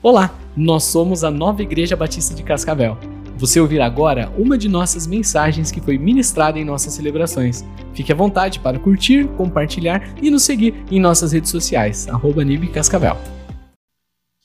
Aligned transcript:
Olá, 0.00 0.32
nós 0.56 0.84
somos 0.84 1.24
a 1.24 1.30
Nova 1.30 1.60
Igreja 1.60 1.96
Batista 1.96 2.32
de 2.32 2.44
Cascavel. 2.44 2.96
Você 3.36 3.60
ouvirá 3.60 3.86
agora 3.86 4.32
uma 4.38 4.56
de 4.56 4.68
nossas 4.68 5.08
mensagens 5.08 5.72
que 5.72 5.80
foi 5.80 5.98
ministrada 5.98 6.56
em 6.56 6.64
nossas 6.64 6.94
celebrações. 6.94 7.64
Fique 7.94 8.12
à 8.12 8.14
vontade 8.14 8.60
para 8.60 8.78
curtir, 8.78 9.26
compartilhar 9.36 10.14
e 10.22 10.30
nos 10.30 10.44
seguir 10.44 10.72
em 10.88 11.00
nossas 11.00 11.32
redes 11.32 11.50
sociais, 11.50 12.06
arroba 12.08 12.44
Cascavel. 12.72 13.16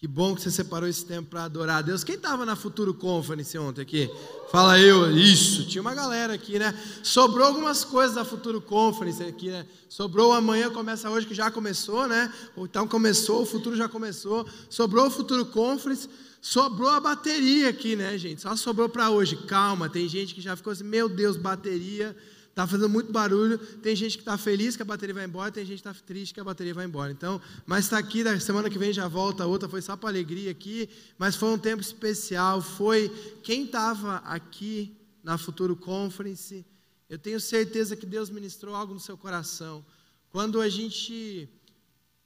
Que 0.04 0.08
bom 0.10 0.36
que 0.36 0.42
você 0.42 0.52
separou 0.52 0.90
esse 0.90 1.06
tempo 1.06 1.30
para 1.30 1.46
adorar 1.46 1.78
a 1.78 1.82
Deus. 1.82 2.04
Quem 2.04 2.16
estava 2.16 2.46
na 2.46 2.58
Futuro 2.58 2.94
Conference 2.94 3.58
ontem 3.58 3.82
aqui? 3.82 4.12
Fala 4.52 4.78
eu, 4.78 5.10
isso. 5.16 5.66
Tinha 5.66 5.82
uma 5.82 5.96
galera 5.96 6.34
aqui, 6.34 6.60
né? 6.60 6.78
Sobrou 7.02 7.48
algumas 7.48 7.86
coisas 7.86 8.14
da 8.14 8.26
Futuro 8.26 8.60
Conference 8.60 9.24
aqui, 9.24 9.50
né? 9.50 9.66
Sobrou 9.88 10.34
amanhã, 10.34 10.70
começa 10.70 11.10
hoje, 11.10 11.26
que 11.26 11.34
já 11.34 11.50
começou, 11.50 12.06
né? 12.06 12.30
Então 12.58 12.86
começou, 12.86 13.44
o 13.44 13.46
futuro 13.46 13.78
já 13.78 13.88
começou. 13.88 14.46
Sobrou 14.70 15.08
o 15.08 15.10
Futuro 15.10 15.46
Conference. 15.46 16.10
Sobrou 16.42 16.90
a 16.90 17.00
bateria 17.00 17.70
aqui, 17.70 17.96
né, 17.96 18.18
gente? 18.18 18.42
Só 18.42 18.54
sobrou 18.58 18.90
para 18.90 19.10
hoje. 19.10 19.38
Calma, 19.48 19.88
tem 19.88 20.06
gente 20.10 20.36
que 20.36 20.42
já 20.42 20.54
ficou 20.58 20.74
assim, 20.74 20.84
meu 20.84 21.08
Deus, 21.08 21.38
bateria. 21.38 22.14
Está 22.54 22.68
fazendo 22.68 22.88
muito 22.88 23.12
barulho. 23.12 23.58
Tem 23.58 23.96
gente 23.96 24.16
que 24.16 24.22
está 24.22 24.38
feliz 24.38 24.76
que 24.76 24.84
a 24.84 24.86
bateria 24.86 25.16
vai 25.16 25.26
embora, 25.26 25.52
tem 25.52 25.66
gente 25.66 25.82
que 25.82 25.90
está 25.90 26.06
triste 26.06 26.36
que 26.36 26.40
a 26.40 26.44
bateria 26.44 26.72
vai 26.72 26.86
embora. 26.86 27.12
Então, 27.12 27.42
mas 27.66 27.86
está 27.86 27.98
aqui, 27.98 28.24
da 28.24 28.40
semana 28.40 28.70
que 28.70 28.78
vem 28.78 28.94
já 28.94 29.08
volta, 29.08 29.48
outra 29.48 29.68
foi 29.68 29.82
só 29.82 29.98
para 29.98 30.10
alegria 30.10 30.52
aqui, 30.52 30.88
mas 31.18 31.36
foi 31.36 31.50
um 31.50 31.58
tempo 31.58 31.82
especial. 31.82 32.62
Foi 32.62 33.10
quem 33.42 33.66
estava 33.66 34.18
aqui 34.18 34.96
na 35.24 35.36
Futuro 35.36 35.76
Conference, 35.76 36.64
eu 37.10 37.18
tenho 37.18 37.40
certeza 37.40 37.96
que 37.96 38.06
Deus 38.06 38.30
ministrou 38.30 38.76
algo 38.76 38.94
no 38.94 39.00
seu 39.00 39.18
coração. 39.18 39.84
Quando 40.30 40.62
a 40.62 40.70
gente 40.70 41.50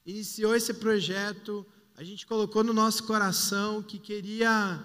iniciou 0.05 0.53
esse 0.57 0.73
projeto, 0.73 1.65
a 1.95 2.03
gente 2.03 2.27
colocou 2.27 2.65
no 2.65 2.73
nosso 2.73 3.05
coração 3.05 3.81
que 3.81 3.97
queria 3.97 4.83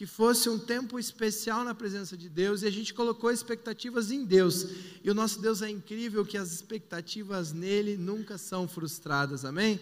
que 0.00 0.06
fosse 0.06 0.48
um 0.48 0.58
tempo 0.58 0.98
especial 0.98 1.62
na 1.62 1.74
presença 1.74 2.16
de 2.16 2.26
Deus 2.26 2.62
e 2.62 2.66
a 2.66 2.70
gente 2.70 2.94
colocou 2.94 3.30
expectativas 3.30 4.10
em 4.10 4.24
Deus. 4.24 4.66
E 5.04 5.10
o 5.10 5.14
nosso 5.14 5.42
Deus 5.42 5.60
é 5.60 5.68
incrível 5.68 6.24
que 6.24 6.38
as 6.38 6.50
expectativas 6.50 7.52
nele 7.52 7.98
nunca 7.98 8.38
são 8.38 8.66
frustradas, 8.66 9.44
amém? 9.44 9.78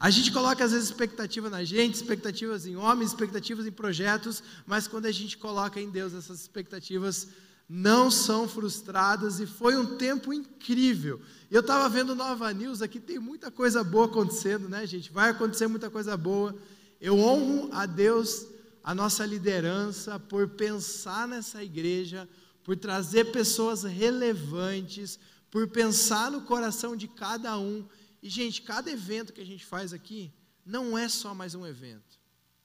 A 0.00 0.10
gente 0.10 0.32
coloca 0.32 0.64
às 0.64 0.72
vezes 0.72 0.88
expectativa 0.88 1.48
na 1.48 1.62
gente, 1.62 1.94
expectativas 1.94 2.66
em 2.66 2.74
homens, 2.74 3.10
expectativas 3.10 3.64
em 3.64 3.70
projetos, 3.70 4.42
mas 4.66 4.88
quando 4.88 5.06
a 5.06 5.12
gente 5.12 5.38
coloca 5.38 5.80
em 5.80 5.88
Deus 5.88 6.14
essas 6.14 6.40
expectativas 6.40 7.28
não 7.68 8.10
são 8.10 8.48
frustradas 8.48 9.38
e 9.38 9.46
foi 9.46 9.76
um 9.76 9.96
tempo 9.96 10.32
incrível. 10.32 11.20
Eu 11.48 11.60
estava 11.60 11.88
vendo 11.88 12.16
Nova 12.16 12.52
News 12.52 12.82
aqui, 12.82 12.98
tem 12.98 13.20
muita 13.20 13.52
coisa 13.52 13.84
boa 13.84 14.06
acontecendo, 14.06 14.68
né, 14.68 14.84
gente? 14.84 15.12
Vai 15.12 15.30
acontecer 15.30 15.68
muita 15.68 15.88
coisa 15.88 16.16
boa. 16.16 16.56
Eu 17.00 17.16
honro 17.16 17.68
a 17.72 17.86
Deus 17.86 18.58
a 18.82 18.94
nossa 18.94 19.24
liderança 19.26 20.18
por 20.18 20.48
pensar 20.48 21.28
nessa 21.28 21.62
igreja, 21.62 22.28
por 22.62 22.76
trazer 22.76 23.32
pessoas 23.32 23.82
relevantes, 23.82 25.18
por 25.50 25.68
pensar 25.68 26.30
no 26.30 26.42
coração 26.42 26.96
de 26.96 27.08
cada 27.08 27.58
um. 27.58 27.86
E, 28.22 28.28
gente, 28.28 28.62
cada 28.62 28.90
evento 28.90 29.32
que 29.32 29.40
a 29.40 29.46
gente 29.46 29.64
faz 29.64 29.92
aqui 29.92 30.32
não 30.64 30.96
é 30.96 31.08
só 31.08 31.34
mais 31.34 31.54
um 31.54 31.66
evento, 31.66 32.18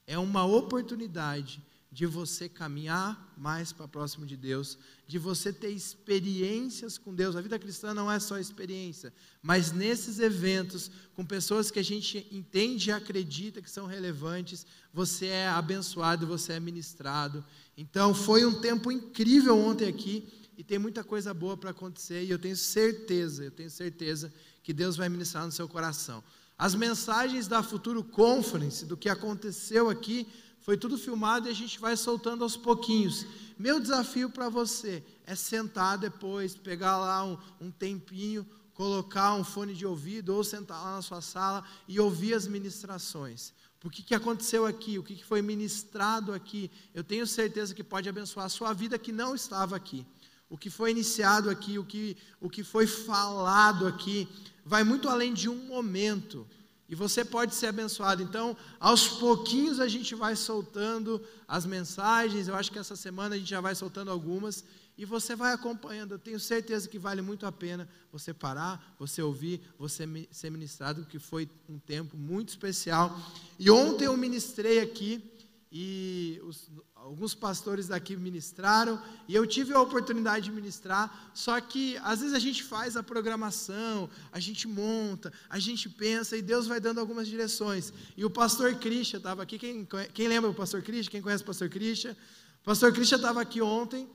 é 0.05 0.17
uma 0.17 0.45
oportunidade 0.45 1.61
de 1.95 2.05
você 2.05 2.49
caminhar 2.49 3.33
mais 3.37 3.71
para 3.71 3.87
próximo 3.87 4.25
de 4.25 4.35
Deus, 4.35 4.77
de 5.07 5.17
você 5.17 5.53
ter 5.53 5.69
experiências 5.69 6.97
com 6.97 7.15
Deus. 7.15 7.37
A 7.37 7.41
vida 7.41 7.57
cristã 7.57 7.93
não 7.93 8.11
é 8.11 8.19
só 8.19 8.37
experiência, 8.37 9.13
mas 9.41 9.71
nesses 9.71 10.19
eventos, 10.19 10.91
com 11.15 11.25
pessoas 11.25 11.71
que 11.71 11.79
a 11.79 11.83
gente 11.83 12.27
entende 12.29 12.89
e 12.89 12.91
acredita 12.91 13.61
que 13.61 13.71
são 13.71 13.85
relevantes, 13.85 14.67
você 14.93 15.27
é 15.27 15.47
abençoado, 15.47 16.27
você 16.27 16.51
é 16.51 16.59
ministrado. 16.59 17.45
Então, 17.77 18.13
foi 18.13 18.45
um 18.45 18.59
tempo 18.59 18.91
incrível 18.91 19.57
ontem 19.57 19.87
aqui 19.87 20.27
e 20.57 20.65
tem 20.65 20.77
muita 20.77 21.01
coisa 21.01 21.33
boa 21.33 21.55
para 21.55 21.69
acontecer 21.69 22.25
e 22.25 22.29
eu 22.29 22.37
tenho 22.37 22.57
certeza, 22.57 23.45
eu 23.45 23.51
tenho 23.51 23.69
certeza 23.69 24.33
que 24.61 24.73
Deus 24.73 24.97
vai 24.97 25.07
ministrar 25.07 25.45
no 25.45 25.51
seu 25.53 25.65
coração. 25.69 26.21
As 26.57 26.75
mensagens 26.75 27.47
da 27.47 27.63
Futuro 27.63 28.03
Conference, 28.03 28.85
do 28.85 28.97
que 28.97 29.07
aconteceu 29.07 29.89
aqui, 29.89 30.27
foi 30.65 30.75
tudo 30.75 30.97
filmado 30.97 31.47
e 31.47 31.51
a 31.51 31.53
gente 31.53 31.79
vai 31.79 31.95
soltando 31.95 32.43
aos 32.43 32.57
pouquinhos. 32.57 33.23
Meu 33.55 33.79
desafio 33.79 34.31
para 34.31 34.49
você 34.49 35.03
é 35.23 35.35
sentar 35.35 35.95
depois, 35.95 36.55
pegar 36.55 36.97
lá 36.97 37.23
um, 37.23 37.37
um 37.61 37.69
tempinho, 37.69 38.43
colocar 38.73 39.35
um 39.35 39.43
fone 39.43 39.75
de 39.75 39.85
ouvido 39.85 40.33
ou 40.33 40.43
sentar 40.43 40.83
lá 40.83 40.95
na 40.95 41.03
sua 41.03 41.21
sala 41.21 41.63
e 41.87 41.99
ouvir 41.99 42.33
as 42.33 42.47
ministrações. 42.47 43.53
O 43.83 43.91
que, 43.91 44.01
que 44.01 44.15
aconteceu 44.15 44.65
aqui? 44.65 44.97
O 44.97 45.03
que, 45.03 45.13
que 45.13 45.23
foi 45.23 45.39
ministrado 45.39 46.33
aqui? 46.33 46.71
Eu 46.95 47.03
tenho 47.03 47.27
certeza 47.27 47.75
que 47.75 47.83
pode 47.83 48.09
abençoar 48.09 48.47
a 48.47 48.49
sua 48.49 48.73
vida 48.73 48.97
que 48.97 49.11
não 49.11 49.35
estava 49.35 49.75
aqui. 49.75 50.03
O 50.49 50.57
que 50.57 50.71
foi 50.71 50.89
iniciado 50.89 51.47
aqui, 51.47 51.77
o 51.77 51.85
que, 51.85 52.17
o 52.41 52.49
que 52.49 52.63
foi 52.63 52.87
falado 52.87 53.85
aqui, 53.85 54.27
vai 54.65 54.83
muito 54.83 55.09
além 55.09 55.31
de 55.31 55.47
um 55.47 55.67
momento. 55.67 56.47
E 56.87 56.93
você 56.93 57.25
pode 57.25 57.55
ser 57.55 57.67
abençoado. 57.67 58.21
Então, 58.21 58.55
aos 58.79 59.07
pouquinhos 59.07 59.79
a 59.79 59.87
gente 59.87 60.13
vai 60.13 60.35
soltando 60.35 61.21
as 61.47 61.65
mensagens. 61.65 62.47
Eu 62.47 62.55
acho 62.55 62.71
que 62.71 62.77
essa 62.77 62.95
semana 62.95 63.35
a 63.35 63.37
gente 63.37 63.49
já 63.49 63.59
vai 63.59 63.73
soltando 63.73 64.11
algumas. 64.11 64.63
E 64.97 65.03
você 65.03 65.35
vai 65.35 65.51
acompanhando. 65.51 66.13
Eu 66.13 66.19
tenho 66.19 66.39
certeza 66.39 66.87
que 66.87 66.99
vale 66.99 67.21
muito 67.21 67.45
a 67.45 67.51
pena 67.51 67.89
você 68.11 68.33
parar, 68.33 68.95
você 68.99 69.21
ouvir, 69.21 69.61
você 69.77 70.07
ser 70.31 70.49
ministrado, 70.49 71.01
porque 71.01 71.19
foi 71.19 71.49
um 71.67 71.79
tempo 71.79 72.15
muito 72.15 72.49
especial. 72.49 73.19
E 73.57 73.69
ontem 73.69 74.05
eu 74.05 74.15
ministrei 74.15 74.79
aqui 74.79 75.34
e 75.77 76.39
os, 76.45 76.71
alguns 76.95 77.35
pastores 77.35 77.89
daqui 77.89 78.15
ministraram 78.15 78.97
e 79.27 79.35
eu 79.35 79.45
tive 79.45 79.73
a 79.73 79.81
oportunidade 79.81 80.45
de 80.45 80.51
ministrar. 80.53 81.29
Só 81.33 81.59
que 81.59 81.97
às 81.97 82.21
vezes 82.21 82.33
a 82.33 82.39
gente 82.39 82.63
faz 82.63 82.95
a 82.95 83.03
programação, 83.03 84.09
a 84.31 84.39
gente 84.39 84.69
monta, 84.69 85.33
a 85.49 85.59
gente 85.59 85.89
pensa 85.89 86.37
e 86.37 86.41
Deus 86.41 86.65
vai 86.65 86.79
dando 86.79 87.01
algumas 87.01 87.27
direções. 87.27 87.91
E 88.15 88.23
o 88.23 88.29
pastor 88.29 88.75
Christian 88.75 89.17
estava 89.17 89.43
aqui. 89.43 89.59
Quem, 89.59 89.85
quem 90.13 90.29
lembra 90.29 90.49
o 90.49 90.53
pastor 90.53 90.81
Christian? 90.81 91.11
Quem 91.11 91.21
conhece 91.21 91.43
o 91.43 91.45
pastor 91.45 91.67
Christian? 91.67 92.15
O 92.61 92.63
pastor 92.63 92.93
Christian 92.93 93.17
estava 93.17 93.41
aqui 93.41 93.61
ontem 93.61 94.07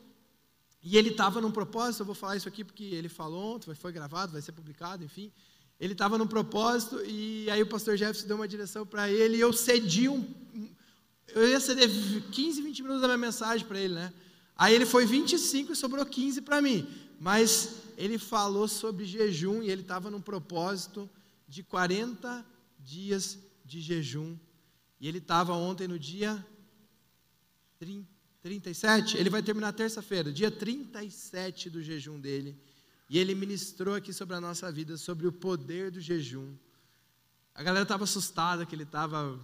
e 0.83 0.97
ele 0.97 1.11
estava 1.11 1.43
num 1.43 1.53
propósito. 1.53 2.01
Eu 2.01 2.07
vou 2.07 2.15
falar 2.15 2.37
isso 2.37 2.49
aqui 2.49 2.65
porque 2.65 2.85
ele 2.85 3.11
falou 3.11 3.57
ontem, 3.57 3.75
foi 3.75 3.93
gravado, 3.93 4.33
vai 4.33 4.41
ser 4.41 4.53
publicado, 4.53 5.05
enfim. 5.05 5.31
Ele 5.79 5.93
estava 5.93 6.17
num 6.17 6.27
propósito 6.27 7.05
e 7.05 7.51
aí 7.51 7.61
o 7.61 7.67
pastor 7.67 7.99
Jefferson 7.99 8.27
deu 8.27 8.37
uma 8.37 8.49
direção 8.49 8.87
para 8.87 9.11
ele 9.11 9.37
e 9.37 9.41
eu 9.41 9.53
cedi 9.53 10.09
um 10.09 10.27
eu 11.35 11.49
ia 11.49 11.61
ceder 11.61 11.89
15, 12.31 12.63
20 12.63 12.83
minutos 12.83 13.03
da 13.03 13.09
minha 13.09 13.19
mensagem 13.19 13.67
para 13.67 13.79
ele, 13.79 13.95
né? 13.95 14.13
Aí 14.57 14.75
ele 14.75 14.87
foi 14.87 15.07
25 15.07 15.73
e 15.73 15.77
sobrou 15.77 16.05
15 16.05 16.43
para 16.43 16.61
mim. 16.61 16.87
Mas 17.19 17.77
ele 17.97 18.19
falou 18.19 18.67
sobre 18.67 19.05
jejum 19.05 19.63
e 19.63 19.71
ele 19.71 19.83
estava 19.83 20.11
num 20.11 20.21
propósito 20.21 21.09
de 21.49 21.63
40 21.63 22.45
dias 22.79 23.39
de 23.65 23.81
jejum. 23.81 24.37
E 25.01 25.09
ele 25.09 25.19
estava 25.19 25.53
ontem 25.55 25.87
no 25.87 25.99
dia 25.99 26.45
30, 27.79 28.07
37. 28.43 29.17
Ele 29.17 29.31
vai 29.31 29.43
terminar 29.43 29.73
terça-feira, 29.73 30.33
dia 30.33 30.51
37 30.51 31.69
do 31.71 31.83
jejum 31.83 32.19
dele. 32.19 32.59
E 33.09 33.19
ele 33.19 33.35
ministrou 33.35 33.95
aqui 33.95 34.13
sobre 34.13 34.37
a 34.37 34.41
nossa 34.41 34.71
vida, 34.71 34.97
sobre 34.97 35.27
o 35.27 35.33
poder 35.33 35.91
do 35.91 36.01
jejum. 36.01 36.55
A 37.55 37.63
galera 37.63 37.83
estava 37.83 38.05
assustada 38.05 38.65
que 38.65 38.75
ele 38.75 38.85
estava 38.85 39.39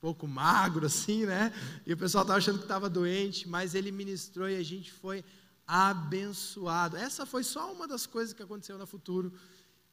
pouco 0.00 0.26
magro 0.26 0.86
assim, 0.86 1.26
né? 1.26 1.52
E 1.86 1.92
o 1.92 1.96
pessoal 1.96 2.22
estava 2.22 2.38
achando 2.38 2.58
que 2.58 2.64
estava 2.64 2.88
doente, 2.88 3.48
mas 3.48 3.74
ele 3.74 3.92
ministrou 3.92 4.48
e 4.48 4.56
a 4.56 4.62
gente 4.62 4.90
foi 4.90 5.22
abençoado. 5.66 6.96
Essa 6.96 7.26
foi 7.26 7.44
só 7.44 7.72
uma 7.72 7.86
das 7.86 8.06
coisas 8.06 8.32
que 8.32 8.42
aconteceu 8.42 8.78
no 8.78 8.86
futuro, 8.86 9.32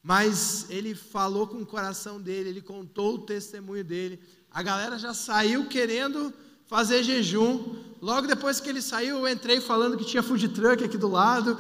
mas 0.02 0.70
ele 0.70 0.96
falou 0.96 1.46
com 1.46 1.58
o 1.58 1.66
coração 1.66 2.22
dele, 2.22 2.50
ele 2.50 2.62
contou 2.62 3.16
o 3.16 3.26
testemunho 3.26 3.84
dele. 3.84 4.20
A 4.50 4.64
galera 4.64 4.98
já 4.98 5.14
saiu 5.14 5.68
querendo 5.68 6.34
fazer 6.66 7.04
jejum. 7.04 7.76
Logo 8.02 8.28
depois 8.28 8.60
que 8.60 8.70
ele 8.70 8.82
saiu, 8.82 9.18
eu 9.18 9.28
entrei 9.28 9.60
falando 9.60 9.98
que 9.98 10.06
tinha 10.06 10.24
food 10.24 10.48
truck 10.50 10.84
aqui 10.84 10.98
do 10.98 11.08
lado, 11.08 11.58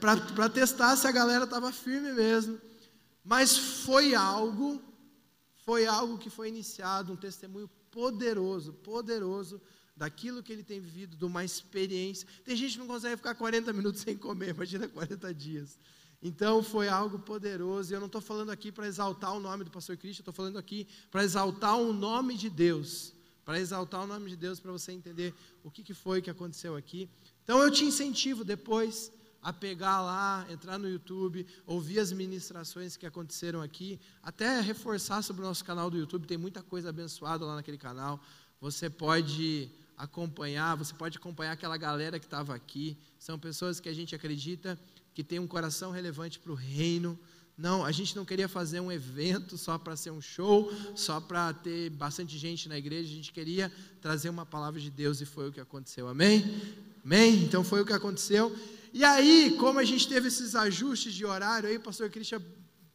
para 0.00 0.48
testar 0.48 0.96
se 0.96 1.06
a 1.06 1.12
galera 1.12 1.44
estava 1.44 1.70
firme 1.70 2.12
mesmo. 2.12 2.58
Mas 3.22 3.56
foi 3.56 4.14
algo, 4.14 4.82
foi 5.64 5.86
algo 5.86 6.18
que 6.18 6.28
foi 6.28 6.48
iniciado, 6.48 7.12
um 7.12 7.16
testemunho 7.16 7.68
poderoso, 7.90 8.72
poderoso 8.72 9.60
daquilo 9.96 10.42
que 10.42 10.52
ele 10.52 10.62
tem 10.62 10.80
vivido, 10.80 11.16
de 11.16 11.24
uma 11.24 11.44
experiência. 11.44 12.28
Tem 12.44 12.56
gente 12.56 12.72
que 12.72 12.78
não 12.78 12.86
consegue 12.86 13.16
ficar 13.16 13.34
40 13.34 13.72
minutos 13.72 14.02
sem 14.02 14.16
comer, 14.16 14.50
imagina 14.50 14.86
40 14.88 15.32
dias. 15.32 15.78
Então 16.22 16.62
foi 16.62 16.88
algo 16.88 17.18
poderoso. 17.18 17.92
E 17.92 17.94
eu 17.94 18.00
não 18.00 18.06
estou 18.06 18.20
falando 18.20 18.50
aqui 18.50 18.72
para 18.72 18.86
exaltar 18.86 19.34
o 19.34 19.40
nome 19.40 19.64
do 19.64 19.70
pastor 19.70 19.96
Cristo, 19.96 20.20
estou 20.20 20.34
falando 20.34 20.58
aqui 20.58 20.86
para 21.10 21.22
exaltar 21.22 21.78
o 21.78 21.92
nome 21.92 22.36
de 22.36 22.50
Deus. 22.50 23.14
Para 23.44 23.60
exaltar 23.60 24.02
o 24.02 24.06
nome 24.06 24.30
de 24.30 24.36
Deus, 24.36 24.58
para 24.58 24.72
você 24.72 24.90
entender 24.92 25.34
o 25.62 25.70
que, 25.70 25.82
que 25.82 25.92
foi 25.92 26.22
que 26.22 26.30
aconteceu 26.30 26.74
aqui. 26.76 27.08
Então 27.42 27.62
eu 27.62 27.70
te 27.70 27.84
incentivo 27.84 28.42
depois 28.42 29.12
a 29.44 29.52
pegar 29.52 30.00
lá, 30.00 30.46
entrar 30.48 30.78
no 30.78 30.88
YouTube, 30.88 31.46
ouvir 31.66 31.98
as 31.98 32.10
ministrações 32.10 32.96
que 32.96 33.04
aconteceram 33.04 33.60
aqui, 33.60 34.00
até 34.22 34.58
reforçar 34.62 35.20
sobre 35.20 35.42
o 35.42 35.44
nosso 35.44 35.62
canal 35.62 35.90
do 35.90 35.98
YouTube, 35.98 36.26
tem 36.26 36.38
muita 36.38 36.62
coisa 36.62 36.88
abençoada 36.88 37.44
lá 37.44 37.54
naquele 37.54 37.76
canal. 37.76 38.18
Você 38.58 38.88
pode 38.88 39.70
acompanhar, 39.98 40.74
você 40.76 40.94
pode 40.94 41.18
acompanhar 41.18 41.52
aquela 41.52 41.76
galera 41.76 42.18
que 42.18 42.24
estava 42.24 42.54
aqui. 42.54 42.96
São 43.18 43.38
pessoas 43.38 43.78
que 43.78 43.88
a 43.90 43.92
gente 43.92 44.14
acredita 44.14 44.80
que 45.12 45.22
tem 45.22 45.38
um 45.38 45.46
coração 45.46 45.90
relevante 45.90 46.38
para 46.38 46.50
o 46.50 46.54
reino. 46.54 47.18
Não, 47.56 47.84
a 47.84 47.92
gente 47.92 48.16
não 48.16 48.24
queria 48.24 48.48
fazer 48.48 48.80
um 48.80 48.90
evento 48.90 49.58
só 49.58 49.76
para 49.76 49.94
ser 49.94 50.10
um 50.10 50.22
show, 50.22 50.72
só 50.96 51.20
para 51.20 51.52
ter 51.52 51.90
bastante 51.90 52.38
gente 52.38 52.66
na 52.66 52.78
igreja. 52.78 53.12
A 53.12 53.14
gente 53.14 53.30
queria 53.30 53.70
trazer 54.00 54.30
uma 54.30 54.46
palavra 54.46 54.80
de 54.80 54.90
Deus 54.90 55.20
e 55.20 55.26
foi 55.26 55.50
o 55.50 55.52
que 55.52 55.60
aconteceu. 55.60 56.08
Amém? 56.08 56.42
Amém? 57.04 57.44
Então 57.44 57.62
foi 57.62 57.82
o 57.82 57.84
que 57.84 57.92
aconteceu. 57.92 58.50
E 58.94 59.02
aí, 59.02 59.56
como 59.58 59.80
a 59.80 59.84
gente 59.84 60.06
teve 60.06 60.28
esses 60.28 60.54
ajustes 60.54 61.12
de 61.12 61.26
horário, 61.26 61.68
aí 61.68 61.76
o 61.76 61.80
pastor 61.80 62.08
Christian 62.08 62.40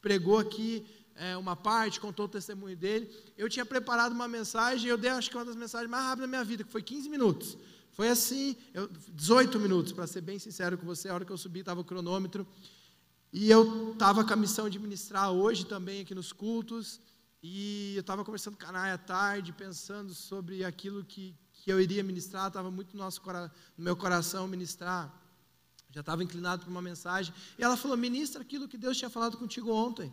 pregou 0.00 0.38
aqui 0.38 0.82
é, 1.14 1.36
uma 1.36 1.54
parte, 1.54 2.00
contou 2.00 2.24
o 2.24 2.28
testemunho 2.28 2.74
dele. 2.74 3.14
Eu 3.36 3.50
tinha 3.50 3.66
preparado 3.66 4.12
uma 4.12 4.26
mensagem, 4.26 4.88
eu 4.88 4.96
dei 4.96 5.10
acho 5.10 5.28
que 5.28 5.36
uma 5.36 5.44
das 5.44 5.54
mensagens 5.54 5.90
mais 5.90 6.02
rápidas 6.02 6.22
da 6.22 6.26
minha 6.26 6.42
vida, 6.42 6.64
que 6.64 6.72
foi 6.72 6.80
15 6.82 7.06
minutos. 7.10 7.58
Foi 7.92 8.08
assim, 8.08 8.56
eu, 8.72 8.88
18 9.12 9.60
minutos, 9.60 9.92
para 9.92 10.06
ser 10.06 10.22
bem 10.22 10.38
sincero 10.38 10.78
com 10.78 10.86
você, 10.86 11.10
a 11.10 11.14
hora 11.14 11.22
que 11.26 11.32
eu 11.32 11.36
subi 11.36 11.60
estava 11.60 11.82
o 11.82 11.84
cronômetro. 11.84 12.48
E 13.30 13.50
eu 13.50 13.92
estava 13.92 14.24
com 14.24 14.32
a 14.32 14.36
missão 14.36 14.70
de 14.70 14.78
ministrar 14.78 15.30
hoje 15.30 15.66
também 15.66 16.00
aqui 16.00 16.14
nos 16.14 16.32
cultos. 16.32 16.98
E 17.42 17.92
eu 17.94 18.00
estava 18.00 18.24
conversando 18.24 18.56
com 18.56 18.66
a 18.66 18.72
Naya 18.72 18.94
à 18.94 18.98
tarde, 18.98 19.52
pensando 19.52 20.14
sobre 20.14 20.64
aquilo 20.64 21.04
que, 21.04 21.36
que 21.52 21.70
eu 21.70 21.78
iria 21.78 22.02
ministrar. 22.02 22.48
Estava 22.48 22.70
muito 22.70 22.96
no, 22.96 23.02
nosso, 23.02 23.20
no 23.76 23.84
meu 23.84 23.94
coração 23.94 24.48
ministrar. 24.48 25.19
Já 25.92 26.00
estava 26.00 26.22
inclinado 26.22 26.62
para 26.62 26.70
uma 26.70 26.82
mensagem. 26.82 27.34
E 27.58 27.62
ela 27.62 27.76
falou: 27.76 27.96
ministra 27.96 28.42
aquilo 28.42 28.68
que 28.68 28.78
Deus 28.78 28.96
tinha 28.96 29.10
falado 29.10 29.36
contigo 29.36 29.72
ontem. 29.72 30.12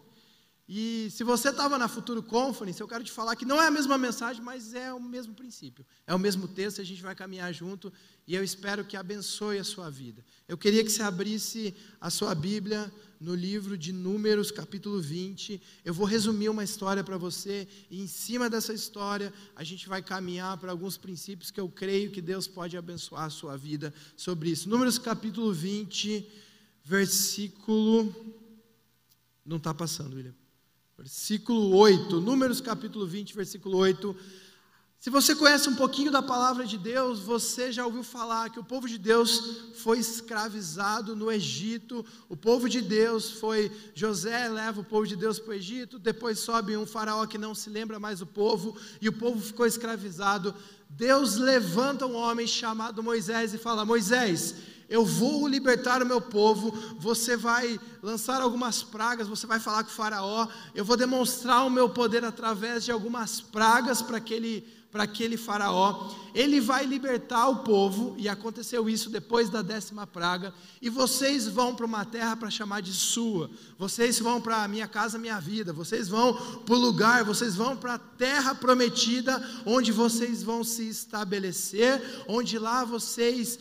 E 0.70 1.08
se 1.12 1.24
você 1.24 1.50
estava 1.50 1.78
na 1.78 1.88
Futuro 1.88 2.22
Conference, 2.22 2.82
eu 2.82 2.88
quero 2.90 3.02
te 3.02 3.12
falar 3.12 3.38
que 3.38 3.46
não 3.46 3.62
é 3.62 3.68
a 3.68 3.72
mesma 3.72 3.98
mensagem, 3.98 4.44
mas 4.44 4.74
é 4.74 4.92
o 4.94 5.00
mesmo 5.00 5.34
princípio. 5.34 5.86
É 6.06 6.14
o 6.14 6.20
mesmo 6.20 6.46
texto, 6.46 6.82
a 6.82 6.84
gente 6.84 7.02
vai 7.02 7.16
caminhar 7.16 7.54
junto 7.54 7.92
e 8.28 8.36
eu 8.36 8.44
espero 8.44 8.84
que 8.84 8.98
abençoe 8.98 9.60
a 9.60 9.64
sua 9.64 9.90
vida. 9.90 10.26
Eu 10.46 10.58
queria 10.58 10.84
que 10.84 10.90
você 10.90 11.02
abrisse 11.02 11.74
a 12.02 12.10
sua 12.10 12.36
Bíblia 12.36 12.92
no 13.20 13.34
livro 13.34 13.78
de 13.78 13.92
Números, 13.92 14.52
capítulo 14.52 15.02
20. 15.02 15.62
Eu 15.84 15.94
vou 15.94 16.06
resumir 16.06 16.50
uma 16.50 16.64
história 16.64 17.04
para 17.04 17.18
você 17.18 17.68
e 17.90 18.02
em 18.02 18.08
cima 18.08 18.50
dessa 18.50 18.74
história 18.74 19.34
a 19.56 19.64
gente 19.64 19.88
vai 19.88 20.02
caminhar 20.02 20.58
para 20.58 20.72
alguns 20.72 20.98
princípios 20.98 21.52
que 21.52 21.60
eu 21.60 21.70
creio 21.70 22.12
que 22.12 22.22
Deus 22.22 22.48
pode 22.48 22.78
abençoar 22.78 23.26
a 23.26 23.30
sua 23.30 23.58
vida 23.58 23.94
sobre 24.16 24.50
isso. 24.50 24.70
Números, 24.70 25.00
capítulo 25.00 25.52
20, 25.54 26.28
versículo. 26.84 28.14
Não 29.46 29.58
está 29.58 29.74
passando, 29.74 30.16
William. 30.16 30.36
Versículo 30.98 31.76
8, 31.76 32.20
Números 32.22 32.60
capítulo 32.60 33.06
20, 33.06 33.36
versículo 33.36 33.78
8. 33.78 34.16
Se 35.00 35.12
você 35.12 35.36
conhece 35.36 35.70
um 35.70 35.76
pouquinho 35.76 36.12
da 36.12 36.24
palavra 36.24 36.66
de 36.66 36.76
Deus, 36.76 37.20
você 37.20 37.72
já 37.72 37.86
ouviu 37.86 38.04
falar 38.04 38.50
que 38.50 38.60
o 38.60 38.64
povo 38.64 38.88
de 38.88 38.98
Deus 38.98 39.72
foi 39.76 40.00
escravizado 40.00 41.16
no 41.16 41.32
Egito. 41.32 42.04
O 42.28 42.36
povo 42.36 42.68
de 42.68 42.82
Deus 42.82 43.30
foi. 43.32 43.72
José 43.94 44.50
leva 44.50 44.82
o 44.82 44.84
povo 44.84 45.06
de 45.06 45.16
Deus 45.16 45.38
para 45.38 45.52
o 45.52 45.54
Egito. 45.54 46.00
Depois 46.00 46.40
sobe 46.40 46.76
um 46.76 46.86
faraó 46.86 47.28
que 47.28 47.38
não 47.38 47.54
se 47.54 47.70
lembra 47.70 48.00
mais 48.00 48.20
do 48.20 48.26
povo. 48.26 48.76
E 49.00 49.08
o 49.08 49.14
povo 49.14 49.40
ficou 49.40 49.68
escravizado. 49.68 50.54
Deus 50.90 51.36
levanta 51.36 52.08
um 52.08 52.16
homem 52.16 52.48
chamado 52.48 53.04
Moisés 53.04 53.54
e 53.54 53.58
fala: 53.60 53.86
Moisés, 53.86 54.56
eu 54.90 55.06
vou 55.06 55.48
libertar 55.48 56.02
o 56.02 56.06
meu 56.06 56.22
povo, 56.22 56.72
você 56.98 57.36
vai 57.36 57.80
lançar 58.02 58.42
algumas 58.42 58.84
pragas, 58.84 59.28
você 59.28 59.46
vai 59.46 59.60
falar 59.60 59.84
com 59.84 59.90
o 59.90 59.94
faraó, 59.94 60.48
eu 60.74 60.86
vou 60.86 60.96
demonstrar 60.96 61.66
o 61.66 61.70
meu 61.70 61.90
poder 61.90 62.24
através 62.24 62.86
de 62.86 62.92
algumas 62.92 63.42
pragas 63.42 64.02
para 64.02 64.18
aquele, 64.18 64.66
para 64.92 65.04
aquele 65.04 65.38
faraó, 65.38 66.10
ele 66.34 66.62
vai 66.62 66.86
libertar 66.86 67.48
o 67.50 67.58
povo, 67.58 68.16
e 68.18 68.30
aconteceu 68.30 68.90
isso 68.90 69.10
depois 69.10 69.50
da 69.50 69.62
décima 69.62 70.08
praga, 70.08 70.54
e 70.82 70.90
vocês 70.90 71.48
vão 71.48 71.76
para 71.76 71.86
uma 71.86 72.06
terra 72.06 72.36
para 72.36 72.50
chamar 72.50 72.82
de 72.82 72.94
sua, 72.94 73.50
vocês 73.78 74.20
vão 74.20 74.40
para 74.42 74.64
a 74.64 74.68
minha 74.68 74.88
casa, 74.88 75.18
minha 75.18 75.40
vida, 75.40 75.74
vocês 75.74 76.08
vão 76.08 76.34
para 76.66 76.76
o 76.76 76.80
lugar, 76.80 77.24
vocês 77.24 77.56
vão 77.56 77.76
para 77.76 77.96
a 77.96 78.00
terra 78.00 78.56
prometida, 78.56 79.44
onde 79.66 79.92
vocês 79.92 80.42
vão 80.42 80.64
se 80.64 80.88
estabelecer, 80.88 82.02
onde 82.28 82.58
lá 82.58 82.86
vocês 82.86 83.60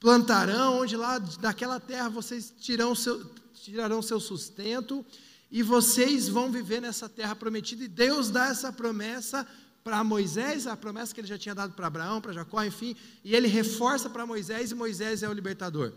plantarão, 0.00 0.80
onde 0.80 0.96
lá 0.96 1.18
daquela 1.18 1.80
terra 1.80 2.08
vocês 2.08 2.52
seu, 2.96 3.24
tirarão 3.54 4.02
seu 4.02 4.20
sustento 4.20 5.04
e 5.50 5.62
vocês 5.62 6.28
vão 6.28 6.50
viver 6.50 6.82
nessa 6.82 7.08
terra 7.08 7.34
prometida. 7.34 7.84
E 7.84 7.88
Deus 7.88 8.28
dá 8.28 8.48
essa 8.48 8.72
promessa 8.72 9.46
para 9.84 10.02
Moisés, 10.02 10.66
a 10.66 10.74
promessa 10.74 11.14
que 11.14 11.20
ele 11.20 11.28
já 11.28 11.36
tinha 11.36 11.54
dado 11.54 11.74
para 11.74 11.86
Abraão, 11.86 12.18
para 12.18 12.32
Jacó, 12.32 12.64
enfim, 12.64 12.96
e 13.22 13.36
ele 13.36 13.46
reforça 13.46 14.08
para 14.08 14.24
Moisés 14.26 14.70
e 14.70 14.74
Moisés 14.74 15.22
é 15.22 15.28
o 15.28 15.32
libertador. 15.32 15.92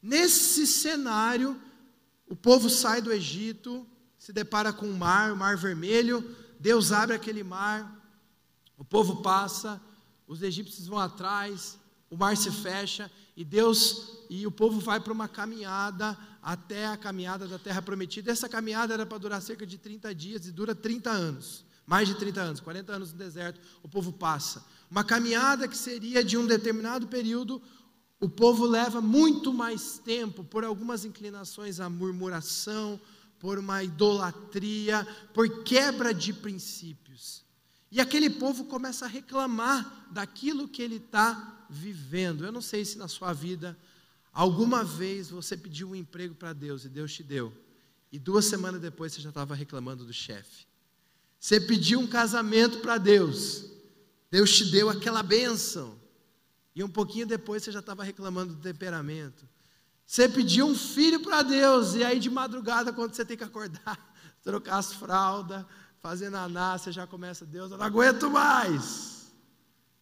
Nesse 0.00 0.64
cenário, 0.64 1.60
o 2.28 2.36
povo 2.36 2.70
sai 2.70 3.02
do 3.02 3.12
Egito, 3.12 3.84
se 4.16 4.32
depara 4.32 4.72
com 4.72 4.88
o 4.88 4.96
mar, 4.96 5.32
o 5.32 5.36
mar 5.36 5.56
vermelho, 5.56 6.24
Deus 6.60 6.92
abre 6.92 7.16
aquele 7.16 7.42
mar, 7.42 8.00
o 8.78 8.84
povo 8.84 9.20
passa, 9.22 9.82
os 10.28 10.40
egípcios 10.40 10.86
vão 10.86 10.98
atrás, 10.98 11.76
o 12.08 12.16
mar 12.16 12.36
se 12.36 12.52
fecha 12.52 13.10
e 13.36 13.44
Deus 13.44 14.24
e 14.30 14.46
o 14.46 14.52
povo 14.52 14.78
vai 14.78 15.00
para 15.00 15.12
uma 15.12 15.28
caminhada 15.28 16.16
até 16.40 16.86
a 16.86 16.96
caminhada 16.96 17.48
da 17.48 17.58
terra 17.58 17.82
prometida. 17.82 18.30
Essa 18.30 18.48
caminhada 18.48 18.94
era 18.94 19.04
para 19.04 19.18
durar 19.18 19.42
cerca 19.42 19.66
de 19.66 19.76
30 19.78 20.14
dias 20.14 20.46
e 20.46 20.52
dura 20.52 20.76
30 20.76 21.10
anos. 21.10 21.65
Mais 21.86 22.08
de 22.08 22.16
30 22.16 22.40
anos, 22.40 22.60
40 22.60 22.92
anos 22.92 23.12
no 23.12 23.18
deserto, 23.18 23.60
o 23.82 23.88
povo 23.88 24.12
passa. 24.12 24.64
Uma 24.90 25.04
caminhada 25.04 25.68
que 25.68 25.76
seria 25.76 26.24
de 26.24 26.36
um 26.36 26.46
determinado 26.46 27.06
período, 27.06 27.62
o 28.20 28.28
povo 28.28 28.66
leva 28.66 29.00
muito 29.00 29.52
mais 29.52 29.98
tempo 29.98 30.42
por 30.42 30.64
algumas 30.64 31.04
inclinações 31.04 31.78
à 31.78 31.88
murmuração, 31.88 33.00
por 33.38 33.58
uma 33.58 33.82
idolatria, 33.82 35.06
por 35.32 35.62
quebra 35.62 36.12
de 36.12 36.32
princípios. 36.32 37.44
E 37.90 38.00
aquele 38.00 38.30
povo 38.30 38.64
começa 38.64 39.04
a 39.04 39.08
reclamar 39.08 40.08
daquilo 40.10 40.68
que 40.68 40.82
ele 40.82 40.96
está 40.96 41.66
vivendo. 41.70 42.44
Eu 42.44 42.52
não 42.52 42.60
sei 42.60 42.84
se 42.84 42.98
na 42.98 43.06
sua 43.06 43.32
vida 43.32 43.78
alguma 44.32 44.82
vez 44.82 45.30
você 45.30 45.56
pediu 45.56 45.90
um 45.90 45.94
emprego 45.94 46.34
para 46.34 46.52
Deus 46.52 46.84
e 46.84 46.88
Deus 46.88 47.12
te 47.12 47.22
deu, 47.22 47.52
e 48.12 48.18
duas 48.18 48.44
semanas 48.46 48.80
depois 48.80 49.12
você 49.12 49.20
já 49.20 49.30
estava 49.30 49.54
reclamando 49.54 50.04
do 50.04 50.12
chefe. 50.12 50.66
Você 51.38 51.60
pediu 51.60 52.00
um 52.00 52.06
casamento 52.06 52.78
para 52.78 52.98
Deus, 52.98 53.64
Deus 54.30 54.56
te 54.56 54.64
deu 54.66 54.88
aquela 54.90 55.22
bênção, 55.22 55.98
e 56.74 56.82
um 56.82 56.88
pouquinho 56.88 57.26
depois 57.26 57.62
você 57.62 57.72
já 57.72 57.80
estava 57.80 58.04
reclamando 58.04 58.54
do 58.54 58.60
temperamento. 58.60 59.48
Você 60.04 60.28
pediu 60.28 60.66
um 60.66 60.74
filho 60.74 61.20
para 61.20 61.42
Deus, 61.42 61.94
e 61.94 62.04
aí 62.04 62.20
de 62.20 62.30
madrugada, 62.30 62.92
quando 62.92 63.14
você 63.14 63.24
tem 63.24 63.36
que 63.36 63.44
acordar, 63.44 64.14
trocar 64.42 64.78
as 64.78 64.92
fraldas, 64.92 65.64
fazer 66.00 66.30
naná, 66.30 66.78
você 66.78 66.92
já 66.92 67.06
começa, 67.06 67.44
Deus, 67.44 67.70
eu 67.70 67.78
não 67.78 67.84
aguento 67.84 68.30
mais. 68.30 69.32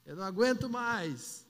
Eu 0.04 0.16
não 0.16 0.24
aguento 0.24 0.68
mais. 0.68 1.46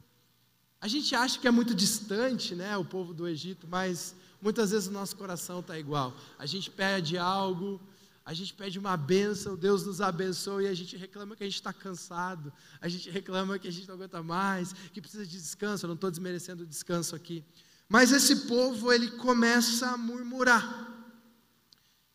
A 0.81 0.87
gente 0.87 1.15
acha 1.15 1.39
que 1.39 1.49
é 1.49 1.51
muito 1.51 1.75
distante, 1.75 2.55
né, 2.55 2.77
o 2.77 2.85
povo 2.85 3.13
do 3.13 3.27
Egito, 3.27 3.67
mas 3.67 4.15
muitas 4.41 4.71
vezes 4.71 4.87
o 4.87 4.93
nosso 4.93 5.17
coração 5.17 5.61
está 5.61 5.79
igual. 5.79 6.15
A 6.39 6.47
gente 6.47 6.71
pede 6.71 7.17
algo, 7.19 7.81
a 8.25 8.33
gente 8.33 8.55
pede 8.55 8.79
uma 8.79 8.97
bênção, 8.97 9.55
Deus 9.55 9.85
nos 9.85 10.01
abençoa 10.01 10.63
e 10.63 10.67
a 10.67 10.75
gente 10.75 10.97
reclama 10.97 11.37
que 11.37 11.43
a 11.43 11.47
gente 11.47 11.57
está 11.57 11.75
cansado, 11.75 12.51
a 12.81 12.89
gente 12.89 13.11
reclama 13.11 13.59
que 13.59 13.69
a 13.69 13.71
gente 13.71 13.87
não 13.87 13.97
aguenta 13.97 14.23
mais, 14.23 14.73
que 14.73 15.01
precisa 15.01 15.27
de 15.27 15.37
descanso. 15.37 15.85
Eu 15.85 15.89
não 15.89 15.95
estou 15.95 16.11
desmerecendo 16.11 16.63
o 16.63 16.67
descanso 16.67 17.15
aqui. 17.15 17.45
Mas 17.87 18.13
esse 18.13 18.47
povo, 18.47 18.91
ele 18.91 19.11
começa 19.13 19.91
a 19.91 19.97
murmurar. 19.99 20.91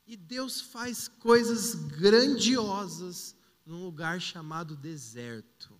E 0.07 0.17
Deus 0.17 0.59
faz 0.59 1.07
coisas 1.07 1.75
grandiosas 1.75 3.35
num 3.63 3.83
lugar 3.83 4.19
chamado 4.19 4.75
deserto. 4.75 5.79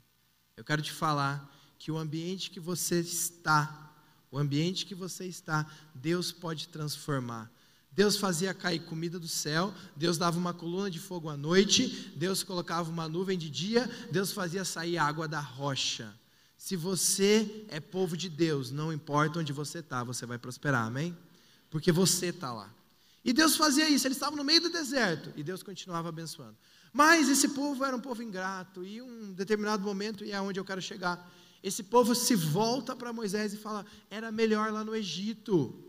Eu 0.56 0.64
quero 0.64 0.84
te 0.84 0.92
falar 0.92 1.52
que 1.80 1.92
o 1.92 1.98
ambiente 1.98 2.52
que 2.52 2.60
você 2.60 3.00
está, 3.00 3.96
o 4.30 4.38
ambiente 4.38 4.86
que 4.86 4.94
você 4.94 5.26
está, 5.26 5.66
Deus 5.96 6.32
pode 6.32 6.68
transformar. 6.68 7.52
Deus 7.92 8.18
fazia 8.18 8.54
cair 8.54 8.80
comida 8.80 9.20
do 9.20 9.28
céu, 9.28 9.74
Deus 9.96 10.18
dava 10.18 10.38
uma 10.38 10.54
coluna 10.54 10.90
de 10.90 11.00
fogo 11.00 11.30
à 11.30 11.36
noite, 11.36 12.14
Deus 12.16 12.44
colocava 12.44 12.90
uma 12.90 13.10
nuvem 13.10 13.38
de 13.38 13.50
dia, 13.50 13.90
Deus 14.12 14.32
fazia 14.32 14.64
sair 14.64 14.98
água 14.98 15.28
da 15.28 15.40
rocha. 15.40 16.14
Se 16.58 16.76
você 16.76 17.66
é 17.70 17.80
povo 17.80 18.16
de 18.16 18.30
Deus, 18.30 18.72
não 18.72 18.94
importa 18.94 19.40
onde 19.40 19.52
você 19.52 19.80
está, 19.80 20.04
você 20.04 20.26
vai 20.26 20.38
prosperar, 20.38 20.86
amém? 20.86 21.18
Porque 21.70 21.92
você 21.92 22.28
está 22.28 22.54
lá. 22.54 22.74
E 23.24 23.34
Deus 23.34 23.56
fazia 23.56 23.90
isso, 23.90 24.08
eles 24.08 24.18
estavam 24.18 24.38
no 24.38 24.44
meio 24.44 24.62
do 24.62 24.70
deserto 24.70 25.32
e 25.36 25.44
Deus 25.44 25.62
continuava 25.62 26.10
abençoando. 26.10 26.56
Mas 26.92 27.30
esse 27.30 27.50
povo 27.50 27.84
era 27.84 27.96
um 27.96 28.00
povo 28.00 28.24
ingrato, 28.24 28.84
e 28.84 29.02
um 29.02 29.32
determinado 29.34 29.84
momento, 29.84 30.24
e 30.24 30.32
é 30.32 30.42
onde 30.42 30.60
eu 30.60 30.66
quero 30.66 30.82
chegar, 30.82 31.30
esse 31.62 31.84
povo 31.84 32.16
se 32.16 32.36
volta 32.36 32.96
para 32.96 33.14
Moisés 33.14 33.54
e 33.54 33.58
fala: 33.58 33.86
era 34.10 34.32
melhor 34.32 34.72
lá 34.72 34.84
no 34.84 34.96
Egito. 34.96 35.89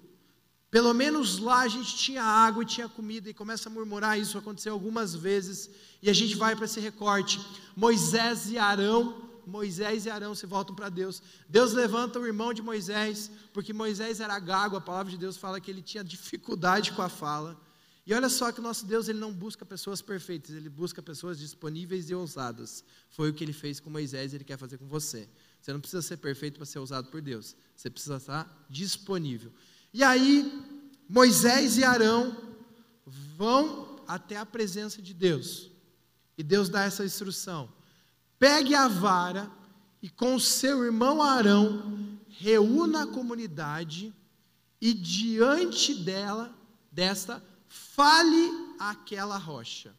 Pelo 0.71 0.95
menos 0.95 1.39
lá 1.39 1.61
a 1.61 1.69
gente 1.69 1.97
tinha 1.97 2.23
água 2.23 2.62
e 2.62 2.67
tinha 2.67 2.89
comida, 2.89 3.29
e 3.29 3.35
começa 3.35 3.69
a 3.69 3.73
murmurar. 3.73 4.19
Isso 4.19 4.39
aconteceu 4.39 4.73
algumas 4.73 5.15
vezes, 5.15 5.69
e 6.00 6.09
a 6.09 6.12
gente 6.12 6.37
vai 6.37 6.55
para 6.55 6.67
esse 6.67 6.79
recorte. 6.79 7.41
Moisés 7.75 8.50
e 8.50 8.57
Arão, 8.57 9.29
Moisés 9.45 10.07
e 10.07 10.11
Arão 10.11 10.33
se 10.35 10.47
voltam 10.47 10.75
para 10.75 10.89
Deus. 10.89 11.21
Deus 11.49 11.73
levanta 11.73 12.21
o 12.21 12.27
irmão 12.27 12.55
de 12.55 12.62
Moisés, 12.62 13.31
porque 13.53 13.73
Moisés 13.73 14.21
era 14.21 14.39
gago, 14.39 14.77
a 14.77 14.81
palavra 14.81 15.11
de 15.11 15.19
Deus 15.19 15.37
fala 15.37 15.61
que 15.61 15.71
ele 15.71 15.83
tinha 15.83 16.05
dificuldade 16.05 16.93
com 16.93 17.03
a 17.03 17.09
fala. 17.09 17.61
E 18.07 18.15
olha 18.15 18.29
só 18.29 18.50
que 18.50 18.61
o 18.61 18.62
nosso 18.62 18.87
Deus 18.87 19.09
ele 19.09 19.19
não 19.19 19.33
busca 19.33 19.65
pessoas 19.65 20.00
perfeitas, 20.00 20.55
ele 20.55 20.69
busca 20.69 21.03
pessoas 21.03 21.39
disponíveis 21.39 22.11
e 22.11 22.15
ousadas. 22.15 22.85
Foi 23.09 23.31
o 23.31 23.35
que 23.35 23.45
ele 23.45 23.53
fez 23.53 23.79
com 23.79 23.91
Moisés 23.91 24.33
e 24.33 24.37
ele 24.37 24.45
quer 24.45 24.57
fazer 24.57 24.79
com 24.79 24.87
você. 24.87 25.29
Você 25.61 25.73
não 25.73 25.81
precisa 25.81 26.00
ser 26.00 26.17
perfeito 26.17 26.57
para 26.57 26.67
ser 26.67 26.79
usado 26.79 27.09
por 27.09 27.21
Deus. 27.21 27.55
Você 27.77 27.91
precisa 27.91 28.17
estar 28.17 28.67
disponível. 28.71 29.53
E 29.92 30.02
aí, 30.04 30.64
Moisés 31.09 31.76
e 31.76 31.85
Arão 31.85 32.37
vão 33.37 34.00
até 34.06 34.37
a 34.37 34.47
presença 34.47 35.02
de 35.02 35.12
Deus. 35.12 35.70
E 36.38 36.42
Deus 36.42 36.68
dá 36.68 36.85
essa 36.85 37.04
instrução: 37.04 37.73
pegue 38.38 38.75
a 38.75 38.88
vara 38.88 39.50
e 40.02 40.09
com 40.09 40.38
seu 40.38 40.85
irmão 40.85 41.23
Arão 41.23 42.18
reúna 42.28 43.02
a 43.02 43.06
comunidade 43.06 44.14
e 44.80 44.94
diante 44.94 45.94
dela, 45.94 46.54
desta, 46.90 47.42
fale 47.68 48.50
aquela 48.78 49.37
rocha. 49.37 49.94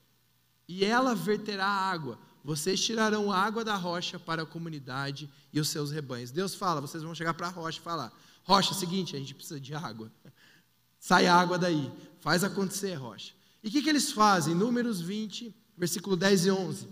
E 0.67 0.83
ela 0.83 1.13
verterá 1.13 1.67
água. 1.67 2.17
Vocês 2.43 2.83
tirarão 2.83 3.31
água 3.31 3.63
da 3.63 3.75
rocha 3.75 4.17
para 4.17 4.41
a 4.41 4.45
comunidade 4.45 5.29
e 5.53 5.59
os 5.59 5.69
seus 5.69 5.91
rebanhos. 5.91 6.31
Deus 6.31 6.55
fala, 6.55 6.81
vocês 6.81 7.03
vão 7.03 7.13
chegar 7.13 7.35
para 7.35 7.47
a 7.47 7.51
rocha 7.51 7.77
e 7.77 7.83
falar: 7.83 8.11
Rocha, 8.43 8.71
é 8.71 8.77
seguinte, 8.77 9.15
a 9.15 9.19
gente 9.19 9.35
precisa 9.35 9.59
de 9.59 9.73
água. 9.73 10.11
Sai 10.99 11.27
água 11.27 11.57
daí. 11.57 11.91
Faz 12.19 12.43
acontecer, 12.43 12.93
rocha. 12.93 13.33
E 13.63 13.67
o 13.67 13.71
que, 13.71 13.81
que 13.81 13.89
eles 13.89 14.11
fazem? 14.11 14.55
Números 14.55 15.01
20, 15.01 15.55
versículo 15.77 16.15
10 16.15 16.45
e 16.45 16.51
11. 16.51 16.87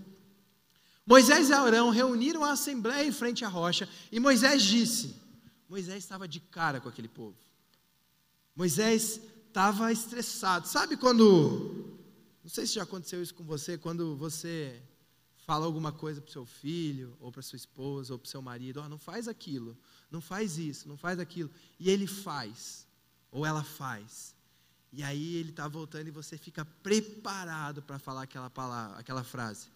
Moisés 1.05 1.49
e 1.49 1.53
Arão 1.53 1.89
reuniram 1.89 2.43
a 2.43 2.51
assembleia 2.51 3.07
em 3.07 3.11
frente 3.11 3.43
à 3.43 3.47
rocha 3.47 3.89
e 4.11 4.19
Moisés 4.19 4.63
disse: 4.63 5.15
Moisés 5.67 6.03
estava 6.03 6.27
de 6.27 6.39
cara 6.39 6.79
com 6.79 6.89
aquele 6.89 7.07
povo. 7.07 7.37
Moisés 8.55 9.19
estava 9.47 9.91
estressado. 9.91 10.67
Sabe 10.67 10.97
quando. 10.97 11.97
Não 12.43 12.49
sei 12.49 12.65
se 12.65 12.73
já 12.73 12.83
aconteceu 12.83 13.21
isso 13.21 13.33
com 13.33 13.43
você, 13.43 13.77
quando 13.77 14.15
você 14.15 14.81
fala 15.45 15.65
alguma 15.65 15.91
coisa 15.91 16.21
para 16.21 16.29
o 16.29 16.31
seu 16.31 16.45
filho, 16.45 17.15
ou 17.19 17.31
para 17.31 17.41
sua 17.41 17.57
esposa, 17.57 18.13
ou 18.13 18.19
para 18.19 18.27
o 18.27 18.29
seu 18.29 18.41
marido: 18.41 18.81
oh, 18.83 18.89
não 18.89 18.99
faz 18.99 19.27
aquilo 19.27 19.75
não 20.11 20.21
faz 20.21 20.57
isso, 20.57 20.87
não 20.87 20.97
faz 20.97 21.19
aquilo. 21.19 21.49
E 21.79 21.89
ele 21.89 22.07
faz, 22.07 22.87
ou 23.31 23.45
ela 23.45 23.63
faz. 23.63 24.33
E 24.91 25.03
aí 25.03 25.35
ele 25.35 25.51
está 25.51 25.67
voltando 25.67 26.07
e 26.07 26.11
você 26.11 26.37
fica 26.37 26.65
preparado 26.65 27.81
para 27.81 27.99
falar 27.99 28.23
aquela 28.23 28.49
palavra, 28.49 28.97
aquela 28.97 29.23
frase. 29.23 29.67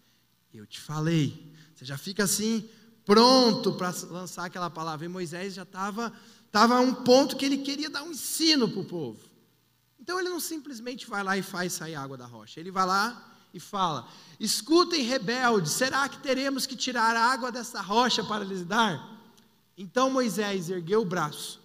Eu 0.53 0.65
te 0.65 0.79
falei. 0.79 1.53
Você 1.75 1.85
já 1.85 1.97
fica 1.97 2.23
assim, 2.23 2.67
pronto 3.05 3.73
para 3.73 3.93
lançar 4.09 4.45
aquela 4.45 4.69
palavra. 4.69 5.05
E 5.05 5.09
Moisés 5.09 5.53
já 5.53 5.63
estava 5.63 6.11
tava 6.51 6.75
a 6.75 6.79
um 6.81 6.93
ponto 6.93 7.35
que 7.35 7.45
ele 7.45 7.59
queria 7.59 7.89
dar 7.89 8.03
um 8.03 8.11
ensino 8.11 8.69
para 8.69 8.79
o 8.79 8.85
povo. 8.85 9.19
Então 9.99 10.19
ele 10.19 10.29
não 10.29 10.39
simplesmente 10.39 11.07
vai 11.07 11.23
lá 11.23 11.37
e 11.37 11.41
faz 11.41 11.73
sair 11.73 11.95
água 11.95 12.17
da 12.17 12.25
rocha. 12.25 12.59
Ele 12.59 12.71
vai 12.71 12.85
lá 12.85 13.31
e 13.53 13.59
fala: 13.59 14.07
Escutem, 14.39 15.03
rebeldes, 15.03 15.71
será 15.71 16.09
que 16.09 16.19
teremos 16.19 16.65
que 16.65 16.75
tirar 16.75 17.15
a 17.15 17.31
água 17.31 17.51
dessa 17.51 17.81
rocha 17.81 18.23
para 18.23 18.43
lhes 18.43 18.65
dar? 18.65 19.12
Então 19.77 20.09
Moisés 20.09 20.69
ergueu 20.69 21.01
o 21.01 21.05
braço 21.05 21.61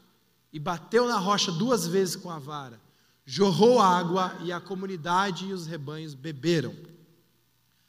e 0.53 0.59
bateu 0.59 1.07
na 1.07 1.19
rocha 1.19 1.53
duas 1.53 1.87
vezes 1.87 2.17
com 2.17 2.31
a 2.31 2.39
vara, 2.39 2.81
jorrou 3.25 3.81
água 3.81 4.35
e 4.43 4.51
a 4.51 4.61
comunidade 4.61 5.47
e 5.47 5.53
os 5.53 5.67
rebanhos 5.67 6.15
beberam. 6.15 6.75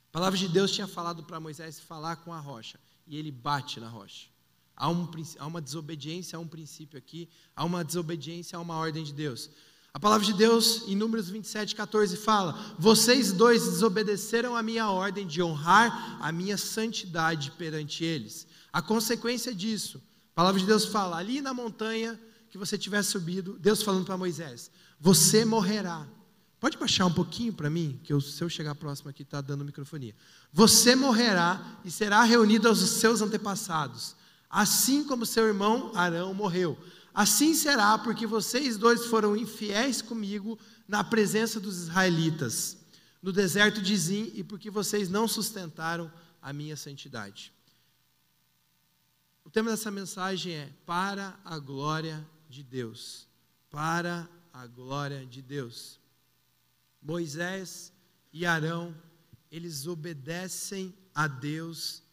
A 0.09 0.11
palavra 0.11 0.37
de 0.37 0.47
Deus 0.47 0.71
tinha 0.71 0.87
falado 0.87 1.23
para 1.23 1.39
Moisés 1.39 1.79
falar 1.79 2.17
com 2.17 2.33
a 2.33 2.39
rocha, 2.39 2.79
e 3.07 3.15
ele 3.15 3.31
bate 3.31 3.79
na 3.79 3.87
rocha. 3.87 4.27
Há, 4.75 4.89
um, 4.89 5.09
há 5.37 5.47
uma 5.47 5.61
desobediência 5.61 6.35
a 6.35 6.39
um 6.39 6.47
princípio 6.47 6.97
aqui, 6.97 7.29
há 7.55 7.63
uma 7.63 7.83
desobediência 7.83 8.57
a 8.57 8.61
uma 8.61 8.75
ordem 8.75 9.03
de 9.03 9.13
Deus. 9.13 9.49
A 9.93 9.99
palavra 9.99 10.25
de 10.25 10.33
Deus, 10.33 10.87
em 10.87 10.95
Números 10.95 11.29
27, 11.29 11.75
14, 11.75 12.15
fala: 12.17 12.75
Vocês 12.77 13.31
dois 13.33 13.63
desobedeceram 13.63 14.55
a 14.55 14.63
minha 14.63 14.89
ordem 14.89 15.25
de 15.25 15.41
honrar 15.41 16.17
a 16.21 16.31
minha 16.31 16.57
santidade 16.57 17.51
perante 17.51 18.03
eles. 18.03 18.47
A 18.71 18.81
consequência 18.81 19.53
disso 19.53 20.01
a 20.39 20.41
palavra 20.41 20.61
de 20.61 20.67
Deus 20.67 20.85
fala, 20.85 21.17
ali 21.17 21.41
na 21.41 21.53
montanha 21.53 22.17
que 22.49 22.57
você 22.57 22.77
tiver 22.77 23.03
subido, 23.03 23.59
Deus 23.59 23.83
falando 23.83 24.05
para 24.05 24.17
Moisés, 24.17 24.71
você 24.97 25.43
morrerá. 25.43 26.07
Pode 26.61 26.77
baixar 26.77 27.07
um 27.07 27.11
pouquinho 27.11 27.51
para 27.51 27.69
mim, 27.69 27.99
que 28.05 28.13
eu, 28.13 28.21
se 28.21 28.41
eu 28.41 28.47
chegar 28.47 28.73
próximo 28.73 29.09
aqui 29.09 29.23
está 29.23 29.41
dando 29.41 29.65
microfonia. 29.65 30.15
Você 30.53 30.95
morrerá 30.95 31.81
e 31.83 31.91
será 31.91 32.23
reunido 32.23 32.69
aos 32.69 32.79
seus 32.79 33.21
antepassados, 33.21 34.15
assim 34.49 35.03
como 35.03 35.25
seu 35.25 35.45
irmão 35.45 35.91
Arão 35.93 36.33
morreu. 36.33 36.79
Assim 37.13 37.53
será, 37.53 37.97
porque 37.97 38.25
vocês 38.25 38.77
dois 38.77 39.07
foram 39.07 39.35
infiéis 39.35 40.01
comigo 40.01 40.57
na 40.87 41.03
presença 41.03 41.59
dos 41.59 41.79
israelitas, 41.79 42.77
no 43.21 43.33
deserto 43.33 43.81
de 43.81 43.97
Zim, 43.97 44.31
e 44.33 44.41
porque 44.41 44.71
vocês 44.71 45.09
não 45.09 45.27
sustentaram 45.27 46.09
a 46.41 46.53
minha 46.53 46.77
santidade. 46.77 47.51
O 49.49 49.51
tema 49.51 49.71
dessa 49.71 49.89
mensagem 49.89 50.53
é 50.53 50.71
Para 50.85 51.35
a 51.43 51.57
glória 51.57 52.23
de 52.47 52.61
Deus. 52.61 53.27
Para 53.67 54.29
a 54.53 54.67
glória 54.67 55.25
de 55.25 55.41
Deus. 55.41 55.99
Moisés 57.01 57.91
e 58.31 58.45
Arão, 58.45 58.95
eles 59.51 59.87
obedecem 59.87 60.93
a 61.15 61.27
Deus, 61.27 62.03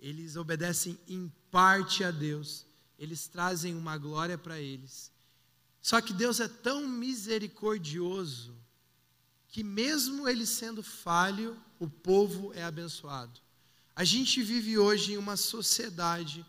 eles 0.00 0.36
obedecem 0.36 0.98
em 1.06 1.30
parte 1.50 2.02
a 2.02 2.10
Deus, 2.10 2.64
eles 2.98 3.28
trazem 3.28 3.74
uma 3.74 3.98
glória 3.98 4.38
para 4.38 4.58
eles. 4.58 5.12
Só 5.82 6.00
que 6.00 6.14
Deus 6.14 6.40
é 6.40 6.48
tão 6.48 6.88
misericordioso 6.88 8.56
que, 9.48 9.62
mesmo 9.62 10.26
ele 10.26 10.46
sendo 10.46 10.82
falho, 10.82 11.62
o 11.78 11.86
povo 11.90 12.54
é 12.54 12.64
abençoado. 12.64 13.38
A 13.98 14.04
gente 14.04 14.40
vive 14.44 14.78
hoje 14.78 15.14
em 15.14 15.16
uma 15.16 15.36
sociedade 15.36 16.46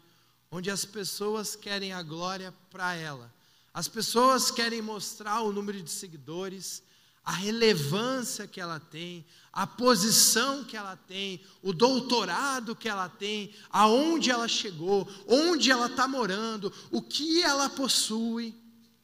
onde 0.51 0.69
as 0.69 0.85
pessoas 0.85 1.55
querem 1.55 1.91
a 1.91 2.03
glória 2.03 2.53
para 2.69 2.93
ela. 2.93 3.33
As 3.73 3.87
pessoas 3.87 4.51
querem 4.51 4.83
mostrar 4.83 5.41
o 5.41 5.51
número 5.51 5.81
de 5.81 5.89
seguidores, 5.89 6.83
a 7.25 7.31
relevância 7.31 8.45
que 8.45 8.61
ela 8.61 8.79
tem, 8.79 9.25
a 9.51 9.65
posição 9.65 10.63
que 10.63 10.77
ela 10.77 10.95
tem, 10.95 11.41
o 11.63 11.73
doutorado 11.73 12.75
que 12.75 12.87
ela 12.87 13.09
tem, 13.09 13.51
aonde 13.71 14.29
ela 14.29 14.47
chegou, 14.47 15.09
onde 15.27 15.71
ela 15.71 15.87
está 15.87 16.07
morando, 16.07 16.71
o 16.91 17.01
que 17.01 17.41
ela 17.41 17.67
possui. 17.67 18.53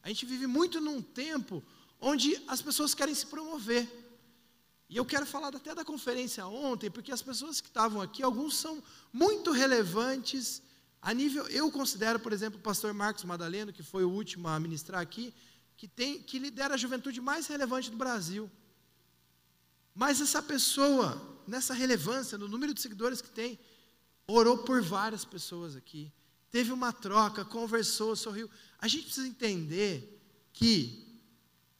A 0.04 0.08
gente 0.08 0.24
vive 0.24 0.46
muito 0.46 0.80
num 0.80 1.02
tempo 1.02 1.64
onde 2.00 2.40
as 2.46 2.62
pessoas 2.62 2.94
querem 2.94 3.12
se 3.12 3.26
promover. 3.26 4.05
E 4.88 4.96
eu 4.96 5.04
quero 5.04 5.26
falar 5.26 5.48
até 5.48 5.74
da 5.74 5.84
conferência 5.84 6.46
ontem, 6.46 6.90
porque 6.90 7.10
as 7.10 7.22
pessoas 7.22 7.60
que 7.60 7.68
estavam 7.68 8.00
aqui, 8.00 8.22
alguns 8.22 8.56
são 8.56 8.82
muito 9.12 9.50
relevantes 9.50 10.62
a 11.02 11.14
nível, 11.14 11.46
eu 11.48 11.70
considero, 11.70 12.18
por 12.18 12.32
exemplo, 12.32 12.58
o 12.58 12.62
pastor 12.62 12.92
Marcos 12.92 13.22
Madaleno, 13.24 13.72
que 13.72 13.82
foi 13.82 14.04
o 14.04 14.10
último 14.10 14.48
a 14.48 14.58
ministrar 14.58 15.00
aqui, 15.00 15.32
que 15.76 15.86
tem 15.86 16.20
que 16.20 16.38
lidera 16.38 16.74
a 16.74 16.76
juventude 16.76 17.20
mais 17.20 17.46
relevante 17.46 17.90
do 17.90 17.96
Brasil. 17.96 18.50
Mas 19.94 20.20
essa 20.20 20.42
pessoa, 20.42 21.40
nessa 21.46 21.74
relevância, 21.74 22.36
no 22.36 22.48
número 22.48 22.74
de 22.74 22.80
seguidores 22.80 23.20
que 23.20 23.30
tem, 23.30 23.58
orou 24.26 24.58
por 24.58 24.82
várias 24.82 25.24
pessoas 25.24 25.76
aqui. 25.76 26.12
Teve 26.50 26.72
uma 26.72 26.92
troca, 26.92 27.44
conversou, 27.44 28.16
sorriu. 28.16 28.50
A 28.78 28.88
gente 28.88 29.04
precisa 29.04 29.28
entender 29.28 30.20
que 30.52 31.20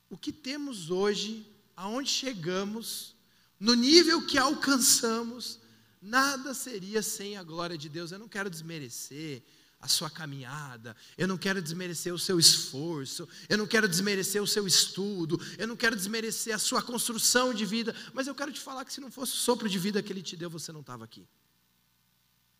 o 0.08 0.16
que 0.16 0.32
temos 0.32 0.90
hoje 0.90 1.44
aonde 1.76 2.08
chegamos, 2.08 3.14
no 3.60 3.74
nível 3.74 4.26
que 4.26 4.38
alcançamos, 4.38 5.60
nada 6.00 6.54
seria 6.54 7.02
sem 7.02 7.36
a 7.36 7.42
glória 7.42 7.76
de 7.76 7.88
Deus. 7.88 8.10
Eu 8.10 8.18
não 8.18 8.28
quero 8.28 8.48
desmerecer 8.48 9.42
a 9.78 9.88
sua 9.88 10.08
caminhada, 10.08 10.96
eu 11.18 11.28
não 11.28 11.36
quero 11.36 11.60
desmerecer 11.60 12.12
o 12.12 12.18
seu 12.18 12.38
esforço, 12.40 13.28
eu 13.48 13.58
não 13.58 13.66
quero 13.66 13.86
desmerecer 13.86 14.42
o 14.42 14.46
seu 14.46 14.66
estudo, 14.66 15.38
eu 15.58 15.66
não 15.66 15.76
quero 15.76 15.94
desmerecer 15.94 16.54
a 16.54 16.58
sua 16.58 16.82
construção 16.82 17.52
de 17.52 17.66
vida, 17.66 17.94
mas 18.14 18.26
eu 18.26 18.34
quero 18.34 18.52
te 18.52 18.58
falar 18.58 18.84
que 18.84 18.92
se 18.92 19.00
não 19.00 19.10
fosse 19.10 19.34
o 19.34 19.36
sopro 19.36 19.68
de 19.68 19.78
vida 19.78 20.02
que 20.02 20.12
Ele 20.12 20.22
te 20.22 20.36
deu, 20.36 20.48
você 20.48 20.72
não 20.72 20.80
estava 20.80 21.04
aqui. 21.04 21.28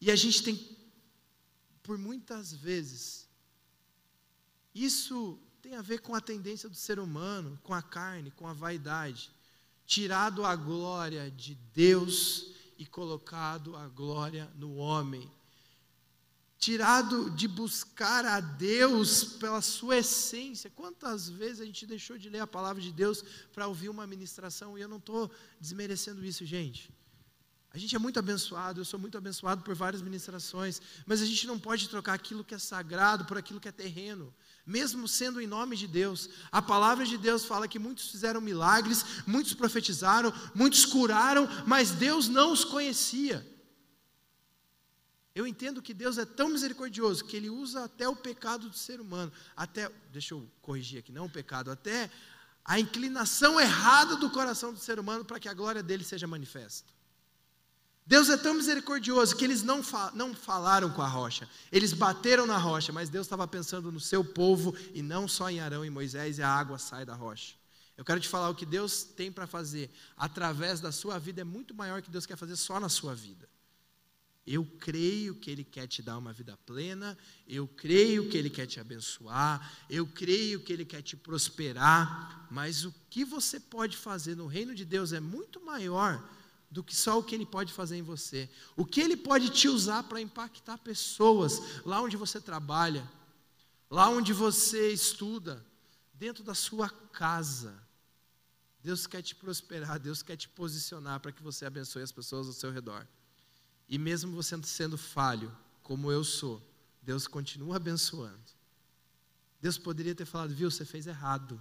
E 0.01 0.11
a 0.11 0.17
gente 0.17 0.43
tem, 0.43 0.77
por 1.83 1.97
muitas 1.97 2.53
vezes, 2.53 3.27
isso 4.75 5.41
tem 5.67 5.75
a 5.75 5.83
ver 5.83 5.99
com 5.99 6.15
a 6.15 6.21
tendência 6.21 6.69
do 6.69 6.77
ser 6.77 7.01
humano, 7.01 7.59
com 7.65 7.75
a 7.75 7.83
carne, 7.83 8.31
com 8.31 8.47
a 8.47 8.53
vaidade. 8.53 9.33
Tirado 9.85 10.45
a 10.45 10.55
glória 10.55 11.29
de 11.29 11.57
Deus 11.75 12.53
e 12.79 12.87
colocado 12.87 13.75
a 13.77 13.89
glória 13.89 14.49
no 14.55 14.77
homem. 14.77 15.29
tirado 16.57 17.31
de 17.31 17.49
buscar 17.49 18.25
a 18.25 18.41
Deus 18.41 19.25
pela 19.25 19.61
sua 19.61 19.99
essência. 19.99 20.71
Quantas 20.71 21.29
vezes 21.29 21.61
a 21.61 21.65
gente 21.65 21.85
deixou 21.85 22.17
de 22.17 22.29
ler 22.31 22.41
a 22.41 22.47
palavra 22.47 22.81
de 22.81 22.93
Deus 22.93 23.23
para 23.53 23.67
ouvir 23.67 23.89
uma 23.89 24.07
ministração? 24.07 24.79
E 24.79 24.81
eu 24.81 24.89
não 24.89 24.99
estou 24.99 25.31
desmerecendo 25.61 26.25
isso, 26.25 26.47
gente. 26.47 26.91
A 27.77 27.79
gente 27.79 27.95
é 27.95 27.99
muito 27.99 28.19
abençoado, 28.19 28.81
eu 28.81 28.85
sou 28.87 28.99
muito 28.99 29.19
abençoado 29.19 29.63
por 29.63 29.75
várias 29.75 30.01
ministrações, 30.01 30.81
mas 31.05 31.21
a 31.21 31.27
gente 31.27 31.47
não 31.47 31.59
pode 31.59 31.89
trocar 31.89 32.15
aquilo 32.15 32.43
que 32.43 32.55
é 32.55 32.59
sagrado 32.59 33.27
por 33.27 33.37
aquilo 33.37 33.61
que 33.61 33.69
é 33.69 33.73
terreno, 33.73 34.33
mesmo 34.67 35.07
sendo 35.07 35.41
em 35.41 35.47
nome 35.47 35.77
de 35.77 35.87
Deus. 35.87 36.29
A 36.51 36.61
palavra 36.61 37.07
de 37.07 37.17
Deus 37.17 37.45
fala 37.45 37.69
que 37.69 37.79
muitos 37.79 38.11
fizeram 38.11 38.41
milagres, 38.41 39.05
muitos 39.27 39.55
profetizaram, 39.55 40.33
muitos 40.55 40.85
curaram, 40.85 41.49
mas 41.67 41.93
Deus 41.93 42.29
não 42.29 42.53
os 42.53 42.65
conhecia. 42.65 43.47
Eu 45.35 45.47
entendo 45.47 45.83
que 45.83 45.95
Deus 45.95 46.19
é 46.19 46.25
tão 46.25 46.49
misericordioso 46.49 47.25
que 47.25 47.37
Ele 47.37 47.51
usa 47.51 47.85
até 47.85 48.09
o 48.09 48.17
pecado 48.17 48.69
do 48.69 48.77
ser 48.77 49.01
humano, 49.01 49.31
até, 49.55 49.91
deixa 50.11 50.35
eu 50.35 50.51
corrigir 50.61 50.99
aqui, 50.99 51.13
não 51.13 51.27
o 51.27 51.31
pecado, 51.31 51.71
até 51.71 52.11
a 52.65 52.81
inclinação 52.81 53.61
errada 53.61 54.17
do 54.17 54.31
coração 54.31 54.73
do 54.73 54.79
ser 54.79 54.99
humano 54.99 55.25
para 55.25 55.39
que 55.39 55.49
a 55.49 55.55
glória 55.55 55.83
dele 55.83 56.03
seja 56.03 56.27
manifesta. 56.27 56.96
Deus 58.07 58.29
é 58.29 58.37
tão 58.37 58.55
misericordioso 58.55 59.35
que 59.35 59.45
eles 59.45 59.65
não, 59.65 59.83
não 60.15 60.33
falaram 60.33 60.91
com 60.91 61.03
a 61.03 61.09
rocha, 61.09 61.49
eles 61.73 61.93
bateram 61.93 62.47
na 62.47 62.57
rocha, 62.57 62.93
mas 62.93 63.11
Deus 63.11 63.27
estava 63.27 63.49
pensando 63.49 63.91
no 63.91 63.99
seu 63.99 64.25
povo 64.25 64.77
e 64.95 65.03
não 65.03 65.27
só 65.27 65.51
em 65.51 65.59
Arão 65.59 65.85
e 65.85 65.91
Moisés, 65.91 66.39
e 66.39 66.43
a 66.43 66.49
água 66.49 66.79
sai 66.79 67.05
da 67.05 67.17
rocha. 67.17 67.57
Eu 67.97 68.05
quero 68.05 68.21
te 68.21 68.29
falar 68.29 68.49
o 68.49 68.55
que 68.55 68.65
Deus 68.65 69.03
tem 69.03 69.33
para 69.33 69.47
fazer 69.47 69.91
através 70.17 70.81
da 70.81 70.93
sua 70.93 71.19
vida 71.19 71.41
é 71.41 71.45
muito 71.45 71.75
maior 71.75 72.01
que 72.01 72.11
Deus 72.11 72.27
quer 72.27 72.37
fazer 72.37 72.55
só 72.55 72.79
na 72.79 72.89
sua 72.89 73.13
vida. 73.13 73.49
Eu 74.47 74.65
creio 74.79 75.35
que 75.35 75.51
Ele 75.51 75.65
quer 75.65 75.89
te 75.89 76.01
dar 76.01 76.17
uma 76.17 76.33
vida 76.33 76.57
plena, 76.65 77.19
eu 77.49 77.67
creio 77.67 78.29
que 78.29 78.37
Ele 78.37 78.49
quer 78.49 78.67
te 78.67 78.79
abençoar, 78.79 79.73
eu 79.91 80.07
creio 80.07 80.61
que 80.61 80.73
Ele 80.73 80.85
quer 80.85 81.03
te 81.03 81.17
prosperar, 81.17 82.47
mas 82.53 82.85
o 82.85 82.95
que 83.11 83.25
você 83.25 83.59
pode 83.59 83.97
fazer 83.97 84.37
no 84.37 84.47
reino 84.47 84.77
de 84.77 84.85
Deus 84.85 85.13
é 85.13 85.19
muito 85.19 85.61
maior 85.65 86.23
do 86.71 86.83
que 86.83 86.95
só 86.95 87.19
o 87.19 87.23
que 87.23 87.35
Ele 87.35 87.47
pode 87.47 87.73
fazer 87.73 87.97
em 87.97 88.03
você. 88.03 88.51
O 88.77 88.85
que 88.85 89.01
Ele 89.01 89.17
pode 89.17 89.51
te 89.51 89.69
usar 89.69 90.03
para 90.05 90.21
impactar 90.21 90.79
pessoas 90.79 91.83
lá 91.85 92.01
onde 92.01 92.17
você 92.17 92.41
trabalha, 92.41 93.09
lá 93.91 94.09
onde 94.09 94.33
você 94.33 94.93
estuda, 94.93 95.65
dentro 96.15 96.43
da 96.43 96.55
sua 96.55 96.89
casa. 96.89 97.83
Deus 98.83 99.07
quer 99.07 99.23
te 99.23 99.35
prosperar, 99.35 99.99
Deus 99.99 100.23
quer 100.23 100.37
te 100.37 100.49
posicionar 100.49 101.21
para 101.21 101.33
que 101.33 101.43
você 101.43 101.67
abençoe 101.67 102.03
as 102.03 102.13
pessoas 102.13 102.47
ao 102.47 102.53
seu 102.53 102.71
redor. 102.71 103.07
E 103.89 103.99
mesmo 103.99 104.35
você 104.35 104.61
sendo 104.65 104.99
falho, 104.99 105.57
como 105.83 106.11
eu 106.11 106.25
sou, 106.25 106.63
Deus 107.03 107.27
continua 107.27 107.77
abençoando. 107.77 108.57
Deus 109.61 109.79
poderia 109.79 110.15
ter 110.15 110.25
falado, 110.25 110.55
viu, 110.55 110.71
você 110.71 110.85
fez 110.85 111.07
errado. 111.07 111.61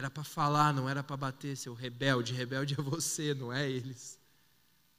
Era 0.00 0.08
para 0.08 0.24
falar, 0.24 0.72
não 0.72 0.88
era 0.88 1.02
para 1.02 1.14
bater, 1.14 1.54
seu 1.54 1.74
rebelde. 1.74 2.32
Rebelde 2.32 2.72
é 2.72 2.82
você, 2.82 3.34
não 3.34 3.52
é 3.52 3.70
eles. 3.70 4.18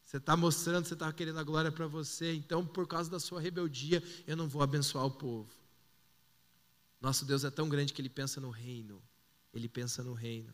Você 0.04 0.18
está 0.18 0.38
mostrando, 0.38 0.86
você 0.86 0.94
está 0.94 1.12
querendo 1.12 1.40
a 1.40 1.44
glória 1.44 1.72
para 1.72 1.88
você, 1.88 2.36
então 2.36 2.64
por 2.64 2.86
causa 2.86 3.10
da 3.10 3.20
sua 3.20 3.42
rebeldia, 3.42 4.04
eu 4.28 4.38
não 4.38 4.48
vou 4.48 4.62
abençoar 4.62 5.04
o 5.04 5.10
povo. 5.10 5.50
Nosso 7.02 7.26
Deus 7.26 7.44
é 7.44 7.50
tão 7.50 7.68
grande 7.68 7.94
que 7.94 8.00
Ele 8.00 8.10
pensa 8.10 8.40
no 8.40 8.52
reino. 8.52 9.02
Ele 9.52 9.68
pensa 9.68 10.04
no 10.04 10.14
reino. 10.14 10.54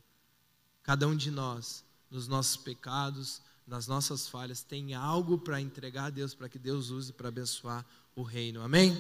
Cada 0.82 1.06
um 1.06 1.16
de 1.18 1.30
nós, 1.30 1.84
nos 2.10 2.26
nossos 2.30 2.56
pecados, 2.56 3.42
nas 3.68 3.86
nossas 3.86 4.30
falhas, 4.30 4.64
tem 4.64 4.94
algo 4.94 5.38
para 5.38 5.60
entregar 5.60 6.06
a 6.06 6.10
Deus, 6.10 6.34
para 6.34 6.48
que 6.48 6.58
Deus 6.58 6.90
use 6.90 7.12
para 7.12 7.28
abençoar 7.28 7.86
o 8.16 8.24
reino. 8.24 8.62
Amém? 8.62 8.96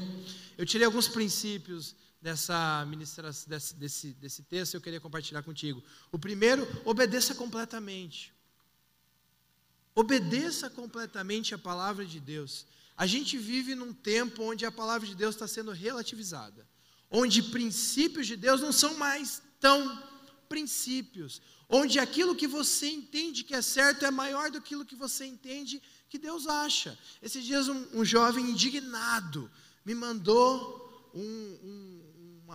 Eu 0.58 0.66
tirei 0.66 0.86
alguns 0.86 1.08
princípios 1.08 1.96
dessa 2.22 2.86
ministração, 2.88 3.50
desse, 3.50 3.76
desse, 3.76 4.14
desse 4.14 4.44
texto 4.44 4.76
eu 4.76 4.82
queria 4.82 5.00
compartilhar 5.00 5.44
contigo. 5.44 5.84
O 6.12 6.20
primeiro, 6.20 6.68
obedeça 6.86 7.36
completamente. 7.36 8.34
Obedeça 9.96 10.70
completamente 10.70 11.56
a 11.56 11.58
palavra 11.58 12.06
de 12.06 12.20
Deus. 12.20 12.66
A 12.96 13.06
gente 13.06 13.38
vive 13.38 13.76
num 13.76 13.94
tempo 13.94 14.44
onde 14.44 14.66
a 14.66 14.72
palavra 14.72 15.08
de 15.08 15.16
Deus 15.16 15.36
está 15.36 15.48
sendo 15.48 15.72
relativizada, 15.72 16.68
onde 17.10 17.44
princípios 17.44 18.28
de 18.28 18.36
Deus 18.36 18.62
não 18.62 18.72
são 18.72 18.96
mais 18.98 19.42
tão 19.60 20.04
princípios, 20.48 21.42
onde 21.70 22.00
aquilo 22.00 22.36
que 22.36 22.48
você 22.48 22.88
entende 22.88 23.44
que 23.44 23.54
é 23.54 23.62
certo 23.62 24.06
é 24.06 24.12
maior 24.12 24.50
do 24.50 24.62
que 24.62 24.68
aquilo 24.68 24.86
que 24.86 24.96
você 24.96 25.26
entende 25.26 25.82
que 26.10 26.18
Deus 26.18 26.48
acha. 26.48 26.98
Esses 27.22 27.44
dias 27.44 27.68
um, 27.68 27.86
um 27.94 28.06
jovem 28.06 28.50
indignado 28.50 29.52
me 29.86 29.94
mandou 29.94 31.12
um, 31.14 31.22
um, 31.22 32.07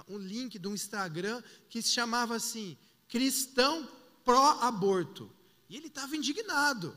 um, 0.09 0.18
link 0.18 0.59
um 0.66 0.74
Instagram 0.74 1.42
que 1.68 1.83
se 1.83 1.90
chamava 1.90 2.37
assim, 2.37 2.76
cristão 3.09 3.88
pró-aborto. 4.24 5.31
E 5.68 5.76
ele 5.76 5.87
estava 5.87 6.16
indignado, 6.16 6.96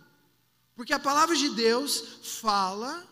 porque 0.76 0.94
a 0.94 1.00
palavra 1.00 1.36
de 1.36 1.50
Deus 1.50 2.20
fala, 2.42 3.08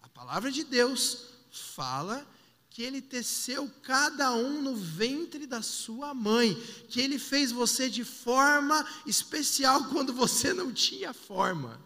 a 0.00 0.08
palavra 0.08 0.50
de 0.50 0.64
Deus 0.64 1.26
fala 1.50 2.26
que 2.70 2.82
ele 2.82 3.02
teceu 3.02 3.68
cada 3.82 4.32
um 4.34 4.62
no 4.62 4.76
ventre 4.76 5.46
da 5.46 5.60
sua 5.60 6.14
mãe, 6.14 6.54
que 6.88 7.00
ele 7.00 7.18
fez 7.18 7.50
você 7.50 7.90
de 7.90 8.04
forma 8.04 8.86
especial 9.04 9.86
quando 9.90 10.12
você 10.12 10.52
não 10.52 10.72
tinha 10.72 11.12
forma. 11.12 11.80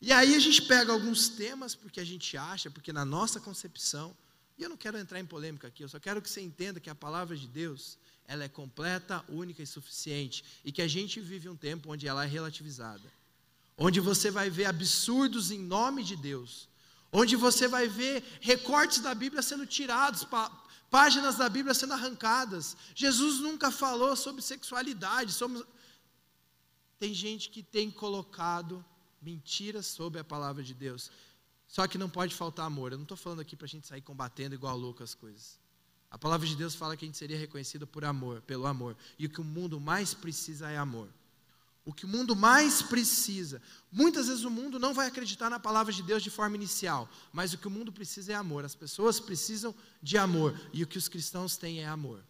E 0.00 0.10
aí 0.10 0.34
a 0.34 0.38
gente 0.38 0.62
pega 0.62 0.90
alguns 0.90 1.28
temas 1.28 1.74
porque 1.74 2.00
a 2.00 2.04
gente 2.04 2.36
acha, 2.36 2.70
porque 2.70 2.92
na 2.92 3.04
nossa 3.04 3.38
concepção, 3.38 4.16
e 4.62 4.64
eu 4.64 4.68
não 4.68 4.76
quero 4.76 4.96
entrar 4.96 5.18
em 5.18 5.26
polêmica 5.26 5.66
aqui, 5.66 5.82
eu 5.82 5.88
só 5.88 5.98
quero 5.98 6.22
que 6.22 6.30
você 6.30 6.40
entenda 6.40 6.78
que 6.78 6.88
a 6.88 6.94
palavra 6.94 7.36
de 7.36 7.48
Deus, 7.48 7.98
ela 8.28 8.44
é 8.44 8.48
completa, 8.48 9.24
única 9.28 9.60
e 9.60 9.66
suficiente, 9.66 10.44
e 10.64 10.70
que 10.70 10.80
a 10.80 10.86
gente 10.86 11.20
vive 11.20 11.48
um 11.48 11.56
tempo 11.56 11.90
onde 11.92 12.06
ela 12.06 12.24
é 12.24 12.28
relativizada. 12.28 13.12
Onde 13.76 13.98
você 13.98 14.30
vai 14.30 14.48
ver 14.48 14.66
absurdos 14.66 15.50
em 15.50 15.58
nome 15.58 16.04
de 16.04 16.14
Deus, 16.14 16.68
onde 17.10 17.34
você 17.34 17.66
vai 17.66 17.88
ver 17.88 18.22
recortes 18.40 19.00
da 19.00 19.12
Bíblia 19.16 19.42
sendo 19.42 19.66
tirados, 19.66 20.24
páginas 20.88 21.36
da 21.38 21.48
Bíblia 21.48 21.74
sendo 21.74 21.94
arrancadas. 21.94 22.76
Jesus 22.94 23.40
nunca 23.40 23.72
falou 23.72 24.14
sobre 24.14 24.42
sexualidade. 24.42 25.32
Somos... 25.32 25.64
Tem 27.00 27.12
gente 27.12 27.50
que 27.50 27.64
tem 27.64 27.90
colocado 27.90 28.84
mentiras 29.20 29.86
sobre 29.86 30.20
a 30.20 30.24
palavra 30.24 30.62
de 30.62 30.72
Deus. 30.72 31.10
Só 31.72 31.86
que 31.88 31.96
não 31.96 32.10
pode 32.10 32.34
faltar 32.34 32.66
amor. 32.66 32.92
Eu 32.92 32.98
não 32.98 33.04
estou 33.04 33.16
falando 33.16 33.40
aqui 33.40 33.56
para 33.56 33.64
a 33.64 33.68
gente 33.68 33.86
sair 33.86 34.02
combatendo 34.02 34.54
igual 34.54 34.76
louco 34.76 35.02
as 35.02 35.14
coisas. 35.14 35.58
A 36.10 36.18
palavra 36.18 36.46
de 36.46 36.54
Deus 36.54 36.74
fala 36.74 36.98
que 36.98 37.06
a 37.06 37.08
gente 37.08 37.16
seria 37.16 37.38
reconhecido 37.38 37.86
por 37.86 38.04
amor, 38.04 38.42
pelo 38.42 38.66
amor. 38.66 38.94
E 39.18 39.24
o 39.24 39.30
que 39.30 39.40
o 39.40 39.44
mundo 39.44 39.80
mais 39.80 40.12
precisa 40.12 40.70
é 40.70 40.76
amor. 40.76 41.08
O 41.82 41.90
que 41.90 42.04
o 42.04 42.08
mundo 42.08 42.36
mais 42.36 42.82
precisa. 42.82 43.62
Muitas 43.90 44.26
vezes 44.26 44.44
o 44.44 44.50
mundo 44.50 44.78
não 44.78 44.92
vai 44.92 45.06
acreditar 45.06 45.48
na 45.48 45.58
palavra 45.58 45.90
de 45.90 46.02
Deus 46.02 46.22
de 46.22 46.28
forma 46.28 46.56
inicial, 46.56 47.08
mas 47.32 47.54
o 47.54 47.58
que 47.58 47.66
o 47.66 47.70
mundo 47.70 47.90
precisa 47.90 48.32
é 48.32 48.34
amor. 48.34 48.66
As 48.66 48.74
pessoas 48.74 49.18
precisam 49.18 49.74
de 50.02 50.18
amor. 50.18 50.54
E 50.74 50.82
o 50.82 50.86
que 50.86 50.98
os 50.98 51.08
cristãos 51.08 51.56
têm 51.56 51.80
é 51.80 51.86
amor. 51.86 52.22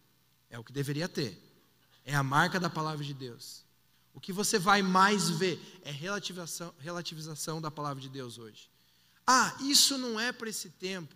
É 0.49 0.57
o 0.57 0.63
que 0.63 0.71
deveria 0.71 1.09
ter. 1.09 1.37
É 2.05 2.15
a 2.15 2.23
marca 2.23 2.61
da 2.61 2.69
palavra 2.69 3.03
de 3.03 3.13
Deus. 3.13 3.65
O 4.13 4.21
que 4.21 4.31
você 4.31 4.57
vai 4.57 4.81
mais 4.81 5.29
ver 5.29 5.59
é 5.83 5.91
relativização, 5.91 6.73
relativização 6.79 7.59
da 7.59 7.69
palavra 7.69 8.01
de 8.01 8.07
Deus 8.07 8.37
hoje. 8.37 8.71
Ah, 9.25 9.55
isso 9.61 9.97
não 9.97 10.19
é 10.19 10.31
para 10.31 10.49
esse 10.49 10.69
tempo. 10.69 11.15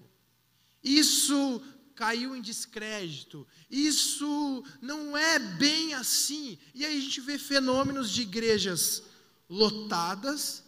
Isso 0.84 1.62
caiu 1.96 2.36
em 2.36 2.41
descrédito. 2.41 3.46
Isso 3.70 4.63
não 4.82 5.17
é 5.17 5.39
bem 5.39 5.93
assim. 5.93 6.58
E 6.74 6.86
aí 6.86 6.98
a 6.98 7.02
gente 7.02 7.20
vê 7.20 7.38
fenômenos 7.38 8.12
de 8.12 8.22
igrejas 8.22 9.04
lotadas. 9.50 10.63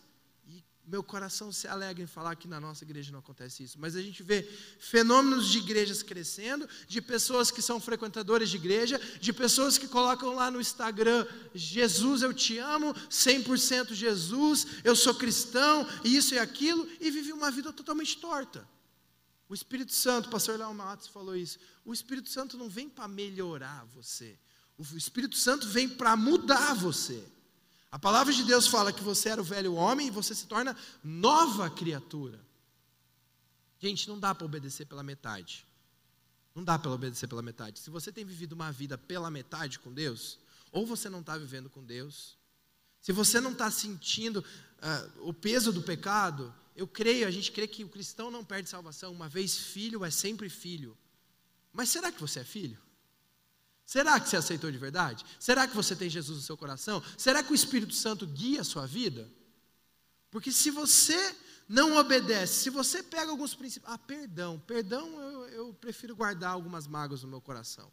Meu 0.89 1.04
coração 1.04 1.52
se 1.52 1.67
alegra 1.67 2.04
em 2.04 2.08
falar 2.08 2.36
que 2.36 2.47
na 2.47 2.60
nossa 2.60 2.84
igreja 2.84 3.12
não 3.12 3.19
acontece 3.19 3.62
isso. 3.62 3.78
Mas 3.80 3.95
a 3.95 4.02
gente 4.02 4.23
vê 4.23 4.41
fenômenos 4.80 5.47
de 5.47 5.60
igrejas 5.60 6.02
crescendo, 6.02 6.67
de 6.88 6.99
pessoas 6.99 7.52
que 7.52 7.62
são 7.62 7.80
frequentadores 7.80 8.49
de 8.49 8.56
igreja, 8.56 8.99
de 9.21 9.32
pessoas 9.32 9.78
que 9.78 9.88
colocam 9.88 10.34
lá 10.34 10.49
no 10.49 10.60
Instagram: 10.60 11.28
Jesus, 11.54 12.23
eu 12.23 12.34
te 12.34 12.58
amo, 12.58 12.95
100% 13.08 13.93
Jesus, 13.93 14.65
eu 14.84 14.95
sou 14.95 15.13
cristão, 15.13 15.88
isso 16.04 16.34
e 16.34 16.39
aquilo, 16.39 16.89
e 16.99 17.12
vive 17.12 17.34
uma 17.34 17.52
vida 17.52 17.71
totalmente 17.71 18.17
torta. 18.17 18.67
O 19.47 19.54
Espírito 19.54 19.93
Santo, 19.93 20.25
o 20.25 20.32
pastor 20.32 20.58
Léo 20.58 20.73
Matos 20.73 21.08
falou 21.08 21.36
isso. 21.36 21.60
O 21.86 21.93
Espírito 21.93 22.30
Santo 22.30 22.58
não 22.58 22.67
vem 22.67 22.89
para 22.89 23.08
melhorar 23.08 23.86
você. 23.93 24.39
O 24.75 24.97
Espírito 24.97 25.38
Santo 25.38 25.67
vem 25.67 25.88
para 25.88 26.15
mudar 26.15 26.73
você. 26.73 27.23
A 27.91 27.97
palavra 27.97 28.32
de 28.32 28.43
Deus 28.43 28.67
fala 28.67 28.93
que 28.93 29.04
você 29.04 29.30
era 29.30 29.41
o 29.41 29.43
velho 29.43 29.73
homem 29.73 30.08
e 30.08 30.12
você 30.12 30.36
se 30.36 30.45
torna 30.45 30.78
nova 31.04 31.69
criatura. 31.69 32.39
Gente, 33.80 34.08
não 34.08 34.19
dá 34.19 34.36
para 34.36 34.45
obedecer 34.45 34.86
pela 34.86 35.02
metade. 35.02 35.65
Não 36.54 36.63
dá 36.63 36.78
para 36.78 36.91
obedecer 36.91 37.28
pela 37.28 37.41
metade. 37.41 37.80
Se 37.80 37.89
você 37.89 38.12
tem 38.12 38.25
vivido 38.25 38.54
uma 38.54 38.71
vida 38.71 38.97
pela 38.97 39.32
metade 39.32 39.80
com 39.80 39.91
Deus, 39.91 40.38
ou 40.71 40.86
você 40.86 41.10
não 41.10 41.21
está 41.21 41.38
vivendo 41.38 41.69
com 41.69 41.84
Deus, 41.84 42.38
se 43.02 43.12
você 43.12 43.39
não 43.39 43.54
está 43.54 43.71
sentindo 43.71 44.39
uh, 44.39 45.28
o 45.28 45.34
peso 45.34 45.71
do 45.71 45.82
pecado, 45.82 46.54
eu 46.75 46.88
creio, 46.88 47.28
a 47.28 47.32
gente 47.32 47.52
crê 47.52 47.67
que 47.67 47.84
o 47.84 47.89
cristão 47.89 48.30
não 48.30 48.43
perde 48.43 48.69
salvação, 48.69 49.12
uma 49.12 49.30
vez 49.30 49.58
filho 49.58 50.06
é 50.06 50.12
sempre 50.12 50.49
filho. 50.49 50.97
Mas 51.73 51.89
será 51.89 52.12
que 52.12 52.21
você 52.21 52.41
é 52.41 52.43
filho? 52.43 52.78
Será 53.89 54.19
que 54.19 54.30
você 54.30 54.38
aceitou 54.38 54.71
de 54.71 54.78
verdade? 54.78 55.25
Será 55.39 55.67
que 55.67 55.75
você 55.75 55.95
tem 55.95 56.08
Jesus 56.08 56.38
no 56.38 56.43
seu 56.43 56.56
coração? 56.56 57.02
Será 57.17 57.41
que 57.41 57.52
o 57.52 57.56
Espírito 57.56 57.95
Santo 57.95 58.28
guia 58.28 58.62
a 58.62 58.63
sua 58.63 58.86
vida? 58.86 59.28
Porque 60.30 60.52
se 60.52 60.69
você 60.69 61.36
não 61.67 61.97
obedece, 61.97 62.62
se 62.62 62.69
você 62.69 63.02
pega 63.02 63.32
alguns 63.32 63.56
princípios. 63.56 63.91
Ah, 63.91 63.97
perdão, 63.97 64.60
perdão, 64.60 65.19
eu, 65.19 65.45
eu 65.47 65.73
prefiro 65.73 66.15
guardar 66.15 66.52
algumas 66.52 66.86
mágoas 66.86 67.23
no 67.23 67.30
meu 67.30 67.41
coração. 67.41 67.91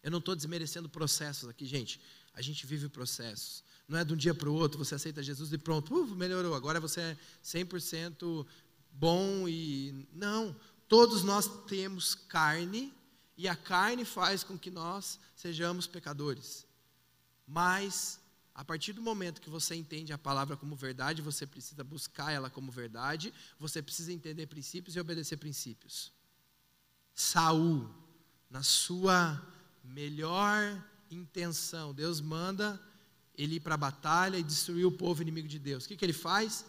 Eu 0.00 0.12
não 0.12 0.20
estou 0.20 0.36
desmerecendo 0.36 0.88
processos 0.88 1.48
aqui, 1.48 1.66
gente. 1.66 2.00
A 2.32 2.40
gente 2.40 2.64
vive 2.64 2.88
processos. 2.88 3.64
Não 3.88 3.98
é 3.98 4.04
de 4.04 4.12
um 4.12 4.16
dia 4.16 4.32
para 4.32 4.48
o 4.48 4.54
outro, 4.54 4.78
você 4.78 4.94
aceita 4.94 5.24
Jesus 5.24 5.52
e 5.52 5.58
pronto, 5.58 5.92
uh, 5.92 6.06
melhorou. 6.14 6.54
Agora 6.54 6.78
você 6.78 7.00
é 7.00 7.16
100% 7.44 8.46
bom 8.92 9.48
e. 9.48 10.06
Não. 10.12 10.54
Todos 10.86 11.24
nós 11.24 11.48
temos 11.66 12.14
carne 12.14 12.94
e 13.42 13.48
a 13.48 13.56
carne 13.56 14.04
faz 14.04 14.44
com 14.44 14.56
que 14.56 14.70
nós 14.70 15.18
sejamos 15.34 15.88
pecadores. 15.88 16.64
Mas 17.44 18.20
a 18.54 18.64
partir 18.64 18.92
do 18.92 19.02
momento 19.02 19.40
que 19.40 19.50
você 19.50 19.74
entende 19.74 20.12
a 20.12 20.18
palavra 20.18 20.56
como 20.56 20.76
verdade, 20.76 21.20
você 21.20 21.44
precisa 21.44 21.82
buscar 21.82 22.30
ela 22.30 22.48
como 22.48 22.70
verdade, 22.70 23.34
você 23.58 23.82
precisa 23.82 24.12
entender 24.12 24.46
princípios 24.46 24.94
e 24.94 25.00
obedecer 25.00 25.38
princípios. 25.38 26.12
Saul, 27.16 27.92
na 28.48 28.62
sua 28.62 29.44
melhor 29.82 30.80
intenção, 31.10 31.92
Deus 31.92 32.20
manda 32.20 32.80
ele 33.36 33.56
ir 33.56 33.60
para 33.60 33.74
a 33.74 33.84
batalha 33.88 34.36
e 34.36 34.44
destruir 34.44 34.86
o 34.86 34.92
povo 34.92 35.20
inimigo 35.20 35.48
de 35.48 35.58
Deus. 35.58 35.84
O 35.84 35.88
que, 35.88 35.96
que 35.96 36.04
ele 36.04 36.12
faz? 36.12 36.64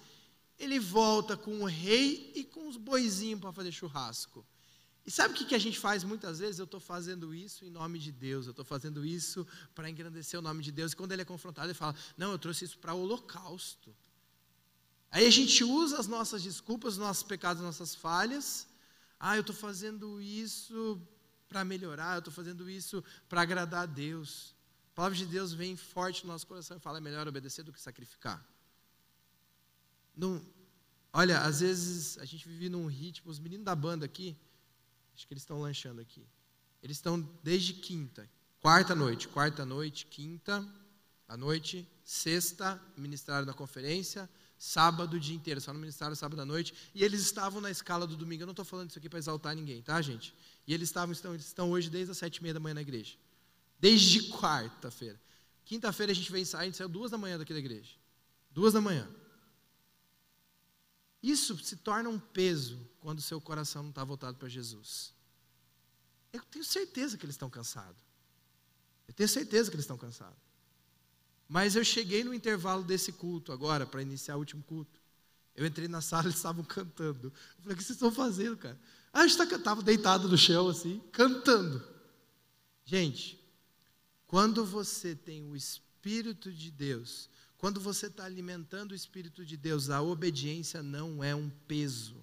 Ele 0.58 0.80
volta 0.80 1.38
com 1.38 1.62
o 1.62 1.66
rei 1.66 2.32
e 2.34 2.44
com 2.44 2.68
os 2.68 2.78
boizinhos 2.78 3.42
para 3.42 3.54
fazer 3.54 3.72
churrasco. 3.72 4.44
E 5.06 5.12
sabe 5.12 5.34
o 5.34 5.38
que 5.38 5.54
a 5.54 5.60
gente 5.60 5.78
faz 5.78 6.04
muitas 6.04 6.40
vezes? 6.40 6.60
Eu 6.60 6.66
estou 6.66 6.80
fazendo 6.80 7.34
isso 7.36 7.66
em 7.66 7.70
nome 7.70 8.00
de 8.00 8.12
Deus, 8.12 8.46
eu 8.46 8.52
estou 8.52 8.64
fazendo 8.64 9.06
isso 9.06 9.46
para 9.76 9.90
engrandecer 9.90 10.40
o 10.40 10.42
nome 10.42 10.64
de 10.64 10.72
Deus. 10.72 10.94
E 10.94 10.96
quando 10.96 11.12
ele 11.12 11.22
é 11.22 11.26
confrontado, 11.26 11.68
ele 11.68 11.74
fala: 11.74 11.96
Não, 12.18 12.32
eu 12.32 12.40
trouxe 12.40 12.64
isso 12.64 12.78
para 12.78 12.94
o 12.94 13.02
holocausto. 13.02 13.94
Aí 15.12 15.28
a 15.28 15.30
gente 15.30 15.64
usa 15.64 16.00
as 16.00 16.08
nossas 16.08 16.42
desculpas, 16.42 16.94
os 16.94 17.00
nossos 17.00 17.24
pecados, 17.24 17.62
as 17.62 17.66
nossas 17.66 17.94
falhas. 17.94 18.68
Ah, 19.20 19.36
eu 19.36 19.42
estou 19.42 19.56
fazendo 19.56 20.22
isso 20.22 21.00
para 21.50 21.64
melhorar, 21.66 22.16
eu 22.16 22.20
estou 22.20 22.34
fazendo 22.34 22.70
isso 22.70 23.04
para 23.28 23.42
agradar 23.42 23.84
a 23.84 23.86
Deus. 23.86 24.56
A 24.94 24.96
palavra 24.96 25.18
de 25.18 25.26
Deus 25.26 25.54
vem 25.54 25.76
forte 25.76 26.26
no 26.26 26.32
nosso 26.32 26.48
coração 26.48 26.78
e 26.78 26.80
fala: 26.80 26.98
é 26.98 27.02
melhor 27.02 27.28
obedecer 27.28 27.64
do 27.64 27.74
que 27.74 27.82
sacrificar. 27.82 28.44
Não, 30.16 30.42
olha, 31.12 31.42
às 31.42 31.60
vezes 31.60 32.18
a 32.20 32.26
gente 32.26 32.48
vive 32.48 32.70
num 32.70 32.86
ritmo, 32.86 33.30
os 33.30 33.40
meninos 33.40 33.66
da 33.66 33.76
banda 33.76 34.06
aqui, 34.06 34.38
Acho 35.16 35.28
que 35.28 35.34
eles 35.34 35.44
estão 35.44 35.62
lanchando 35.62 36.02
aqui. 36.02 36.26
Eles 36.82 36.98
estão 36.98 37.20
desde 37.42 37.74
quinta, 37.74 38.30
quarta 38.60 38.94
noite, 38.94 39.28
quarta 39.28 39.66
noite, 39.66 40.06
quinta 40.06 40.68
à 41.28 41.38
noite, 41.38 41.88
sexta, 42.04 42.82
ministraram 42.98 43.46
na 43.46 43.54
conferência, 43.54 44.30
sábado 44.58 45.16
o 45.16 45.20
dia 45.20 45.36
inteiro, 45.36 45.62
só 45.62 45.74
no 45.74 45.80
ministério 45.80 46.16
sábado 46.16 46.42
à 46.42 46.46
noite, 46.46 46.74
e 46.94 47.04
eles 47.04 47.22
estavam 47.22 47.62
na 47.62 47.72
escala 47.72 48.06
do 48.06 48.16
domingo. 48.16 48.44
Eu 48.44 48.48
não 48.48 48.52
estou 48.52 48.66
falando 48.66 48.90
isso 48.90 49.00
aqui 49.00 49.10
para 49.10 49.20
exaltar 49.20 49.56
ninguém, 49.56 49.82
tá, 49.82 50.02
gente? 50.02 50.34
E 50.68 50.74
eles 50.74 50.90
estavam, 50.90 51.14
estão, 51.14 51.34
eles 51.34 51.46
estão 51.46 51.72
hoje 51.72 51.90
desde 51.90 52.12
as 52.12 52.18
sete 52.18 52.38
e 52.38 52.44
meia 52.44 52.54
da 52.54 52.60
manhã 52.60 52.76
na 52.76 52.82
igreja. 52.82 53.16
Desde 53.80 54.30
quarta-feira. 54.30 55.20
Quinta-feira 55.66 56.12
a 56.12 56.16
gente 56.16 56.32
veio 56.32 56.46
sair, 56.46 56.62
a 56.62 56.66
gente 56.66 56.78
saiu 56.78 56.90
duas 56.90 57.12
da 57.12 57.18
manhã 57.18 57.38
daqui 57.38 57.54
da 57.54 57.60
igreja. 57.60 57.92
Duas 58.52 58.74
da 58.74 58.82
manhã. 58.82 59.10
Isso 61.24 61.58
se 61.60 61.78
torna 61.78 62.10
um 62.10 62.20
peso 62.20 62.78
quando 63.00 63.20
o 63.20 63.22
seu 63.22 63.40
coração 63.40 63.82
não 63.82 63.92
está 63.92 64.04
voltado 64.04 64.38
para 64.38 64.50
Jesus. 64.50 65.14
Eu 66.34 66.42
tenho 66.52 66.66
certeza 66.66 67.18
que 67.18 67.26
eles 67.26 67.36
estão 67.36 67.50
cansados. 67.50 67.96
Eu 69.08 69.14
tenho 69.14 69.30
certeza 69.30 69.72
que 69.72 69.76
eles 69.76 69.86
estão 69.86 69.98
cansados. 69.98 70.38
Mas 71.48 71.78
eu 71.78 71.86
cheguei 71.86 72.26
no 72.26 72.34
intervalo 72.34 72.84
desse 72.84 73.14
culto 73.14 73.54
agora, 73.54 73.86
para 73.86 74.02
iniciar 74.02 74.36
o 74.36 74.40
último 74.40 74.62
culto. 74.64 75.00
Eu 75.56 75.66
entrei 75.66 75.88
na 75.88 76.02
sala, 76.02 76.26
eles 76.28 76.36
estavam 76.36 76.64
cantando. 76.64 77.28
Eu 77.28 77.62
falei, 77.62 77.76
o 77.76 77.78
que 77.78 77.84
vocês 77.84 77.96
estão 77.96 78.12
fazendo, 78.12 78.58
cara? 78.58 78.78
Ah, 79.14 79.22
a 79.22 79.28
gente 79.28 79.40
estava 79.40 79.82
tá, 79.82 79.86
deitado 79.86 80.28
no 80.28 80.38
chão, 80.38 80.68
assim, 80.68 81.02
cantando. 81.12 81.82
Gente, 82.84 83.40
quando 84.28 84.66
você 84.66 85.16
tem 85.16 85.44
o 85.44 85.56
Espírito 85.56 86.52
de 86.52 86.70
Deus 86.70 87.30
quando 87.64 87.80
você 87.80 88.08
está 88.08 88.26
alimentando 88.26 88.92
o 88.92 88.96
Espírito 88.96 89.46
de 89.46 89.56
Deus, 89.56 89.90
a 89.90 90.02
obediência 90.02 90.84
não 90.84 91.24
é 91.24 91.34
um 91.34 91.50
peso. 91.50 92.22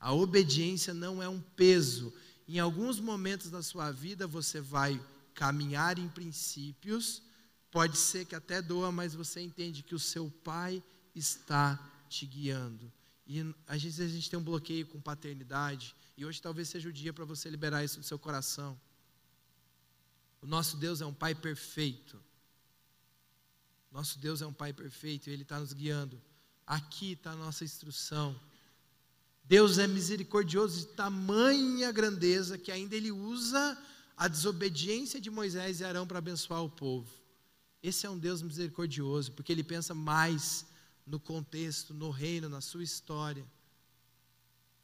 A 0.00 0.12
obediência 0.12 0.92
não 0.92 1.22
é 1.22 1.28
um 1.28 1.40
peso. 1.40 2.12
Em 2.48 2.58
alguns 2.58 2.98
momentos 2.98 3.50
da 3.50 3.62
sua 3.62 3.92
vida 3.92 4.26
você 4.26 4.60
vai 4.60 5.00
caminhar 5.32 5.96
em 5.96 6.08
princípios, 6.08 7.22
pode 7.70 7.96
ser 7.96 8.24
que 8.24 8.34
até 8.34 8.60
doa, 8.60 8.90
mas 8.90 9.14
você 9.14 9.40
entende 9.40 9.80
que 9.80 9.94
o 9.94 9.98
seu 10.00 10.28
pai 10.42 10.82
está 11.14 11.78
te 12.08 12.26
guiando. 12.26 12.92
E 13.24 13.38
às 13.64 13.80
vezes 13.80 14.00
a 14.00 14.12
gente 14.12 14.28
tem 14.28 14.40
um 14.40 14.42
bloqueio 14.42 14.88
com 14.88 15.00
paternidade, 15.00 15.94
e 16.16 16.26
hoje 16.26 16.42
talvez 16.42 16.68
seja 16.68 16.88
o 16.88 16.92
dia 16.92 17.12
para 17.12 17.24
você 17.24 17.48
liberar 17.48 17.84
isso 17.84 18.00
do 18.00 18.04
seu 18.04 18.18
coração. 18.18 18.76
O 20.40 20.48
nosso 20.48 20.76
Deus 20.78 21.00
é 21.00 21.06
um 21.06 21.14
pai 21.14 21.32
perfeito. 21.32 22.20
Nosso 23.92 24.18
Deus 24.18 24.40
é 24.40 24.46
um 24.46 24.52
Pai 24.52 24.72
perfeito 24.72 25.28
e 25.28 25.32
Ele 25.32 25.42
está 25.42 25.60
nos 25.60 25.74
guiando. 25.74 26.20
Aqui 26.66 27.12
está 27.12 27.32
a 27.32 27.36
nossa 27.36 27.62
instrução. 27.62 28.40
Deus 29.44 29.76
é 29.76 29.86
misericordioso 29.86 30.80
de 30.80 30.86
tamanha 30.94 31.92
grandeza 31.92 32.56
que 32.56 32.72
ainda 32.72 32.96
Ele 32.96 33.12
usa 33.12 33.78
a 34.16 34.28
desobediência 34.28 35.20
de 35.20 35.30
Moisés 35.30 35.80
e 35.80 35.84
Arão 35.84 36.06
para 36.06 36.18
abençoar 36.18 36.64
o 36.64 36.70
povo. 36.70 37.10
Esse 37.82 38.06
é 38.06 38.10
um 38.10 38.18
Deus 38.18 38.40
misericordioso, 38.40 39.32
porque 39.32 39.52
Ele 39.52 39.64
pensa 39.64 39.94
mais 39.94 40.64
no 41.06 41.20
contexto, 41.20 41.92
no 41.92 42.10
reino, 42.10 42.48
na 42.48 42.60
sua 42.60 42.82
história. 42.82 43.44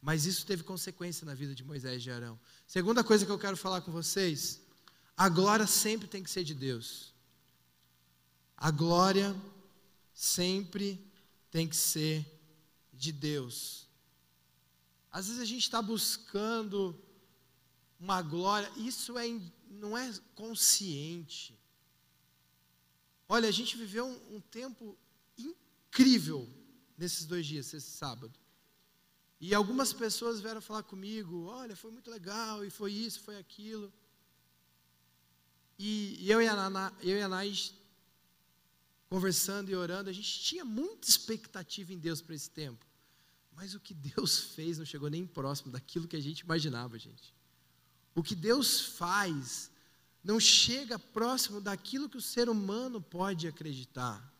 Mas 0.02 0.26
isso 0.26 0.44
teve 0.44 0.62
consequência 0.62 1.24
na 1.24 1.34
vida 1.34 1.54
de 1.54 1.64
Moisés 1.64 2.00
e 2.00 2.04
de 2.04 2.10
Arão. 2.10 2.38
Segunda 2.66 3.02
coisa 3.02 3.24
que 3.24 3.32
eu 3.32 3.38
quero 3.38 3.56
falar 3.56 3.80
com 3.80 3.90
vocês: 3.90 4.60
a 5.16 5.28
glória 5.28 5.66
sempre 5.66 6.06
tem 6.06 6.22
que 6.22 6.30
ser 6.30 6.44
de 6.44 6.54
Deus. 6.54 7.14
A 8.60 8.72
glória 8.72 9.34
sempre 10.12 11.00
tem 11.48 11.68
que 11.68 11.76
ser 11.76 12.26
de 12.92 13.12
Deus. 13.12 13.86
Às 15.12 15.28
vezes 15.28 15.40
a 15.40 15.44
gente 15.44 15.62
está 15.62 15.80
buscando 15.80 17.00
uma 18.00 18.20
glória, 18.20 18.68
isso 18.76 19.16
é, 19.16 19.26
não 19.70 19.96
é 19.96 20.12
consciente. 20.34 21.56
Olha, 23.28 23.48
a 23.48 23.52
gente 23.52 23.76
viveu 23.76 24.06
um, 24.06 24.36
um 24.36 24.40
tempo 24.40 24.98
incrível 25.38 26.48
nesses 26.96 27.26
dois 27.26 27.46
dias, 27.46 27.72
esse 27.72 27.92
sábado. 27.92 28.36
E 29.40 29.54
algumas 29.54 29.92
pessoas 29.92 30.40
vieram 30.40 30.60
falar 30.60 30.82
comigo: 30.82 31.44
olha, 31.44 31.76
foi 31.76 31.92
muito 31.92 32.10
legal, 32.10 32.64
e 32.64 32.70
foi 32.70 32.92
isso, 32.92 33.20
foi 33.20 33.38
aquilo. 33.38 33.92
E, 35.78 36.28
eu 36.28 36.42
e 36.42 36.48
a 36.48 36.54
Ana, 36.54 36.92
eu 37.00 37.16
e 37.16 37.22
a 37.22 37.28
Nais 37.28 37.72
conversando 39.08 39.70
e 39.70 39.74
orando, 39.74 40.10
a 40.10 40.12
gente 40.12 40.40
tinha 40.40 40.64
muita 40.64 41.08
expectativa 41.08 41.92
em 41.92 41.98
Deus 41.98 42.20
para 42.20 42.34
esse 42.34 42.50
tempo. 42.50 42.86
Mas 43.52 43.74
o 43.74 43.80
que 43.80 43.94
Deus 43.94 44.38
fez 44.54 44.78
não 44.78 44.84
chegou 44.84 45.08
nem 45.08 45.26
próximo 45.26 45.72
daquilo 45.72 46.06
que 46.06 46.16
a 46.16 46.20
gente 46.20 46.40
imaginava, 46.40 46.98
gente. 46.98 47.34
O 48.14 48.22
que 48.22 48.34
Deus 48.34 48.80
faz 48.80 49.70
não 50.22 50.38
chega 50.38 50.98
próximo 50.98 51.60
daquilo 51.60 52.08
que 52.08 52.16
o 52.16 52.22
ser 52.22 52.48
humano 52.48 53.00
pode 53.00 53.48
acreditar, 53.48 54.32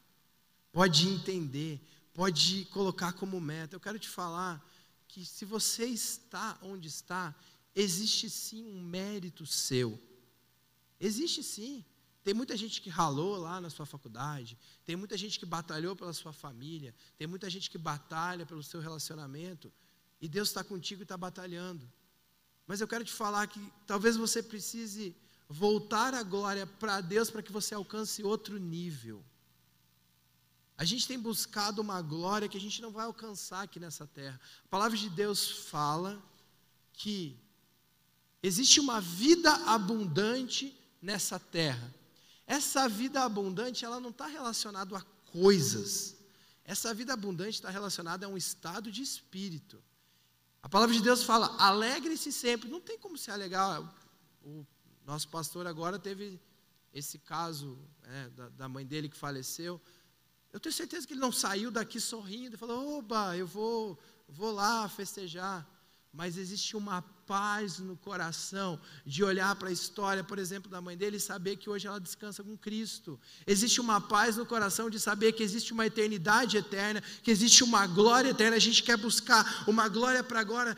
pode 0.73 1.09
entender, 1.09 1.81
pode 2.13 2.67
colocar 2.67 3.13
como 3.13 3.41
meta. 3.41 3.75
Eu 3.75 3.81
quero 3.81 3.99
te 3.99 4.09
falar 4.09 4.65
que 5.07 5.25
se 5.25 5.45
você 5.45 5.87
está 5.87 6.59
onde 6.63 6.89
está, 6.89 7.35
existe 7.75 8.29
sim 8.29 8.65
um 8.65 8.83
mérito 8.83 9.47
seu. 9.47 9.99
Existe 11.01 11.43
sim. 11.43 11.85
Tem 12.29 12.35
muita 12.35 12.59
gente 12.59 12.83
que 12.83 12.91
ralou 12.91 13.38
lá 13.38 13.59
na 13.59 13.71
sua 13.71 13.87
faculdade, 13.87 14.59
tem 14.85 14.95
muita 14.95 15.17
gente 15.17 15.38
que 15.38 15.47
batalhou 15.47 15.97
pela 15.97 16.12
sua 16.12 16.31
família, 16.31 16.95
tem 17.17 17.27
muita 17.27 17.49
gente 17.49 17.71
que 17.71 17.79
batalha 17.79 18.45
pelo 18.45 18.62
seu 18.62 18.83
relacionamento, 18.83 19.73
e 20.21 20.29
Deus 20.29 20.49
está 20.49 20.62
contigo 20.62 21.01
e 21.01 21.05
está 21.05 21.17
batalhando. 21.17 21.91
Mas 22.67 22.83
eu 22.83 22.87
quero 22.87 23.03
te 23.03 23.14
falar 23.14 23.47
que 23.47 23.73
talvez 23.87 24.14
você 24.14 24.43
precise 24.43 25.17
voltar 25.49 26.12
a 26.12 26.23
glória 26.23 26.67
para 26.67 27.01
Deus 27.01 27.31
para 27.31 27.43
que 27.43 27.51
você 27.51 27.75
alcance 27.75 28.23
outro 28.23 28.59
nível. 28.59 29.25
A 30.77 30.85
gente 30.85 31.09
tem 31.09 31.19
buscado 31.19 31.81
uma 31.81 32.03
glória 32.03 32.47
que 32.47 32.59
a 32.59 32.61
gente 32.61 32.83
não 32.83 32.91
vai 32.91 33.07
alcançar 33.07 33.62
aqui 33.62 33.81
nessa 33.81 34.07
terra. 34.07 34.38
A 34.67 34.69
palavra 34.69 34.99
de 34.99 35.09
Deus 35.09 35.49
fala 35.49 36.23
que 36.93 37.41
existe 38.43 38.81
uma 38.81 39.01
vida 39.01 39.51
abundante 39.64 40.79
nessa 41.01 41.38
terra. 41.38 41.97
Essa 42.49 42.89
vida 42.89 43.23
abundante, 43.23 43.85
ela 43.85 44.01
não 44.01 44.09
está 44.09 44.27
relacionada 44.27 44.97
a 44.97 45.03
coisas, 45.31 46.17
Essa 46.65 46.93
vida 46.95 47.13
abundante 47.13 47.57
está 47.57 47.71
relacionada 47.71 48.25
a 48.25 48.29
um 48.29 48.37
estado 48.37 48.91
de 48.91 49.03
espírito. 49.03 49.83
A 50.63 50.69
palavra 50.69 50.95
de 50.95 51.03
Deus 51.03 51.23
fala: 51.23 51.47
alegre-se 51.59 52.33
sempre. 52.33 52.69
Não 52.69 52.81
tem 52.81 52.99
como 52.99 53.17
se 53.17 53.31
alegar. 53.31 53.81
O 54.43 54.67
nosso 55.07 55.29
pastor 55.29 55.67
agora 55.67 55.99
teve 55.99 56.41
esse 56.93 57.19
caso 57.19 57.79
é, 58.03 58.29
da, 58.31 58.49
da, 58.51 58.69
mãe 58.69 58.85
dele 58.85 59.09
que 59.09 59.17
faleceu. 59.17 59.81
Eu 60.53 60.59
tenho 60.59 60.75
certeza 60.75 61.07
que 61.07 61.13
ele 61.13 61.21
não 61.21 61.33
saiu 61.33 61.71
daqui 61.71 62.01
sorrindo 62.01 62.57
e 62.57 62.59
falou: 62.59 62.99
oba, 62.99 63.37
eu 63.37 63.47
vou, 63.47 63.99
vou 64.29 64.51
lá 64.51 64.89
festejar 64.89 65.67
mas 66.13 66.37
existe 66.37 66.77
uma 66.77 67.03
paz 67.29 67.79
no 67.79 67.95
coração 67.95 68.81
de 69.05 69.23
olhar 69.23 69.55
para 69.57 69.69
a 69.69 69.73
história, 69.73 70.25
por 70.25 70.38
exemplo, 70.38 70.71
da 70.71 70.81
mãe 70.81 70.97
dele 70.97 71.19
e 71.19 71.21
saber 71.21 71.57
que 71.57 71.69
hoje 71.69 71.87
ela 71.87 72.01
descansa 72.01 72.43
com 72.43 72.57
Cristo. 72.57 73.21
Existe 73.47 73.83
uma 73.83 74.01
paz 74.01 74.38
no 74.38 74.47
coração 74.47 74.88
de 74.88 74.99
saber 74.99 75.33
que 75.33 75.43
existe 75.43 75.75
uma 75.75 75.85
eternidade 75.85 76.57
eterna, 76.57 77.03
que 77.23 77.31
existe 77.31 77.62
uma 77.62 77.87
glória 77.87 78.31
eterna. 78.31 78.57
A 78.57 78.67
gente 78.69 78.83
quer 78.83 78.97
buscar 78.97 79.64
uma 79.69 79.87
glória 79.88 80.25
para 80.25 80.41
agora. 80.41 80.75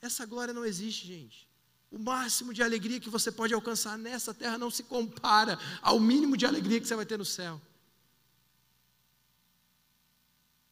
Essa 0.00 0.24
glória 0.24 0.54
não 0.54 0.64
existe, 0.64 1.08
gente. 1.08 1.48
O 1.90 1.98
máximo 1.98 2.54
de 2.54 2.62
alegria 2.62 3.00
que 3.00 3.10
você 3.10 3.32
pode 3.32 3.52
alcançar 3.52 3.98
nessa 3.98 4.32
terra 4.32 4.56
não 4.56 4.70
se 4.70 4.84
compara 4.84 5.58
ao 5.82 5.98
mínimo 5.98 6.36
de 6.36 6.46
alegria 6.46 6.80
que 6.80 6.86
você 6.86 6.94
vai 6.94 7.06
ter 7.06 7.18
no 7.18 7.24
céu. 7.24 7.60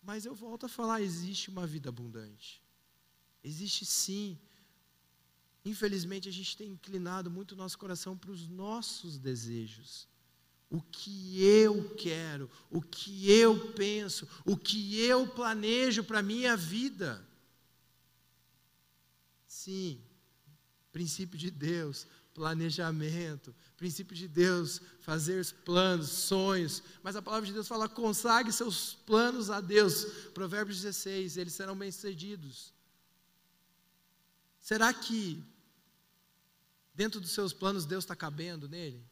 Mas 0.01 0.25
eu 0.25 0.35
volto 0.35 0.67
a 0.67 0.69
falar: 0.69 1.01
existe 1.01 1.49
uma 1.51 1.67
vida 1.67 1.89
abundante. 1.89 2.63
Existe 3.43 3.85
sim. 3.85 4.39
Infelizmente, 5.65 6.29
a 6.29 6.33
gente 6.33 6.57
tem 6.57 6.71
inclinado 6.71 7.31
muito 7.31 7.53
o 7.53 7.57
nosso 7.57 7.79
coração 7.79 8.17
para 8.17 8.33
os 8.33 8.49
nossos 8.49 9.19
desejos. 9.19 10.09
O 10.69 10.81
que 10.81 11.43
eu 11.43 11.95
quero, 11.97 12.51
o 12.71 12.81
que 12.81 13.31
eu 13.31 13.73
penso, 13.73 14.27
o 14.45 14.57
que 14.57 14.99
eu 15.01 15.29
planejo 15.29 16.03
para 16.03 16.21
a 16.21 16.23
minha 16.23 16.57
vida. 16.57 17.25
Sim, 19.47 20.01
princípio 20.91 21.39
de 21.39 21.51
Deus, 21.51 22.07
planejamento, 22.35 23.55
princípio 23.77 24.17
de 24.17 24.27
Deus, 24.27 24.81
fazer 25.01 25.45
planos, 25.65 26.09
sonhos, 26.09 26.83
mas 27.03 27.17
a 27.17 27.23
palavra 27.23 27.47
de 27.47 27.53
Deus 27.53 27.69
fala: 27.69 27.89
consagre 27.89 28.51
seus 28.53 28.95
planos 28.95 29.51
a 29.51 29.61
Deus. 29.61 30.05
Provérbios 30.33 30.81
16, 30.81 31.37
eles 31.37 31.53
serão 31.53 31.77
bem-sucedidos. 31.77 32.73
Será 34.59 34.93
que 34.95 35.45
dentro 36.95 37.21
dos 37.21 37.33
seus 37.33 37.53
planos 37.53 37.87
Deus 37.87 38.05
está 38.05 38.17
cabendo 38.17 38.69
nele? 38.69 39.05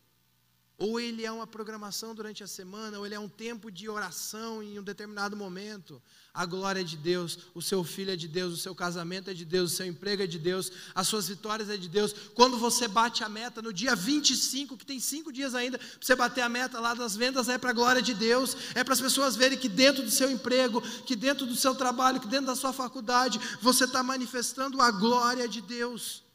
Ou 0.81 0.99
ele 0.99 1.27
é 1.27 1.31
uma 1.31 1.47
programação 1.47 2.15
durante 2.15 2.43
a 2.43 2.47
semana, 2.47 2.99
ou 2.99 3.05
ele 3.05 3.15
é 3.15 3.21
um 3.21 3.29
tempo 3.29 3.71
de 3.71 3.87
oração 3.87 4.63
em 4.63 4.79
um 4.79 4.83
determinado 4.83 5.37
momento. 5.37 6.01
A 6.33 6.47
glória 6.47 6.81
é 6.81 6.83
de 6.83 6.97
Deus, 6.97 7.39
o 7.55 7.61
seu 7.61 7.85
filho 7.85 8.13
é 8.13 8.17
de 8.17 8.27
Deus, 8.27 8.55
o 8.55 8.57
seu 8.57 8.75
casamento 8.75 9.29
é 9.29 9.35
de 9.35 9.45
Deus, 9.45 9.73
o 9.73 9.77
seu 9.77 9.85
emprego 9.85 10.23
é 10.23 10.27
de 10.27 10.39
Deus, 10.39 10.73
as 10.95 11.07
suas 11.07 11.29
vitórias 11.29 11.69
é 11.69 11.77
de 11.77 11.87
Deus. 11.87 12.15
Quando 12.35 12.57
você 12.57 12.89
bate 12.89 13.23
a 13.23 13.29
meta 13.29 13.61
no 13.61 13.75
dia 13.75 13.95
25, 13.95 14.79
que 14.79 14.87
tem 14.87 14.99
cinco 14.99 15.31
dias 15.31 15.55
ainda 15.55 15.77
para 15.77 15.87
você 16.01 16.17
bater 16.17 16.41
a 16.41 16.49
meta 16.49 16.81
lá 16.81 16.95
das 16.95 17.15
vendas, 17.15 17.51
é 17.51 17.59
para 17.59 17.69
a 17.69 17.75
glória 17.75 18.01
de 18.01 18.15
Deus, 18.15 18.57
é 18.75 18.83
para 18.83 18.95
as 18.95 19.03
pessoas 19.03 19.37
verem 19.37 19.59
que 19.59 19.69
dentro 19.69 20.03
do 20.03 20.11
seu 20.11 20.31
emprego, 20.31 20.81
que 21.05 21.15
dentro 21.15 21.45
do 21.45 21.57
seu 21.57 21.75
trabalho, 21.75 22.21
que 22.21 22.27
dentro 22.27 22.47
da 22.47 22.57
sua 22.57 22.73
faculdade, 22.73 23.39
você 23.61 23.85
está 23.85 24.03
manifestando 24.03 24.81
a 24.81 24.91
glória 24.91 25.47
de 25.47 25.61
Deus. 25.61 26.30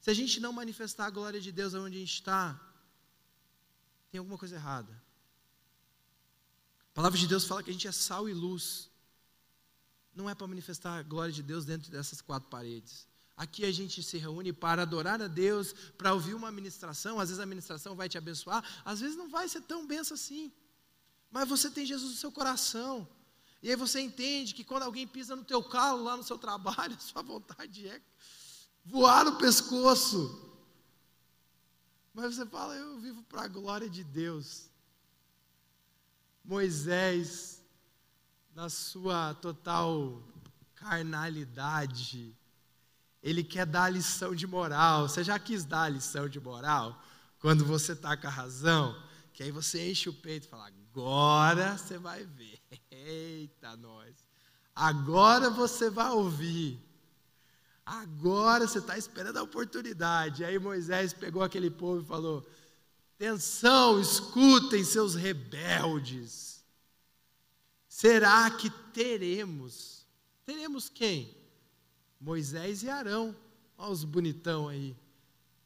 Se 0.00 0.10
a 0.10 0.14
gente 0.14 0.40
não 0.40 0.52
manifestar 0.52 1.06
a 1.06 1.10
glória 1.10 1.40
de 1.40 1.52
Deus 1.52 1.74
onde 1.74 1.96
a 1.96 2.00
gente 2.00 2.14
está, 2.14 2.58
tem 4.10 4.18
alguma 4.18 4.38
coisa 4.38 4.56
errada. 4.56 4.90
A 6.90 6.94
palavra 6.94 7.18
de 7.18 7.26
Deus 7.26 7.44
fala 7.44 7.62
que 7.62 7.70
a 7.70 7.72
gente 7.72 7.86
é 7.86 7.92
sal 7.92 8.28
e 8.28 8.32
luz. 8.32 8.90
Não 10.14 10.28
é 10.28 10.34
para 10.34 10.46
manifestar 10.46 10.98
a 10.98 11.02
glória 11.02 11.32
de 11.32 11.42
Deus 11.42 11.64
dentro 11.64 11.90
dessas 11.90 12.20
quatro 12.20 12.48
paredes. 12.48 13.06
Aqui 13.36 13.64
a 13.64 13.72
gente 13.72 14.02
se 14.02 14.18
reúne 14.18 14.52
para 14.52 14.82
adorar 14.82 15.22
a 15.22 15.26
Deus, 15.26 15.72
para 15.96 16.12
ouvir 16.12 16.34
uma 16.34 16.50
ministração. 16.50 17.20
Às 17.20 17.28
vezes 17.28 17.40
a 17.40 17.46
ministração 17.46 17.94
vai 17.94 18.08
te 18.08 18.18
abençoar, 18.18 18.64
às 18.84 19.00
vezes 19.00 19.16
não 19.16 19.30
vai 19.30 19.48
ser 19.48 19.62
tão 19.62 19.86
benção 19.86 20.14
assim. 20.14 20.52
Mas 21.30 21.48
você 21.48 21.70
tem 21.70 21.86
Jesus 21.86 22.10
no 22.10 22.16
seu 22.18 22.32
coração. 22.32 23.08
E 23.62 23.70
aí 23.70 23.76
você 23.76 24.00
entende 24.00 24.54
que 24.54 24.64
quando 24.64 24.82
alguém 24.82 25.06
pisa 25.06 25.36
no 25.36 25.44
teu 25.44 25.62
calo 25.62 26.04
lá 26.04 26.16
no 26.16 26.24
seu 26.24 26.38
trabalho, 26.38 26.96
a 26.96 27.00
sua 27.00 27.22
vontade 27.22 27.86
é 27.86 28.02
voar 28.84 29.24
no 29.24 29.36
pescoço. 29.36 30.38
Mas 32.12 32.34
você 32.34 32.46
fala, 32.46 32.74
eu 32.74 32.98
vivo 32.98 33.22
para 33.22 33.42
a 33.42 33.48
glória 33.48 33.88
de 33.88 34.02
Deus. 34.02 34.68
Moisés, 36.44 37.62
na 38.54 38.68
sua 38.68 39.34
total 39.34 40.22
carnalidade, 40.74 42.36
ele 43.22 43.44
quer 43.44 43.66
dar 43.66 43.84
a 43.84 43.90
lição 43.90 44.34
de 44.34 44.46
moral. 44.46 45.08
Você 45.08 45.22
já 45.22 45.38
quis 45.38 45.64
dar 45.64 45.82
a 45.82 45.88
lição 45.88 46.28
de 46.28 46.40
moral? 46.40 47.00
Quando 47.38 47.64
você 47.64 47.92
está 47.92 48.16
com 48.16 48.26
a 48.26 48.30
razão, 48.30 49.00
que 49.32 49.42
aí 49.42 49.50
você 49.50 49.90
enche 49.90 50.08
o 50.08 50.14
peito 50.14 50.46
e 50.46 50.48
fala: 50.48 50.66
agora 50.66 51.76
você 51.76 51.98
vai 51.98 52.24
ver. 52.24 52.60
Eita, 52.90 53.76
nós. 53.76 54.14
Agora 54.74 55.50
você 55.50 55.88
vai 55.90 56.10
ouvir. 56.10 56.89
Agora 57.90 58.68
você 58.68 58.78
está 58.78 58.96
esperando 58.96 59.36
a 59.38 59.42
oportunidade. 59.42 60.44
Aí 60.44 60.60
Moisés 60.60 61.12
pegou 61.12 61.42
aquele 61.42 61.68
povo 61.68 62.02
e 62.02 62.06
falou: 62.06 62.48
Atenção, 63.16 64.00
escutem, 64.00 64.84
seus 64.84 65.16
rebeldes. 65.16 66.64
Será 67.88 68.48
que 68.48 68.70
teremos? 68.92 70.06
Teremos 70.46 70.88
quem? 70.88 71.36
Moisés 72.20 72.84
e 72.84 72.88
Arão. 72.88 73.34
Olha 73.76 73.90
os 73.90 74.04
bonitão 74.04 74.68
aí, 74.68 74.96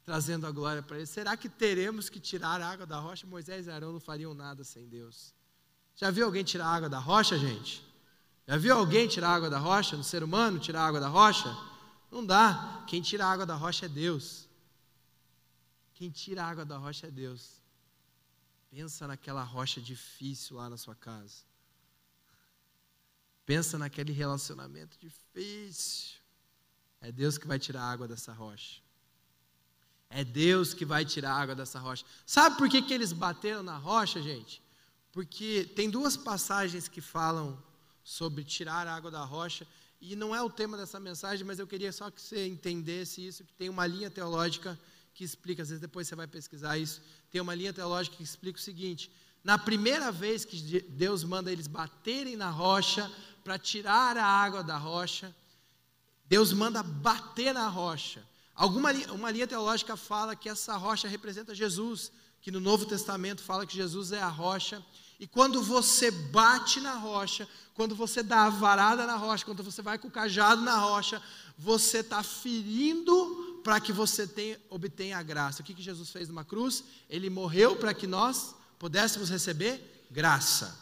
trazendo 0.03 0.47
a 0.47 0.51
glória 0.51 0.83
para 0.83 0.97
eles. 0.97 1.11
Será 1.11 1.37
que 1.37 1.51
teremos 1.51 2.09
que 2.09 2.19
tirar 2.19 2.59
a 2.59 2.71
água 2.71 2.87
da 2.87 2.99
rocha? 2.99 3.27
Moisés 3.27 3.67
e 3.67 3.71
Arão 3.71 3.93
não 3.93 4.01
fariam 4.01 4.33
nada 4.33 4.65
sem 4.65 4.89
Deus. 4.89 5.35
Já 5.95 6.11
viu 6.11 6.25
alguém 6.25 6.43
tirar 6.43 6.69
a 6.69 6.75
água 6.75 6.89
da 6.89 6.99
rocha, 6.99 7.37
gente? 7.39 7.85
Já 8.49 8.57
viu 8.57 8.75
alguém 8.75 9.07
tirar 9.07 9.29
a 9.29 9.35
água 9.35 9.51
da 9.51 9.59
rocha? 9.59 9.95
No 9.95 10.03
ser 10.03 10.23
humano, 10.23 10.59
tirar 10.59 10.81
a 10.81 10.87
água 10.87 11.01
da 11.01 11.09
rocha? 11.09 11.74
Não 12.15 12.25
dá. 12.25 12.85
Quem 12.87 13.03
tira 13.03 13.27
a 13.27 13.33
água 13.33 13.45
da 13.45 13.57
rocha 13.57 13.87
é 13.87 13.89
Deus. 13.89 14.49
Quem 15.95 16.11
tira 16.11 16.45
a 16.45 16.49
água 16.49 16.65
da 16.65 16.79
rocha 16.79 17.09
é 17.09 17.11
Deus. 17.11 17.61
Pensa 18.71 19.09
naquela 19.09 19.43
rocha 19.43 19.81
difícil 19.81 20.59
lá 20.59 20.71
na 20.71 20.77
sua 20.77 20.95
casa. 20.95 21.43
Pensa 23.45 23.77
naquele 23.77 24.13
relacionamento 24.13 24.97
difícil. 25.01 26.21
É 27.01 27.11
Deus 27.11 27.37
que 27.37 27.49
vai 27.49 27.59
tirar 27.59 27.83
a 27.83 27.91
água 27.91 28.07
dessa 28.07 28.33
rocha. 28.33 28.81
É 30.09 30.23
Deus 30.23 30.73
que 30.73 30.85
vai 30.85 31.05
tirar 31.05 31.33
a 31.33 31.41
água 31.41 31.57
dessa 31.57 31.81
rocha. 31.81 32.07
Sabe 32.25 32.57
por 32.57 32.69
que, 32.69 32.81
que 32.81 32.95
eles 32.95 33.13
bateram 33.13 33.65
na 33.65 33.77
rocha, 33.77 34.23
gente? 34.23 34.63
Porque 35.11 35.69
tem 35.75 35.91
duas 35.91 36.17
passagens 36.17 36.87
que 36.87 37.01
falam 37.01 37.61
sobre 38.05 38.45
tirar 38.45 38.87
a 38.87 38.95
água 38.95 39.11
da 39.11 39.25
rocha 39.25 39.67
e 40.07 40.15
não 40.15 40.35
é 40.35 40.43
o 40.43 40.51
tema 40.51 40.77
dessa 40.77 41.01
mensagem, 41.01 41.47
mas 41.47 41.59
eu 41.59 41.67
queria 41.67 41.91
só 41.91 42.11
que 42.11 42.21
você 42.21 42.47
entendesse 42.47 43.27
isso, 43.27 43.43
que 43.43 43.55
tem 43.55 43.71
uma 43.71 43.87
linha 43.87 44.11
teológica 44.11 44.79
que 45.15 45.25
explica, 45.25 45.63
às 45.63 45.69
vezes 45.69 45.81
depois 45.81 46.07
você 46.07 46.15
vai 46.15 46.27
pesquisar 46.27 46.77
isso, 46.77 47.01
tem 47.31 47.41
uma 47.41 47.55
linha 47.55 47.73
teológica 47.73 48.17
que 48.17 48.23
explica 48.23 48.59
o 48.59 48.63
seguinte: 48.63 49.11
na 49.43 49.59
primeira 49.59 50.13
vez 50.13 50.45
que 50.45 50.81
Deus 50.83 51.25
manda 51.25 51.51
eles 51.51 51.67
baterem 51.67 52.37
na 52.37 52.51
rocha 52.51 53.11
para 53.43 53.59
tirar 53.59 54.17
a 54.19 54.27
água 54.27 54.63
da 54.63 54.77
rocha, 54.77 55.35
Deus 56.27 56.53
manda 56.53 56.83
bater 56.83 57.55
na 57.55 57.69
rocha. 57.69 58.23
Alguma 58.55 58.93
uma 59.11 59.31
linha 59.31 59.47
teológica 59.47 59.97
fala 59.97 60.37
que 60.37 60.51
essa 60.51 60.77
rocha 60.77 61.09
representa 61.09 61.55
Jesus, 61.55 62.13
que 62.43 62.51
no 62.51 62.61
Novo 62.61 62.85
Testamento 62.85 63.43
fala 63.43 63.67
que 63.67 63.75
Jesus 63.75 64.13
é 64.13 64.21
a 64.21 64.29
rocha 64.29 64.85
e 65.19 65.27
quando 65.27 65.63
você 65.63 66.11
bate 66.11 66.81
na 66.81 66.95
rocha, 66.95 67.49
quando 67.75 67.95
você 67.95 68.23
dá 68.23 68.45
a 68.45 68.51
varada 68.51 69.07
na 69.07 69.17
rocha, 69.17 69.45
quando 69.45 69.63
você 69.63 69.83
vai 69.83 69.99
com 69.99 70.09
o 70.09 70.11
cajado 70.11 70.63
na 70.63 70.77
rocha, 70.79 71.23
você 71.57 71.99
está 71.99 72.23
ferindo 72.23 73.61
para 73.63 73.81
que 73.81 73.93
você 73.93 74.27
tenha, 74.27 74.61
obtenha 74.69 75.19
a 75.19 75.23
graça. 75.23 75.63
O 75.63 75.65
que, 75.65 75.75
que 75.75 75.83
Jesus 75.83 76.11
fez 76.11 76.29
numa 76.29 76.45
cruz? 76.45 76.85
Ele 77.09 77.31
morreu 77.31 77.77
para 77.77 77.95
que 77.95 78.07
nós 78.07 78.55
pudéssemos 78.79 79.31
receber 79.31 80.07
graça. 80.11 80.79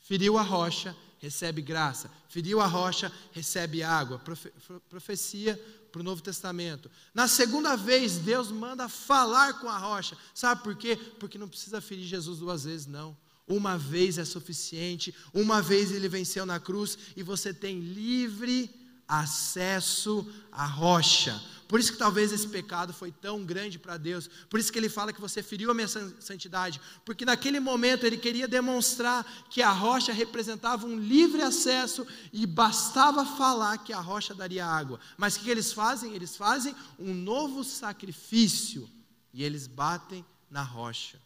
Feriu 0.00 0.38
a 0.38 0.42
rocha, 0.42 0.96
recebe 1.18 1.60
graça. 1.60 2.10
Feriu 2.28 2.60
a 2.60 2.66
rocha, 2.66 3.12
recebe 3.32 3.82
água. 3.82 4.18
Profe, 4.18 4.50
profecia 4.88 5.60
para 5.90 6.00
o 6.00 6.04
Novo 6.04 6.22
Testamento. 6.22 6.90
Na 7.14 7.26
segunda 7.26 7.76
vez, 7.76 8.18
Deus 8.18 8.50
manda 8.50 8.88
falar 8.88 9.60
com 9.60 9.68
a 9.68 9.78
rocha. 9.78 10.16
Sabe 10.34 10.62
por 10.62 10.76
quê? 10.76 10.96
Porque 11.18 11.38
não 11.38 11.48
precisa 11.48 11.80
ferir 11.80 12.06
Jesus 12.06 12.38
duas 12.38 12.64
vezes, 12.64 12.86
não. 12.86 13.16
Uma 13.46 13.78
vez 13.78 14.18
é 14.18 14.24
suficiente. 14.24 15.14
Uma 15.32 15.62
vez 15.62 15.90
ele 15.90 16.08
venceu 16.08 16.44
na 16.44 16.60
cruz 16.60 16.98
e 17.16 17.22
você 17.22 17.52
tem 17.54 17.80
livre 17.80 18.70
acesso 19.08 20.26
à 20.52 20.66
rocha. 20.66 21.42
Por 21.68 21.78
isso 21.78 21.92
que 21.92 21.98
talvez 21.98 22.32
esse 22.32 22.48
pecado 22.48 22.94
foi 22.94 23.12
tão 23.12 23.44
grande 23.44 23.78
para 23.78 23.98
Deus. 23.98 24.26
Por 24.48 24.58
isso 24.58 24.72
que 24.72 24.78
ele 24.78 24.88
fala 24.88 25.12
que 25.12 25.20
você 25.20 25.42
feriu 25.42 25.70
a 25.70 25.74
minha 25.74 25.86
santidade. 25.86 26.80
Porque 27.04 27.26
naquele 27.26 27.60
momento 27.60 28.06
ele 28.06 28.16
queria 28.16 28.48
demonstrar 28.48 29.22
que 29.50 29.60
a 29.60 29.70
rocha 29.70 30.10
representava 30.10 30.86
um 30.86 30.98
livre 30.98 31.42
acesso 31.42 32.06
e 32.32 32.46
bastava 32.46 33.26
falar 33.26 33.76
que 33.84 33.92
a 33.92 34.00
rocha 34.00 34.34
daria 34.34 34.64
água. 34.64 34.98
Mas 35.18 35.36
o 35.36 35.40
que 35.40 35.50
eles 35.50 35.70
fazem? 35.70 36.14
Eles 36.14 36.34
fazem 36.36 36.74
um 36.98 37.12
novo 37.12 37.62
sacrifício 37.62 38.88
e 39.34 39.44
eles 39.44 39.66
batem 39.66 40.24
na 40.50 40.62
rocha. 40.62 41.20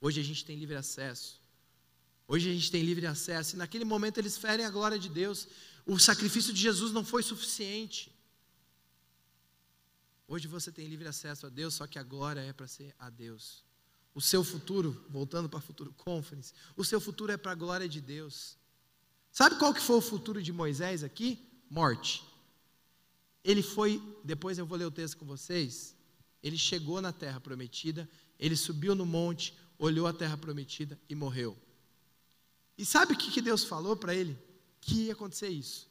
Hoje 0.00 0.18
a 0.18 0.24
gente 0.24 0.46
tem 0.46 0.58
livre 0.58 0.76
acesso. 0.76 1.38
Hoje 2.26 2.50
a 2.50 2.54
gente 2.54 2.70
tem 2.70 2.82
livre 2.82 3.06
acesso. 3.06 3.54
E 3.54 3.58
naquele 3.58 3.84
momento 3.84 4.16
eles 4.16 4.38
ferem 4.38 4.64
a 4.64 4.70
glória 4.70 4.98
de 4.98 5.10
Deus. 5.10 5.46
O 5.84 5.98
sacrifício 5.98 6.54
de 6.54 6.60
Jesus 6.62 6.90
não 6.90 7.04
foi 7.04 7.22
suficiente. 7.22 8.15
Hoje 10.28 10.48
você 10.48 10.72
tem 10.72 10.88
livre 10.88 11.06
acesso 11.06 11.46
a 11.46 11.48
Deus, 11.48 11.74
só 11.74 11.86
que 11.86 11.98
a 11.98 12.02
glória 12.02 12.40
é 12.40 12.52
para 12.52 12.66
ser 12.66 12.94
a 12.98 13.08
Deus. 13.08 13.64
O 14.14 14.20
seu 14.20 14.42
futuro, 14.42 15.04
voltando 15.08 15.48
para 15.48 15.58
o 15.58 15.62
futuro 15.62 15.92
conference, 15.92 16.52
o 16.76 16.84
seu 16.84 17.00
futuro 17.00 17.32
é 17.32 17.36
para 17.36 17.52
a 17.52 17.54
glória 17.54 17.88
de 17.88 18.00
Deus. 18.00 18.56
Sabe 19.30 19.56
qual 19.56 19.72
que 19.72 19.80
foi 19.80 19.96
o 19.96 20.00
futuro 20.00 20.42
de 20.42 20.52
Moisés 20.52 21.04
aqui? 21.04 21.38
Morte. 21.70 22.24
Ele 23.44 23.62
foi, 23.62 24.02
depois 24.24 24.58
eu 24.58 24.66
vou 24.66 24.76
ler 24.76 24.86
o 24.86 24.90
texto 24.90 25.18
com 25.18 25.26
vocês, 25.26 25.94
ele 26.42 26.58
chegou 26.58 27.00
na 27.00 27.12
terra 27.12 27.38
prometida, 27.38 28.08
ele 28.38 28.56
subiu 28.56 28.94
no 28.94 29.06
monte, 29.06 29.54
olhou 29.78 30.06
a 30.06 30.12
terra 30.12 30.36
prometida 30.36 30.98
e 31.08 31.14
morreu. 31.14 31.56
E 32.76 32.84
sabe 32.84 33.14
o 33.14 33.16
que 33.16 33.40
Deus 33.40 33.64
falou 33.64 33.96
para 33.96 34.14
ele? 34.14 34.36
Que 34.80 35.06
ia 35.06 35.12
acontecer 35.12 35.48
isso. 35.48 35.88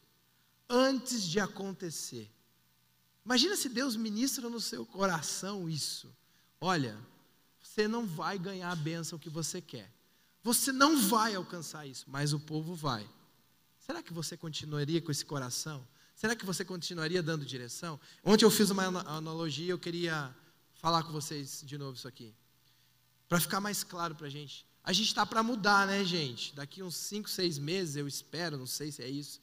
Antes 0.69 1.23
de 1.23 1.39
acontecer. 1.39 2.34
Imagina 3.25 3.55
se 3.55 3.67
Deus 3.67 3.95
ministra 3.95 4.47
no 4.49 4.61
seu 4.61 4.85
coração 4.85 5.67
isso. 5.67 6.15
Olha, 6.61 6.95
você 7.61 7.87
não 7.87 8.05
vai 8.05 8.37
ganhar 8.37 8.71
a 8.71 8.75
bênção 8.75 9.17
que 9.17 9.29
você 9.29 9.59
quer. 9.59 9.91
Você 10.43 10.71
não 10.71 11.01
vai 11.01 11.33
alcançar 11.33 11.87
isso, 11.87 12.05
mas 12.07 12.31
o 12.31 12.39
povo 12.39 12.75
vai. 12.75 13.09
Será 13.79 14.03
que 14.03 14.13
você 14.13 14.37
continuaria 14.37 15.01
com 15.01 15.11
esse 15.11 15.25
coração? 15.25 15.85
Será 16.15 16.35
que 16.35 16.45
você 16.45 16.63
continuaria 16.63 17.21
dando 17.21 17.43
direção? 17.43 17.99
Ontem 18.23 18.45
eu 18.45 18.51
fiz 18.51 18.69
uma 18.69 18.85
analogia, 18.85 19.71
eu 19.71 19.79
queria 19.79 20.33
falar 20.75 21.03
com 21.03 21.11
vocês 21.11 21.63
de 21.65 21.77
novo 21.77 21.97
isso 21.97 22.07
aqui. 22.07 22.33
Para 23.27 23.39
ficar 23.39 23.59
mais 23.59 23.83
claro 23.83 24.13
para 24.13 24.27
a 24.27 24.29
gente. 24.29 24.65
A 24.83 24.93
gente 24.93 25.07
está 25.07 25.25
para 25.25 25.41
mudar, 25.41 25.87
né, 25.87 26.05
gente? 26.05 26.55
Daqui 26.55 26.83
uns 26.83 26.95
5, 26.95 27.27
6 27.27 27.57
meses, 27.57 27.95
eu 27.95 28.07
espero, 28.07 28.55
não 28.55 28.67
sei 28.67 28.91
se 28.91 29.01
é 29.01 29.09
isso. 29.09 29.41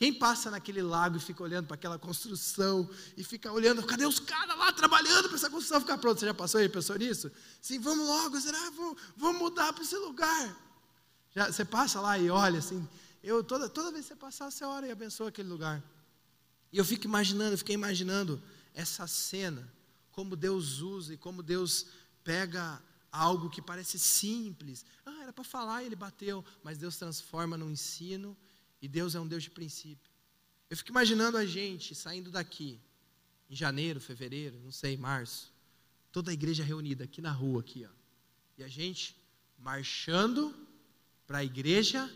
Quem 0.00 0.14
passa 0.14 0.50
naquele 0.50 0.80
lago 0.80 1.18
e 1.18 1.20
fica 1.20 1.42
olhando 1.42 1.66
para 1.66 1.74
aquela 1.74 1.98
construção 1.98 2.88
e 3.18 3.22
fica 3.22 3.52
olhando, 3.52 3.82
cadê 3.82 4.06
os 4.06 4.18
caras 4.18 4.56
lá 4.56 4.72
trabalhando 4.72 5.28
para 5.28 5.36
essa 5.36 5.50
construção 5.50 5.78
ficar 5.78 5.98
pronta? 5.98 6.20
Você 6.20 6.24
já 6.24 6.32
passou 6.32 6.58
aí, 6.58 6.70
pensou 6.70 6.96
nisso? 6.96 7.30
Sim, 7.60 7.78
vamos 7.80 8.06
logo, 8.06 8.40
será? 8.40 8.58
Vamos, 8.70 8.98
vamos 9.14 9.42
mudar 9.42 9.74
para 9.74 9.82
esse 9.82 9.94
lugar. 9.98 10.56
Já, 11.34 11.52
você 11.52 11.66
passa 11.66 12.00
lá 12.00 12.18
e 12.18 12.30
olha 12.30 12.60
assim, 12.60 12.88
eu 13.22 13.44
toda, 13.44 13.68
toda 13.68 13.92
vez 13.92 14.06
que 14.06 14.14
você 14.14 14.16
passar, 14.16 14.50
você 14.50 14.64
ora 14.64 14.86
e 14.86 14.90
abençoa 14.90 15.28
aquele 15.28 15.50
lugar. 15.50 15.84
E 16.72 16.78
eu 16.78 16.84
fico 16.86 17.04
imaginando, 17.04 17.52
eu 17.52 17.58
fiquei 17.58 17.74
imaginando 17.74 18.42
essa 18.72 19.06
cena, 19.06 19.70
como 20.12 20.34
Deus 20.34 20.80
usa 20.80 21.12
e 21.12 21.18
como 21.18 21.42
Deus 21.42 21.88
pega 22.24 22.82
algo 23.12 23.50
que 23.50 23.60
parece 23.60 23.98
simples. 23.98 24.82
Ah, 25.04 25.24
era 25.24 25.32
para 25.34 25.44
falar 25.44 25.82
e 25.82 25.86
ele 25.86 25.96
bateu, 25.96 26.42
mas 26.64 26.78
Deus 26.78 26.96
transforma 26.96 27.54
no 27.58 27.70
ensino 27.70 28.34
e 28.80 28.88
Deus 28.88 29.14
é 29.14 29.20
um 29.20 29.26
Deus 29.26 29.42
de 29.42 29.50
princípio. 29.50 30.10
Eu 30.68 30.76
fico 30.76 30.90
imaginando 30.90 31.36
a 31.36 31.44
gente 31.44 31.94
saindo 31.94 32.30
daqui 32.30 32.80
em 33.48 33.56
janeiro, 33.56 34.00
fevereiro, 34.00 34.58
não 34.62 34.70
sei, 34.70 34.96
março, 34.96 35.52
toda 36.12 36.30
a 36.30 36.34
igreja 36.34 36.62
reunida 36.62 37.04
aqui 37.04 37.20
na 37.20 37.32
rua 37.32 37.60
aqui, 37.60 37.84
ó. 37.84 37.92
E 38.56 38.62
a 38.62 38.68
gente 38.68 39.16
marchando 39.58 40.54
para 41.26 41.38
a 41.38 41.44
igreja 41.44 42.10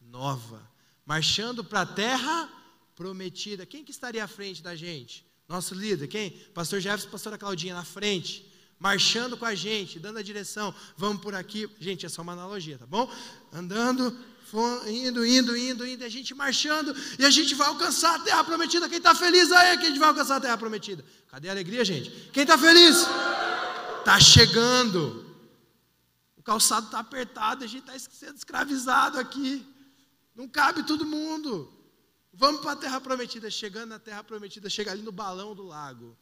nova, 0.00 0.68
marchando 1.04 1.62
para 1.62 1.82
a 1.82 1.86
terra 1.86 2.50
prometida. 2.96 3.66
Quem 3.66 3.84
que 3.84 3.90
estaria 3.90 4.24
à 4.24 4.28
frente 4.28 4.62
da 4.62 4.74
gente? 4.74 5.26
Nosso 5.46 5.74
líder, 5.74 6.08
quem? 6.08 6.30
Pastor 6.30 6.80
Jefferson, 6.80 7.10
pastora 7.10 7.38
Claudinha 7.38 7.74
na 7.74 7.84
frente 7.84 8.48
marchando 8.78 9.36
com 9.36 9.44
a 9.44 9.54
gente, 9.54 9.98
dando 9.98 10.18
a 10.18 10.22
direção, 10.22 10.74
vamos 10.96 11.20
por 11.20 11.34
aqui. 11.34 11.68
Gente, 11.80 12.06
é 12.06 12.08
só 12.08 12.22
uma 12.22 12.32
analogia, 12.32 12.78
tá 12.78 12.86
bom? 12.86 13.10
Andando, 13.52 14.16
indo, 14.86 15.24
indo, 15.24 15.56
indo, 15.56 15.86
indo, 15.86 16.04
a 16.04 16.08
gente 16.08 16.34
marchando, 16.34 16.94
e 17.18 17.24
a 17.24 17.30
gente 17.30 17.54
vai 17.54 17.68
alcançar 17.68 18.16
a 18.16 18.18
terra 18.20 18.44
prometida. 18.44 18.88
Quem 18.88 18.98
está 18.98 19.14
feliz 19.14 19.50
aí 19.52 19.76
que 19.78 19.84
a 19.84 19.88
gente 19.88 19.98
vai 19.98 20.08
alcançar 20.08 20.36
a 20.36 20.40
terra 20.40 20.58
prometida? 20.58 21.04
Cadê 21.28 21.48
a 21.48 21.52
alegria, 21.52 21.84
gente? 21.84 22.10
Quem 22.32 22.42
está 22.42 22.56
feliz? 22.56 23.06
Está 23.98 24.18
chegando. 24.20 25.26
O 26.36 26.42
calçado 26.42 26.86
está 26.86 27.00
apertado, 27.00 27.64
a 27.64 27.66
gente 27.66 27.90
está 27.90 27.98
sendo 27.98 28.36
escravizado 28.36 29.18
aqui. 29.18 29.66
Não 30.34 30.48
cabe 30.48 30.82
todo 30.84 31.04
mundo. 31.04 31.72
Vamos 32.32 32.60
para 32.60 32.72
a 32.72 32.76
terra 32.76 33.00
prometida. 33.00 33.50
Chegando 33.50 33.90
na 33.90 33.98
terra 33.98 34.22
prometida, 34.22 34.70
chega 34.70 34.92
ali 34.92 35.02
no 35.02 35.12
balão 35.12 35.54
do 35.54 35.64
lago. 35.64 36.16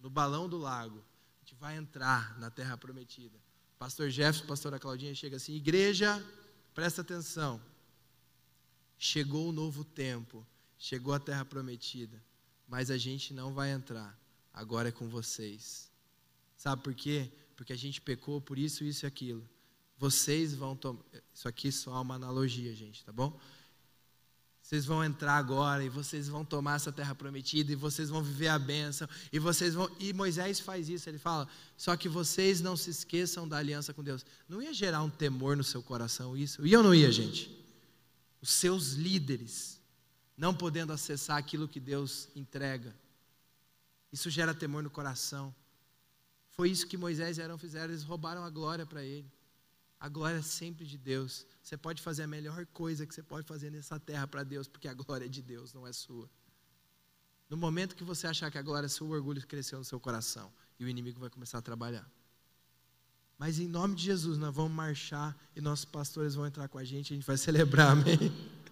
No 0.00 0.10
balão 0.10 0.48
do 0.48 0.58
lago 0.58 1.04
gente 1.52 1.54
vai 1.60 1.76
entrar 1.76 2.38
na 2.38 2.50
terra 2.50 2.76
prometida. 2.76 3.38
Pastor 3.78 4.08
Jefferson, 4.08 4.46
pastora 4.46 4.78
Claudinha 4.78 5.14
chega 5.14 5.36
assim: 5.36 5.54
igreja, 5.54 6.24
presta 6.74 7.02
atenção. 7.02 7.60
Chegou 8.98 9.48
o 9.48 9.52
novo 9.52 9.84
tempo, 9.84 10.46
chegou 10.78 11.12
a 11.12 11.20
terra 11.20 11.44
prometida, 11.44 12.22
mas 12.68 12.90
a 12.90 12.96
gente 12.96 13.34
não 13.34 13.52
vai 13.52 13.70
entrar. 13.70 14.18
Agora 14.52 14.90
é 14.90 14.92
com 14.92 15.08
vocês. 15.08 15.90
Sabe 16.56 16.82
por 16.82 16.94
quê? 16.94 17.30
Porque 17.56 17.72
a 17.72 17.76
gente 17.76 18.00
pecou 18.00 18.40
por 18.40 18.58
isso, 18.58 18.84
isso 18.84 19.04
e 19.04 19.08
aquilo. 19.08 19.48
Vocês 19.98 20.54
vão 20.54 20.76
tomar. 20.76 21.02
Isso 21.32 21.48
aqui 21.48 21.72
só 21.72 21.96
é 21.96 22.00
uma 22.00 22.14
analogia, 22.14 22.74
gente, 22.74 23.04
tá 23.04 23.12
bom? 23.12 23.38
Vocês 24.72 24.86
vão 24.86 25.04
entrar 25.04 25.36
agora 25.36 25.84
e 25.84 25.90
vocês 25.90 26.28
vão 26.28 26.46
tomar 26.46 26.76
essa 26.76 26.90
terra 26.90 27.14
prometida 27.14 27.70
e 27.70 27.74
vocês 27.74 28.08
vão 28.08 28.22
viver 28.22 28.48
a 28.48 28.58
bênção 28.58 29.06
e 29.30 29.38
vocês 29.38 29.74
vão 29.74 29.94
e 30.00 30.14
Moisés 30.14 30.60
faz 30.60 30.88
isso, 30.88 31.10
ele 31.10 31.18
fala: 31.18 31.46
"Só 31.76 31.94
que 31.94 32.08
vocês 32.08 32.62
não 32.62 32.74
se 32.74 32.88
esqueçam 32.88 33.46
da 33.46 33.58
aliança 33.58 33.92
com 33.92 34.02
Deus". 34.02 34.24
Não 34.48 34.62
ia 34.62 34.72
gerar 34.72 35.02
um 35.02 35.10
temor 35.10 35.58
no 35.58 35.62
seu 35.62 35.82
coração 35.82 36.34
isso? 36.34 36.66
Ia 36.66 36.78
ou 36.78 36.84
não 36.84 36.94
ia, 36.94 37.12
gente? 37.12 37.54
Os 38.40 38.50
seus 38.50 38.92
líderes 38.92 39.78
não 40.38 40.54
podendo 40.54 40.90
acessar 40.90 41.36
aquilo 41.36 41.68
que 41.68 41.78
Deus 41.78 42.30
entrega. 42.34 42.96
Isso 44.10 44.30
gera 44.30 44.54
temor 44.54 44.82
no 44.82 44.88
coração. 44.88 45.54
Foi 46.48 46.70
isso 46.70 46.86
que 46.86 46.96
Moisés 46.96 47.36
e 47.36 47.42
Arão 47.42 47.58
fizeram, 47.58 47.92
eles 47.92 48.04
roubaram 48.04 48.42
a 48.42 48.48
glória 48.48 48.86
para 48.86 49.04
ele. 49.04 49.30
A 50.00 50.08
glória 50.08 50.40
sempre 50.40 50.86
de 50.86 50.96
Deus. 50.96 51.44
Você 51.62 51.76
pode 51.76 52.02
fazer 52.02 52.24
a 52.24 52.26
melhor 52.26 52.66
coisa 52.66 53.06
que 53.06 53.14
você 53.14 53.22
pode 53.22 53.46
fazer 53.46 53.70
nessa 53.70 53.98
terra 54.00 54.26
para 54.26 54.42
Deus, 54.42 54.66
porque 54.66 54.88
a 54.88 54.94
glória 54.94 55.28
de 55.28 55.40
Deus, 55.40 55.72
não 55.72 55.86
é 55.86 55.92
sua. 55.92 56.28
No 57.48 57.56
momento 57.56 57.94
que 57.94 58.02
você 58.02 58.26
achar 58.26 58.50
que 58.50 58.58
a 58.58 58.62
glória 58.62 58.88
é 58.88 59.04
o 59.04 59.08
orgulho 59.08 59.46
cresceu 59.46 59.78
no 59.78 59.84
seu 59.84 60.00
coração 60.00 60.52
e 60.78 60.84
o 60.84 60.88
inimigo 60.88 61.20
vai 61.20 61.30
começar 61.30 61.58
a 61.58 61.62
trabalhar. 61.62 62.10
Mas 63.38 63.58
em 63.58 63.68
nome 63.68 63.94
de 63.94 64.04
Jesus, 64.04 64.38
nós 64.38 64.54
vamos 64.54 64.72
marchar 64.72 65.36
e 65.54 65.60
nossos 65.60 65.84
pastores 65.84 66.34
vão 66.34 66.46
entrar 66.46 66.68
com 66.68 66.78
a 66.78 66.84
gente, 66.84 67.12
a 67.12 67.16
gente 67.16 67.26
vai 67.26 67.36
celebrar, 67.36 67.92
amém? 67.92 68.18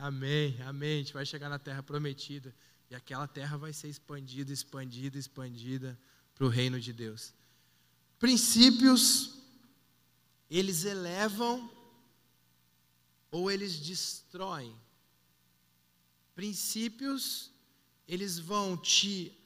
Amém, 0.00 0.56
amém. 0.62 0.94
A 0.94 0.98
gente 0.98 1.12
vai 1.12 1.26
chegar 1.26 1.48
na 1.48 1.58
terra 1.58 1.82
prometida 1.82 2.54
e 2.88 2.94
aquela 2.94 3.26
terra 3.26 3.56
vai 3.56 3.72
ser 3.72 3.88
expandida, 3.88 4.52
expandida, 4.52 5.18
expandida 5.18 5.98
para 6.36 6.46
o 6.46 6.48
reino 6.48 6.78
de 6.78 6.92
Deus. 6.92 7.34
Princípios 8.16 9.37
eles 10.50 10.84
elevam 10.84 11.70
ou 13.30 13.50
eles 13.50 13.78
destroem. 13.78 14.74
Princípios, 16.34 17.50
eles 18.06 18.38
vão 18.38 18.76
te 18.76 19.36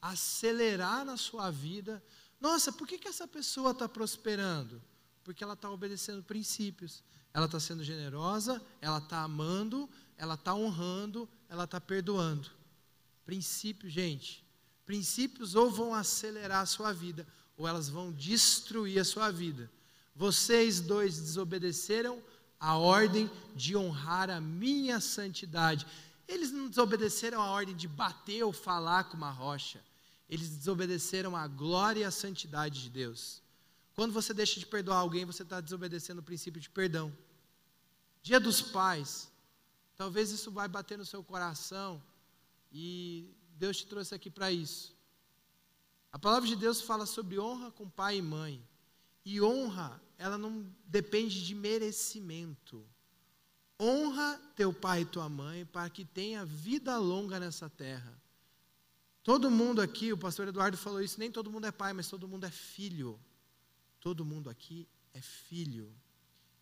acelerar 0.00 1.04
na 1.04 1.16
sua 1.16 1.50
vida. 1.50 2.02
Nossa, 2.40 2.72
por 2.72 2.86
que, 2.86 2.98
que 2.98 3.08
essa 3.08 3.26
pessoa 3.26 3.70
está 3.70 3.88
prosperando? 3.88 4.82
Porque 5.22 5.44
ela 5.44 5.54
está 5.54 5.70
obedecendo 5.70 6.22
princípios. 6.22 7.02
Ela 7.32 7.46
está 7.46 7.58
sendo 7.58 7.82
generosa, 7.82 8.60
ela 8.80 8.98
está 8.98 9.22
amando, 9.22 9.88
ela 10.18 10.34
está 10.34 10.54
honrando, 10.54 11.28
ela 11.48 11.64
está 11.64 11.80
perdoando. 11.80 12.50
Princípios, 13.24 13.92
gente. 13.92 14.44
Princípios 14.84 15.54
ou 15.54 15.70
vão 15.70 15.94
acelerar 15.94 16.60
a 16.60 16.66
sua 16.66 16.92
vida, 16.92 17.26
ou 17.56 17.66
elas 17.66 17.88
vão 17.88 18.12
destruir 18.12 18.98
a 18.98 19.04
sua 19.04 19.30
vida. 19.30 19.70
Vocês 20.14 20.80
dois 20.80 21.18
desobedeceram 21.18 22.22
a 22.60 22.76
ordem 22.76 23.30
de 23.56 23.76
honrar 23.76 24.30
a 24.30 24.40
minha 24.40 25.00
santidade. 25.00 25.86
Eles 26.28 26.52
não 26.52 26.68
desobedeceram 26.68 27.40
a 27.40 27.50
ordem 27.50 27.74
de 27.74 27.88
bater 27.88 28.44
ou 28.44 28.52
falar 28.52 29.04
com 29.04 29.16
uma 29.16 29.30
rocha. 29.30 29.82
Eles 30.28 30.48
desobedeceram 30.48 31.36
a 31.36 31.46
glória 31.48 32.00
e 32.00 32.04
a 32.04 32.10
santidade 32.10 32.82
de 32.82 32.90
Deus. 32.90 33.42
Quando 33.94 34.12
você 34.12 34.32
deixa 34.32 34.58
de 34.58 34.66
perdoar 34.66 34.98
alguém, 34.98 35.24
você 35.24 35.42
está 35.42 35.60
desobedecendo 35.60 36.20
o 36.20 36.24
princípio 36.24 36.60
de 36.60 36.70
perdão. 36.70 37.12
Dia 38.22 38.38
dos 38.38 38.62
pais. 38.62 39.30
Talvez 39.96 40.30
isso 40.30 40.50
vai 40.50 40.68
bater 40.68 40.96
no 40.96 41.04
seu 41.04 41.22
coração 41.22 42.02
e 42.70 43.28
Deus 43.56 43.76
te 43.78 43.86
trouxe 43.86 44.14
aqui 44.14 44.30
para 44.30 44.50
isso. 44.50 44.96
A 46.10 46.18
palavra 46.18 46.48
de 46.48 46.56
Deus 46.56 46.80
fala 46.80 47.06
sobre 47.06 47.38
honra 47.38 47.70
com 47.70 47.88
pai 47.88 48.18
e 48.18 48.22
mãe. 48.22 48.62
E 49.24 49.40
honra, 49.40 50.00
ela 50.18 50.36
não 50.36 50.66
depende 50.86 51.44
de 51.44 51.54
merecimento. 51.54 52.84
Honra 53.80 54.40
teu 54.54 54.72
pai 54.72 55.02
e 55.02 55.06
tua 55.06 55.28
mãe 55.28 55.64
para 55.64 55.90
que 55.90 56.04
tenha 56.04 56.44
vida 56.44 56.96
longa 56.98 57.40
nessa 57.40 57.68
terra. 57.68 58.20
Todo 59.22 59.50
mundo 59.50 59.80
aqui, 59.80 60.12
o 60.12 60.18
pastor 60.18 60.48
Eduardo 60.48 60.76
falou 60.76 61.00
isso, 61.00 61.18
nem 61.18 61.30
todo 61.30 61.50
mundo 61.50 61.66
é 61.66 61.72
pai, 61.72 61.92
mas 61.92 62.08
todo 62.08 62.26
mundo 62.26 62.44
é 62.44 62.50
filho. 62.50 63.18
Todo 64.00 64.24
mundo 64.24 64.50
aqui 64.50 64.88
é 65.14 65.20
filho. 65.20 65.94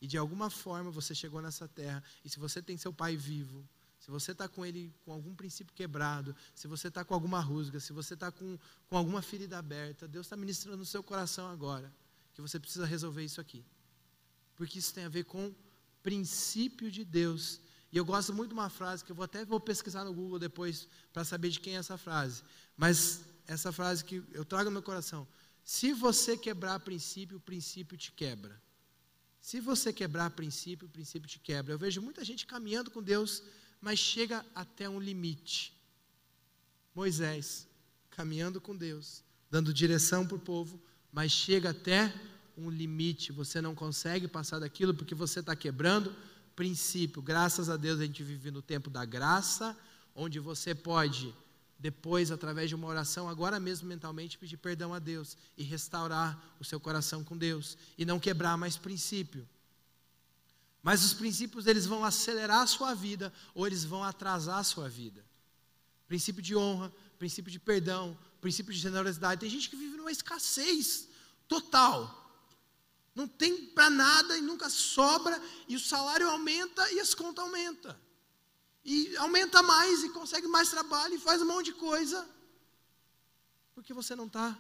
E 0.01 0.07
de 0.07 0.17
alguma 0.17 0.51
forma 0.51 0.91
você 0.91 1.15
chegou 1.15 1.41
nessa 1.43 1.69
terra, 1.69 2.03
e 2.25 2.29
se 2.29 2.39
você 2.39 2.63
tem 2.63 2.77
seu 2.77 2.93
pai 2.93 3.17
vivo, 3.17 3.67
se 3.99 4.11
você 4.11 4.33
está 4.33 4.49
com 4.49 4.65
ele 4.65 4.93
com 5.05 5.13
algum 5.13 5.35
princípio 5.35 5.75
quebrado, 5.75 6.35
se 6.55 6.67
você 6.67 6.89
está 6.89 7.05
com 7.05 7.13
alguma 7.13 7.39
rusga, 7.39 7.79
se 7.79 7.93
você 7.93 8.15
está 8.15 8.33
com, 8.33 8.59
com 8.89 8.97
alguma 8.97 9.21
ferida 9.21 9.59
aberta, 9.59 10.09
Deus 10.09 10.27
está 10.27 10.37
ministrando 10.37 10.79
no 10.79 10.87
seu 10.87 11.03
coração 11.03 11.49
agora, 11.49 11.93
que 12.43 12.51
você 12.51 12.59
precisa 12.59 12.87
resolver 12.87 13.25
isso 13.25 13.41
aqui. 13.41 13.65
Porque 14.57 14.79
isso 14.79 14.93
tem 14.95 15.05
a 15.05 15.09
ver 15.09 15.25
com 15.25 15.55
princípio 16.03 16.91
de 16.91 17.05
Deus. 17.05 17.61
E 17.93 17.97
eu 17.97 18.05
gosto 18.05 18.33
muito 18.33 18.51
de 18.51 18.55
uma 18.55 18.71
frase 18.71 19.05
que 19.05 19.13
eu 19.13 19.17
vou 19.17 19.25
até 19.25 19.45
vou 19.45 19.61
pesquisar 19.61 20.05
no 20.05 20.13
Google 20.13 20.39
depois 20.39 20.89
para 21.13 21.25
saber 21.25 21.51
de 21.51 21.61
quem 21.61 21.77
é 21.77 21.79
essa 21.79 21.99
frase. 21.99 22.43
Mas 22.77 23.23
essa 23.47 23.73
frase 23.73 24.05
que 24.05 24.23
eu 24.33 24.45
trago 24.45 24.65
no 24.65 24.73
meu 24.73 24.83
coração. 24.83 25.27
Se 25.65 25.93
você 25.93 26.37
quebrar 26.37 26.81
princípio, 26.81 27.39
o 27.39 27.41
princípio 27.41 27.97
te 27.97 28.13
quebra. 28.13 28.61
Se 29.41 29.61
você 29.61 29.93
quebrar 29.93 30.31
princípio, 30.31 30.87
o 30.87 30.91
princípio 30.91 31.29
te 31.29 31.39
quebra. 31.39 31.73
Eu 31.73 31.79
vejo 31.79 32.01
muita 32.01 32.25
gente 32.25 32.47
caminhando 32.47 32.91
com 32.91 33.03
Deus 33.03 33.43
mas 33.81 33.99
chega 33.99 34.45
até 34.55 34.89
um 34.89 35.01
limite. 35.01 35.75
Moisés, 36.95 37.67
caminhando 38.11 38.61
com 38.61 38.77
Deus, 38.77 39.25
dando 39.51 39.73
direção 39.73 40.27
para 40.27 40.37
o 40.37 40.41
povo, 40.41 40.81
mas 41.13 41.33
chega 41.33 41.71
até 41.71 42.13
um 42.57 42.71
limite. 42.71 43.33
Você 43.33 43.61
não 43.61 43.75
consegue 43.75 44.29
passar 44.29 44.59
daquilo 44.59 44.95
porque 44.95 45.15
você 45.15 45.41
está 45.41 45.57
quebrando 45.57 46.15
princípio. 46.55 47.23
Graças 47.23 47.71
a 47.71 47.77
Deus 47.77 48.01
a 48.01 48.05
gente 48.05 48.23
vive 48.23 48.51
no 48.51 48.63
tempo 48.63 48.91
da 48.91 49.05
graça, 49.05 49.77
onde 50.15 50.39
você 50.39 50.75
pode, 50.75 51.35
depois, 51.79 52.31
através 52.31 52.69
de 52.69 52.75
uma 52.75 52.87
oração, 52.87 53.29
agora 53.29 53.59
mesmo 53.59 53.89
mentalmente, 53.89 54.37
pedir 54.37 54.59
perdão 54.59 54.93
a 54.93 54.99
Deus 54.99 55.37
e 55.57 55.63
restaurar 55.63 56.39
o 56.61 56.65
seu 56.65 56.79
coração 56.79 57.25
com 57.25 57.37
Deus 57.37 57.79
e 57.97 58.05
não 58.05 58.21
quebrar 58.21 58.57
mais 58.59 58.77
princípio. 58.77 59.49
Mas 60.83 61.05
os 61.05 61.15
princípios 61.15 61.67
eles 61.67 61.87
vão 61.87 62.05
acelerar 62.05 62.61
a 62.61 62.67
sua 62.67 62.95
vida 62.95 63.33
ou 63.55 63.67
eles 63.67 63.85
vão 63.85 64.05
atrasar 64.05 64.59
a 64.59 64.65
sua 64.65 64.89
vida. 64.89 65.25
Princípio 66.07 66.43
de 66.43 66.57
honra, 66.57 66.93
princípio 67.19 67.51
de 67.51 67.59
perdão, 67.59 68.17
princípio 68.41 68.73
de 68.73 68.79
generosidade. 68.79 69.41
Tem 69.41 69.51
gente 69.51 69.69
que 69.69 69.77
vive 69.77 69.97
numa 69.97 70.13
escassez 70.13 71.09
total. 71.47 72.17
Não 73.15 73.27
tem 73.27 73.67
para 73.67 73.91
nada 73.91 74.39
e 74.39 74.41
nunca 74.41 74.71
sobra 74.71 75.41
e 75.69 75.77
o 75.77 75.81
salário 75.81 76.29
aumenta 76.29 76.91
e 76.93 77.01
as 77.01 77.15
contas 77.15 77.45
aumentam. 77.45 77.95
E 78.85 79.17
aumenta 79.17 79.63
mais 79.63 80.03
e 80.03 80.09
consegue 80.11 80.47
mais 80.47 80.71
trabalho 80.71 81.15
e 81.15 81.19
faz 81.19 81.43
um 81.43 81.47
monte 81.47 81.67
de 81.67 81.75
coisa. 81.75 82.27
Porque 83.75 83.93
você 83.93 84.17
não 84.17 84.27
está 84.27 84.59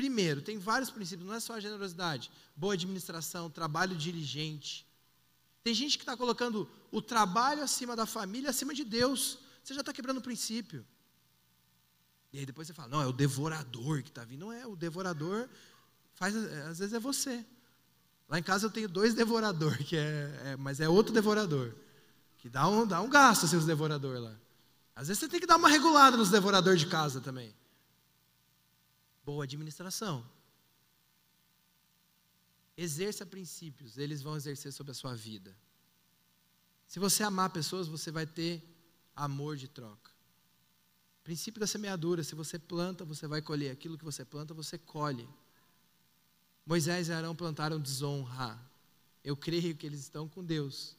Primeiro, 0.00 0.40
tem 0.40 0.58
vários 0.58 0.88
princípios, 0.88 1.28
não 1.28 1.34
é 1.34 1.40
só 1.40 1.52
a 1.52 1.60
generosidade, 1.60 2.30
boa 2.56 2.72
administração, 2.72 3.50
trabalho 3.50 3.94
diligente. 3.94 4.86
Tem 5.62 5.74
gente 5.74 5.98
que 5.98 6.02
está 6.04 6.16
colocando 6.16 6.66
o 6.90 7.02
trabalho 7.02 7.62
acima 7.62 7.94
da 7.94 8.06
família, 8.06 8.48
acima 8.48 8.72
de 8.72 8.82
Deus. 8.82 9.36
Você 9.62 9.74
já 9.74 9.80
está 9.80 9.92
quebrando 9.92 10.16
o 10.16 10.22
princípio. 10.22 10.86
E 12.32 12.38
aí 12.38 12.46
depois 12.46 12.68
você 12.68 12.74
fala, 12.74 12.88
não, 12.88 13.02
é 13.02 13.06
o 13.06 13.12
devorador 13.12 14.02
que 14.02 14.08
está 14.08 14.24
vindo. 14.24 14.40
Não 14.40 14.52
é, 14.52 14.66
o 14.66 14.76
devorador 14.76 15.48
faz, 16.14 16.34
às 16.36 16.78
vezes 16.78 16.94
é 16.94 17.00
você. 17.00 17.44
Lá 18.28 18.38
em 18.38 18.42
casa 18.42 18.66
eu 18.66 18.70
tenho 18.70 18.88
dois 18.88 19.14
devoradores, 19.14 19.86
que 19.86 19.96
é, 19.96 20.42
é, 20.44 20.56
mas 20.56 20.80
é 20.80 20.88
outro 20.88 21.12
devorador. 21.12 21.74
Que 22.38 22.48
dá 22.48 22.68
um, 22.68 22.86
dá 22.86 23.00
um 23.00 23.10
gasto 23.10 23.46
seus 23.46 23.66
devorador 23.66 24.18
lá. 24.20 24.34
Às 24.94 25.08
vezes 25.08 25.20
você 25.20 25.28
tem 25.28 25.40
que 25.40 25.46
dar 25.46 25.56
uma 25.56 25.68
regulada 25.68 26.16
nos 26.16 26.30
devoradores 26.30 26.80
de 26.80 26.86
casa 26.86 27.20
também 27.20 27.54
boa 29.30 29.44
administração. 29.44 30.28
Exerça 32.76 33.24
princípios, 33.24 33.96
eles 33.96 34.22
vão 34.22 34.36
exercer 34.36 34.72
sobre 34.72 34.90
a 34.90 34.94
sua 34.94 35.14
vida. 35.14 35.56
Se 36.86 36.98
você 36.98 37.22
amar 37.22 37.50
pessoas, 37.50 37.86
você 37.86 38.10
vai 38.10 38.26
ter 38.26 38.60
amor 39.14 39.56
de 39.56 39.68
troca. 39.68 40.09
Princípio 41.22 41.60
da 41.60 41.66
semeadura: 41.66 42.22
se 42.22 42.34
você 42.34 42.58
planta, 42.58 43.04
você 43.04 43.26
vai 43.26 43.42
colher. 43.42 43.70
Aquilo 43.70 43.98
que 43.98 44.04
você 44.04 44.24
planta, 44.24 44.54
você 44.54 44.78
colhe. 44.78 45.28
Moisés 46.66 47.08
e 47.08 47.12
Arão 47.12 47.34
plantaram 47.34 47.78
desonra. 47.78 48.60
Eu 49.24 49.36
creio 49.36 49.76
que 49.76 49.86
eles 49.86 50.00
estão 50.00 50.28
com 50.28 50.42
Deus, 50.42 50.96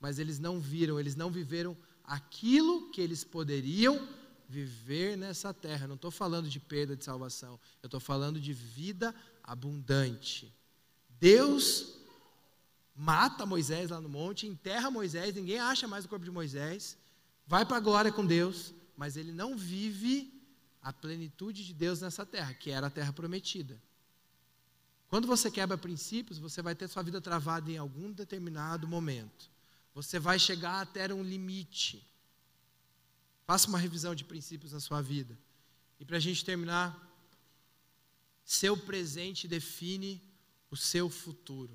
mas 0.00 0.18
eles 0.18 0.38
não 0.38 0.58
viram, 0.58 0.98
eles 0.98 1.14
não 1.14 1.30
viveram 1.30 1.76
aquilo 2.02 2.90
que 2.90 3.00
eles 3.00 3.22
poderiam 3.22 4.08
viver 4.48 5.16
nessa 5.16 5.54
terra. 5.54 5.86
Não 5.86 5.94
estou 5.94 6.10
falando 6.10 6.48
de 6.48 6.58
perda 6.58 6.96
de 6.96 7.04
salvação, 7.04 7.60
eu 7.82 7.86
estou 7.86 8.00
falando 8.00 8.40
de 8.40 8.52
vida 8.52 9.14
abundante. 9.42 10.52
Deus 11.20 11.94
mata 12.96 13.46
Moisés 13.46 13.90
lá 13.90 14.00
no 14.00 14.08
monte, 14.08 14.46
enterra 14.46 14.90
Moisés, 14.90 15.34
ninguém 15.34 15.58
acha 15.58 15.86
mais 15.86 16.04
o 16.04 16.08
corpo 16.08 16.24
de 16.24 16.30
Moisés, 16.30 16.98
vai 17.46 17.64
para 17.64 17.76
a 17.76 17.80
glória 17.80 18.12
com 18.12 18.26
Deus, 18.26 18.74
mas 19.00 19.16
ele 19.16 19.32
não 19.32 19.56
vive 19.56 20.30
a 20.82 20.92
plenitude 20.92 21.64
de 21.64 21.72
Deus 21.72 22.02
nessa 22.02 22.26
terra, 22.26 22.52
que 22.52 22.70
era 22.70 22.88
a 22.88 22.90
terra 22.90 23.14
prometida. 23.14 23.80
Quando 25.08 25.26
você 25.26 25.50
quebra 25.50 25.78
princípios, 25.78 26.38
você 26.38 26.60
vai 26.60 26.74
ter 26.74 26.86
sua 26.86 27.02
vida 27.02 27.18
travada 27.18 27.70
em 27.70 27.78
algum 27.78 28.12
determinado 28.12 28.86
momento. 28.86 29.50
Você 29.94 30.18
vai 30.18 30.38
chegar 30.38 30.82
até 30.82 31.14
um 31.14 31.22
limite. 31.22 32.06
Faça 33.46 33.68
uma 33.68 33.78
revisão 33.78 34.14
de 34.14 34.22
princípios 34.22 34.72
na 34.72 34.80
sua 34.80 35.00
vida. 35.00 35.34
E 35.98 36.04
para 36.04 36.18
a 36.18 36.20
gente 36.20 36.44
terminar, 36.44 36.94
seu 38.44 38.76
presente 38.76 39.48
define 39.48 40.22
o 40.70 40.76
seu 40.76 41.08
futuro. 41.08 41.72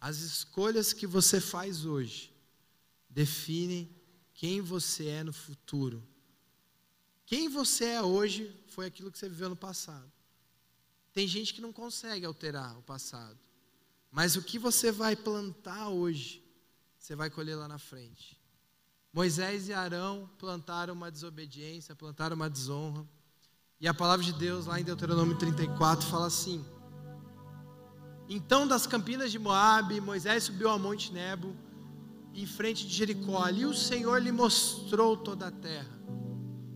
As 0.00 0.18
escolhas 0.18 0.92
que 0.92 1.04
você 1.04 1.40
faz 1.40 1.84
hoje 1.84 2.32
definem 3.10 3.90
quem 4.34 4.60
você 4.60 5.08
é 5.08 5.24
no 5.24 5.32
futuro. 5.32 6.13
Quem 7.26 7.48
você 7.48 7.86
é 7.86 8.02
hoje 8.02 8.54
foi 8.68 8.86
aquilo 8.86 9.10
que 9.10 9.18
você 9.18 9.28
viveu 9.28 9.48
no 9.48 9.56
passado. 9.56 10.10
Tem 11.12 11.26
gente 11.26 11.54
que 11.54 11.60
não 11.60 11.72
consegue 11.72 12.26
alterar 12.26 12.78
o 12.78 12.82
passado. 12.82 13.38
Mas 14.10 14.36
o 14.36 14.42
que 14.42 14.58
você 14.58 14.92
vai 14.92 15.16
plantar 15.16 15.88
hoje, 15.88 16.44
você 16.98 17.16
vai 17.16 17.30
colher 17.30 17.56
lá 17.56 17.66
na 17.66 17.78
frente. 17.78 18.38
Moisés 19.12 19.68
e 19.68 19.72
Arão 19.72 20.28
plantaram 20.38 20.92
uma 20.92 21.10
desobediência, 21.10 21.94
plantaram 21.94 22.34
uma 22.34 22.50
desonra. 22.50 23.06
E 23.80 23.86
a 23.86 23.94
palavra 23.94 24.24
de 24.24 24.32
Deus, 24.32 24.66
lá 24.66 24.80
em 24.80 24.84
Deuteronômio 24.84 25.36
34, 25.38 26.06
fala 26.08 26.26
assim: 26.26 26.64
Então 28.28 28.66
das 28.66 28.86
campinas 28.86 29.30
de 29.30 29.38
Moabe, 29.38 30.00
Moisés 30.00 30.44
subiu 30.44 30.68
ao 30.68 30.78
monte 30.78 31.12
Nebo, 31.12 31.56
em 32.32 32.44
frente 32.44 32.86
de 32.86 32.92
Jericó. 32.92 33.42
Ali 33.42 33.64
o 33.64 33.74
Senhor 33.74 34.20
lhe 34.20 34.32
mostrou 34.32 35.16
toda 35.16 35.46
a 35.46 35.50
terra. 35.52 35.94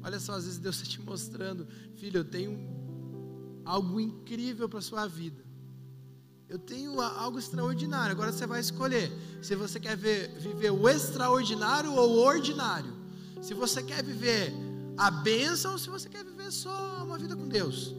Olha 0.03 0.20
só, 0.20 0.34
às 0.34 0.44
vezes 0.44 0.59
Deus 0.59 0.76
está 0.76 0.88
te 0.88 1.01
mostrando, 1.01 1.66
filho, 1.96 2.18
eu 2.18 2.24
tenho 2.24 2.59
algo 3.64 4.01
incrível 4.01 4.68
para 4.68 4.78
a 4.78 4.82
sua 4.82 5.07
vida. 5.07 5.49
Eu 6.49 6.59
tenho 6.59 6.99
algo 7.01 7.38
extraordinário. 7.38 8.12
Agora 8.12 8.32
você 8.32 8.46
vai 8.46 8.61
escolher 8.61 9.12
se 9.42 9.55
você 9.55 9.78
quer 9.78 9.96
ver, 9.96 10.30
viver 10.38 10.70
o 10.70 10.88
extraordinário 10.88 11.92
ou 11.92 12.09
o 12.09 12.18
ordinário. 12.24 12.96
Se 13.42 13.53
você 13.53 13.82
quer 13.82 14.03
viver 14.03 14.53
a 14.96 15.11
bênção 15.11 15.72
ou 15.72 15.78
se 15.78 15.90
você 15.90 16.09
quer 16.09 16.24
viver 16.24 16.51
só 16.51 17.05
uma 17.05 17.18
vida 17.18 17.36
com 17.36 17.46
Deus. 17.46 17.94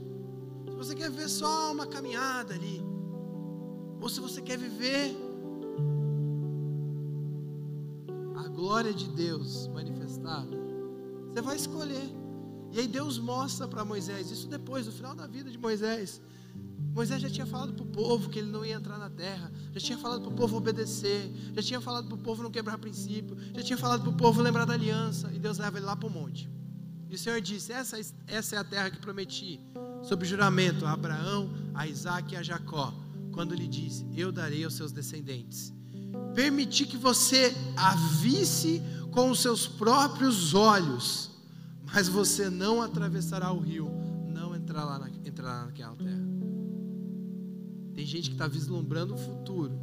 Se 0.67 0.75
você 0.75 0.95
quer 0.95 1.11
viver 1.11 1.29
só 1.29 1.71
uma 1.71 1.85
caminhada 1.85 2.55
ali. 2.55 2.81
Ou 4.01 4.09
se 4.09 4.19
você 4.19 4.41
quer 4.41 4.57
viver 4.57 5.15
a 8.35 8.47
glória 8.47 8.93
de 8.93 9.07
Deus 9.09 9.67
manifestada. 9.67 10.68
Você 11.39 11.41
vai 11.41 11.55
escolher. 11.55 12.13
E 12.73 12.79
aí 12.81 12.87
Deus 12.87 13.17
mostra 13.17 13.65
para 13.65 13.85
Moisés, 13.85 14.29
isso 14.29 14.45
depois, 14.45 14.85
no 14.85 14.91
final 14.91 15.15
da 15.15 15.25
vida 15.25 15.49
de 15.49 15.57
Moisés. 15.57 16.21
Moisés 16.93 17.21
já 17.21 17.29
tinha 17.29 17.45
falado 17.45 17.73
para 17.73 17.83
o 17.83 17.87
povo 17.87 18.29
que 18.29 18.39
ele 18.39 18.51
não 18.51 18.65
ia 18.65 18.75
entrar 18.75 18.97
na 18.97 19.09
terra, 19.09 19.49
já 19.71 19.79
tinha 19.79 19.97
falado 19.97 20.21
para 20.21 20.31
o 20.31 20.33
povo 20.33 20.57
obedecer, 20.57 21.31
já 21.55 21.61
tinha 21.63 21.79
falado 21.79 22.07
para 22.07 22.15
o 22.15 22.17
povo 22.17 22.43
não 22.43 22.51
quebrar 22.51 22.77
princípio, 22.77 23.37
já 23.55 23.63
tinha 23.63 23.77
falado 23.77 24.01
para 24.01 24.09
o 24.09 24.17
povo 24.17 24.41
lembrar 24.41 24.65
da 24.65 24.73
aliança, 24.73 25.31
e 25.33 25.39
Deus 25.39 25.57
leva 25.59 25.77
ele 25.77 25.85
lá 25.85 25.95
para 25.95 26.09
o 26.09 26.11
monte. 26.11 26.49
E 27.09 27.15
o 27.15 27.17
Senhor 27.17 27.39
disse: 27.39 27.71
essa, 27.71 27.97
essa 28.27 28.55
é 28.57 28.59
a 28.59 28.63
terra 28.63 28.89
que 28.89 28.99
prometi, 28.99 29.61
sob 30.03 30.25
juramento, 30.25 30.85
a 30.85 30.91
Abraão, 30.91 31.49
a 31.73 31.87
Isaac 31.87 32.33
e 32.33 32.37
a 32.37 32.43
Jacó, 32.43 32.93
quando 33.31 33.55
lhe 33.55 33.67
disse: 33.67 34.05
Eu 34.13 34.29
darei 34.29 34.65
aos 34.65 34.73
seus 34.73 34.91
descendentes. 34.91 35.73
Permiti 36.35 36.85
que 36.85 36.97
você 36.97 37.55
a 37.77 37.95
visse 37.95 38.81
com 39.11 39.31
os 39.31 39.41
seus 39.41 39.67
próprios 39.67 40.53
olhos, 40.53 41.28
mas 41.93 42.07
você 42.07 42.49
não 42.49 42.81
atravessará 42.81 43.51
o 43.51 43.59
rio, 43.59 43.89
não 44.27 44.55
entrará 44.55 44.99
na, 44.99 45.09
naquela 45.65 45.95
terra. 45.95 46.29
Tem 47.93 48.05
gente 48.05 48.29
que 48.29 48.35
está 48.35 48.47
vislumbrando 48.47 49.13
o 49.13 49.17
futuro, 49.17 49.77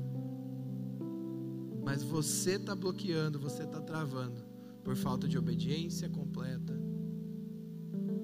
mas 1.84 2.02
você 2.02 2.52
está 2.52 2.74
bloqueando, 2.74 3.38
você 3.38 3.64
está 3.64 3.80
travando 3.80 4.40
por 4.82 4.96
falta 4.96 5.26
de 5.28 5.36
obediência 5.36 6.08
completa, 6.08 6.78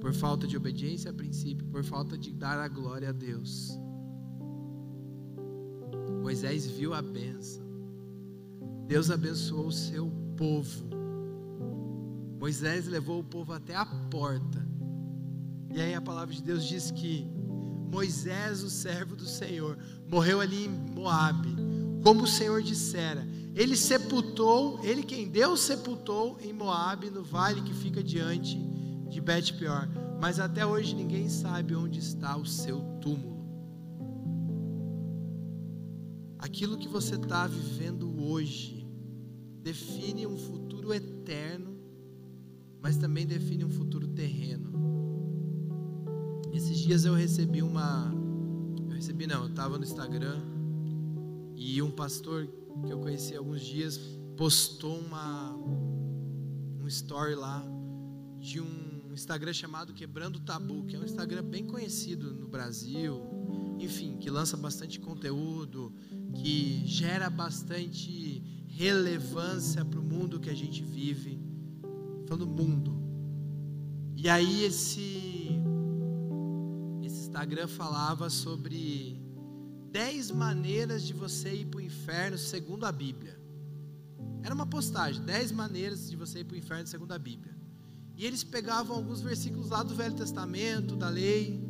por 0.01 0.13
falta 0.15 0.47
de 0.47 0.57
obediência 0.57 1.11
a 1.11 1.15
princípio, 1.15 1.67
por 1.67 1.85
falta 1.85 2.17
de 2.17 2.33
dar 2.33 2.59
a 2.59 2.69
glória 2.69 3.09
a 3.09 3.13
Deus. 3.13 3.79
Moisés 6.23 6.67
viu 6.67 6.95
a 6.95 7.03
benção. 7.03 7.63
Deus 8.87 9.11
abençoou 9.11 9.67
o 9.67 9.73
seu 9.73 10.11
povo. 10.37 11.02
Moisés 12.43 12.89
levou 12.89 13.21
o 13.21 13.25
povo 13.25 13.53
até 13.53 13.77
a 13.77 13.87
porta. 13.87 14.67
E 15.73 15.81
aí 15.81 15.95
a 15.95 16.01
palavra 16.01 16.35
de 16.35 16.43
Deus 16.43 16.65
diz 16.65 16.91
que 16.91 17.25
Moisés, 17.89 18.65
o 18.65 18.69
servo 18.69 19.15
do 19.15 19.25
Senhor, 19.25 19.79
morreu 20.09 20.41
ali 20.41 20.65
em 20.65 20.69
Moabe, 20.69 21.55
como 22.03 22.25
o 22.25 22.27
Senhor 22.27 22.61
dissera. 22.61 23.25
Ele 23.55 23.77
sepultou, 23.77 24.81
ele 24.83 25.05
quem 25.05 25.29
Deus 25.29 25.61
sepultou 25.61 26.37
em 26.41 26.53
Moabe, 26.53 27.11
no 27.11 27.23
vale 27.23 27.63
que 27.63 27.73
fica 27.73 28.03
diante 28.03 28.59
de 29.09 29.21
Bet-peor. 29.21 29.89
Mas 30.21 30.41
até 30.41 30.67
hoje 30.67 30.97
ninguém 30.97 31.29
sabe 31.29 31.77
onde 31.77 32.01
está 32.01 32.37
o 32.37 32.45
seu 32.45 32.81
túmulo. 33.01 33.41
Aquilo 36.41 36.77
que 36.77 36.89
você 36.89 37.15
está 37.15 37.47
vivendo 37.47 38.21
hoje 38.21 38.85
define 39.63 40.27
um 40.27 40.37
futuro 40.37 40.93
eterno, 40.93 41.72
mas 42.83 42.97
também 42.97 43.27
define 43.27 43.65
um 43.65 43.71
futuro 43.71 44.09
terreno. 44.09 44.73
Esses 46.53 46.79
dias 46.79 47.05
eu 47.05 47.15
recebi 47.15 47.63
uma. 47.63 48.13
Eu 48.89 48.95
recebi, 48.95 49.27
não, 49.27 49.45
eu 49.45 49.49
estava 49.49 49.79
no 49.79 49.85
Instagram 49.85 50.43
e 51.55 51.81
um 51.81 51.91
pastor 51.91 52.49
que 52.85 52.93
eu 52.93 52.99
conheci 52.99 53.35
há 53.35 53.39
alguns 53.39 53.63
dias 53.63 53.99
postou 54.37 54.99
uma, 54.99 55.55
um 55.55 56.87
story 56.89 57.35
lá 57.35 57.65
de 58.39 58.61
um 58.61 59.13
Instagram 59.13 59.53
chamado 59.53 59.93
Quebrando 59.93 60.41
Tabu, 60.41 60.85
que 60.85 60.97
é 60.97 60.99
um 60.99 61.05
Instagram 61.05 61.45
bem 61.45 61.65
conhecido 61.65 62.33
no 62.33 62.49
Brasil, 62.49 63.23
enfim, 63.79 64.17
que 64.17 64.31
lança 64.31 64.57
bastante 64.57 64.99
conteúdo, 64.99 65.95
que 66.35 66.83
gera 66.87 67.29
bastante 67.29 68.43
relevância 68.67 69.85
para 69.85 70.01
o 70.01 70.03
mundo 70.03 70.41
que 70.41 70.51
a 70.51 70.55
gente 70.55 70.83
vive, 70.83 71.39
falando 72.33 72.47
mundo. 72.47 72.97
E 74.17 74.29
aí 74.29 74.65
esse 74.65 75.51
esse 77.03 77.21
Instagram 77.21 77.69
falava 77.69 78.31
sobre 78.31 79.21
10 79.91 80.31
maneiras 80.31 81.03
de 81.03 81.13
você 81.13 81.53
ir 81.53 81.67
para 81.67 81.79
o 81.79 81.81
inferno 81.83 82.39
segundo 82.39 82.87
a 82.87 82.93
Bíblia. 82.93 83.39
Era 84.43 84.55
uma 84.55 84.67
postagem, 84.67 85.23
10 85.23 85.53
maneiras 85.53 86.09
de 86.09 86.17
você 86.17 86.41
ir 86.41 86.45
para 86.45 86.55
o 86.55 86.59
inferno 86.59 86.87
segundo 86.87 87.13
a 87.13 87.19
Bíblia. 87.19 87.55
E 88.17 88.25
eles 88.25 88.43
pegavam 88.43 88.97
alguns 88.97 89.21
versículos 89.21 89.69
lá 89.69 89.83
do 89.83 89.95
Velho 89.95 90.15
Testamento, 90.15 90.97
da 90.97 91.11
lei, 91.11 91.63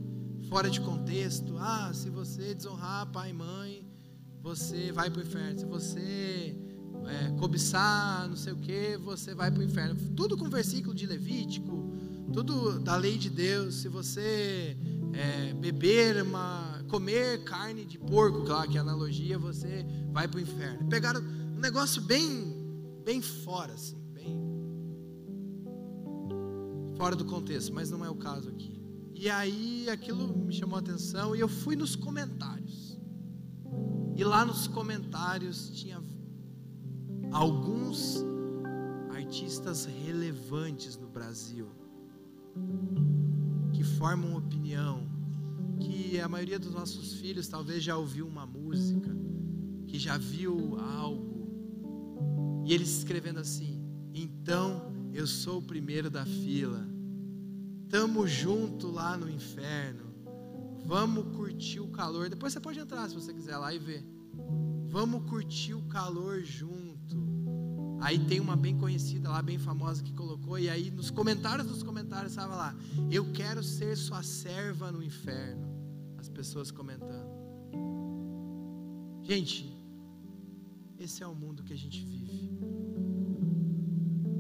fora 0.49 0.71
de 0.71 0.81
contexto. 0.81 1.57
Ah, 1.59 1.91
se 1.93 2.09
você 2.09 2.55
desonrar 2.55 3.11
pai 3.11 3.31
e 3.31 3.33
mãe, 3.33 3.85
você 4.41 4.93
vai 4.93 5.11
para 5.11 5.21
o 5.21 5.25
inferno. 5.25 5.59
Se 5.59 5.67
você 5.67 6.57
é, 7.09 7.31
cobiçar, 7.39 8.29
não 8.29 8.37
sei 8.37 8.53
o 8.53 8.57
que, 8.57 8.97
você 8.97 9.35
vai 9.35 9.51
para 9.51 9.61
o 9.61 9.63
inferno. 9.63 9.95
Tudo 10.17 10.37
com 10.37 10.49
versículo 10.49 10.95
de 10.95 11.07
Levítico, 11.07 11.93
tudo 12.33 12.79
da 12.79 12.97
lei 12.97 13.17
de 13.17 13.31
Deus. 13.31 13.77
Se 13.77 13.89
você 13.89 14.77
é, 15.13 15.53
beber 15.55 16.23
uma, 16.23 16.83
comer 16.89 17.45
carne 17.45 17.85
de 17.85 17.99
porco, 17.99 18.45
claro 18.45 18.71
que 18.71 18.77
é 18.77 18.81
analogia, 18.81 19.39
você 19.39 19.87
vai 20.11 20.27
para 20.27 20.39
o 20.39 20.41
inferno. 20.41 20.89
Pegaram 20.89 21.21
um 21.21 21.61
negócio 21.61 22.03
bem, 22.03 22.55
bem 23.05 23.21
fora, 23.21 23.75
assim, 23.75 23.97
bem 24.13 24.43
fora 26.97 27.17
do 27.17 27.25
contexto, 27.25 27.73
mas 27.73 27.91
não 27.91 28.05
é 28.05 28.11
o 28.11 28.15
caso 28.15 28.49
aqui. 28.49 28.81
E 29.15 29.31
aí 29.31 29.89
aquilo 29.89 30.37
me 30.37 30.53
chamou 30.53 30.77
a 30.77 30.81
atenção 30.81 31.37
e 31.37 31.41
eu 31.41 31.49
fui 31.49 31.77
nos 31.77 31.95
comentários. 31.95 32.99
E 34.17 34.25
lá 34.25 34.45
nos 34.45 34.67
comentários 34.67 35.71
tinha 35.71 36.02
alguns 37.33 38.25
artistas 39.11 39.85
relevantes 39.85 40.97
no 40.97 41.09
Brasil 41.09 41.69
que 43.73 43.83
formam 43.83 44.37
opinião, 44.37 45.09
que 45.81 46.21
a 46.21 46.29
maioria 46.29 46.59
dos 46.59 46.73
nossos 46.73 47.15
filhos 47.15 47.49
talvez 47.49 47.83
já 47.83 47.97
ouviu 47.97 48.27
uma 48.27 48.45
música, 48.45 49.11
que 49.87 49.99
já 49.99 50.19
viu 50.19 50.77
algo, 50.79 52.63
e 52.65 52.73
eles 52.73 52.99
escrevendo 52.99 53.41
assim: 53.41 53.83
então 54.13 54.93
eu 55.13 55.27
sou 55.27 55.59
o 55.59 55.63
primeiro 55.63 56.11
da 56.11 56.25
fila, 56.25 56.87
tamo 57.89 58.27
junto 58.27 58.91
lá 58.91 59.17
no 59.17 59.29
inferno, 59.29 60.13
Vamos 60.85 61.37
curtir 61.37 61.81
o 61.81 61.89
calor. 61.89 62.29
Depois 62.29 62.53
você 62.53 62.61
pode 62.61 62.79
entrar 62.79 63.09
se 63.09 63.15
você 63.15 63.33
quiser 63.33 63.57
lá 63.57 63.73
e 63.73 63.79
ver. 63.79 64.05
Vamos 64.89 65.29
curtir 65.29 65.75
o 65.75 65.83
calor 65.83 66.43
junto. 66.43 66.82
Aí 68.03 68.19
tem 68.19 68.41
uma 68.41 68.57
bem 68.57 68.77
conhecida 68.77 69.31
lá, 69.31 69.41
bem 69.41 69.59
famosa 69.59 70.03
que 70.03 70.13
colocou, 70.13 70.59
e 70.59 70.69
aí 70.69 70.91
nos 70.91 71.09
comentários 71.09 71.69
dos 71.69 71.85
comentários 71.85 72.33
estava 72.33 72.57
lá: 72.57 72.75
Eu 73.09 73.31
quero 73.33 73.63
ser 73.63 73.97
sua 73.97 74.25
serva 74.25 74.91
no 74.91 75.05
inferno. 75.05 75.71
As 76.19 76.29
pessoas 76.29 76.73
comentando. 76.73 77.31
Gente, 79.23 79.73
esse 80.99 81.23
é 81.23 81.27
o 81.27 81.35
mundo 81.35 81.63
que 81.63 81.73
a 81.73 81.77
gente 81.77 82.05
vive. 82.05 82.51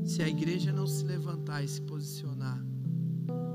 Se 0.04 0.22
a 0.22 0.28
igreja 0.28 0.72
não 0.72 0.86
se 0.86 1.04
levantar 1.04 1.62
e 1.62 1.68
se 1.68 1.80
posicionar, 1.82 2.60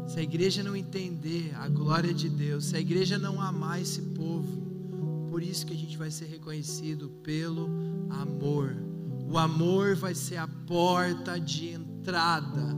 se 0.07 0.19
a 0.19 0.23
igreja 0.23 0.63
não 0.63 0.73
entender 0.73 1.53
a 1.55 1.67
glória 1.67 2.13
de 2.13 2.29
Deus, 2.29 2.63
se 2.63 2.77
a 2.77 2.79
igreja 2.79 3.17
não 3.17 3.41
amar 3.41 3.81
esse 3.81 4.01
povo, 4.01 5.27
por 5.29 5.43
isso 5.43 5.65
que 5.65 5.73
a 5.73 5.77
gente 5.77 5.97
vai 5.97 6.09
ser 6.09 6.27
reconhecido 6.27 7.09
pelo 7.21 7.69
amor. 8.09 8.86
O 9.29 9.37
amor 9.37 9.95
vai 9.95 10.15
ser 10.15 10.37
a 10.37 10.47
porta 10.47 11.37
de 11.39 11.69
entrada. 11.73 12.75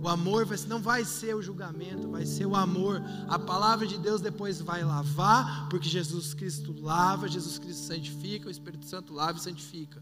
O 0.00 0.06
amor 0.08 0.46
vai, 0.46 0.56
não 0.68 0.80
vai 0.80 1.04
ser 1.04 1.34
o 1.34 1.42
julgamento, 1.42 2.08
vai 2.08 2.24
ser 2.24 2.46
o 2.46 2.54
amor. 2.54 3.02
A 3.26 3.38
palavra 3.38 3.84
de 3.84 3.98
Deus 3.98 4.20
depois 4.20 4.60
vai 4.60 4.84
lavar, 4.84 5.68
porque 5.68 5.88
Jesus 5.88 6.32
Cristo 6.32 6.72
lava, 6.80 7.26
Jesus 7.26 7.58
Cristo 7.58 7.82
santifica, 7.82 8.46
o 8.46 8.50
Espírito 8.50 8.86
Santo 8.86 9.12
lava 9.12 9.38
e 9.38 9.42
santifica. 9.42 10.00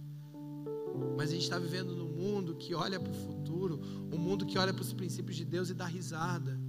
Mas 1.16 1.30
a 1.30 1.32
gente 1.32 1.44
está 1.44 1.58
vivendo 1.58 1.96
num 1.96 2.08
mundo 2.08 2.54
que 2.56 2.74
olha 2.74 3.00
para 3.00 3.10
o 3.10 3.14
futuro, 3.14 3.80
um 4.12 4.18
mundo 4.18 4.44
que 4.44 4.58
olha 4.58 4.74
para 4.74 4.82
os 4.82 4.92
princípios 4.92 5.36
de 5.36 5.46
Deus 5.46 5.70
e 5.70 5.74
dá 5.74 5.86
risada. 5.86 6.60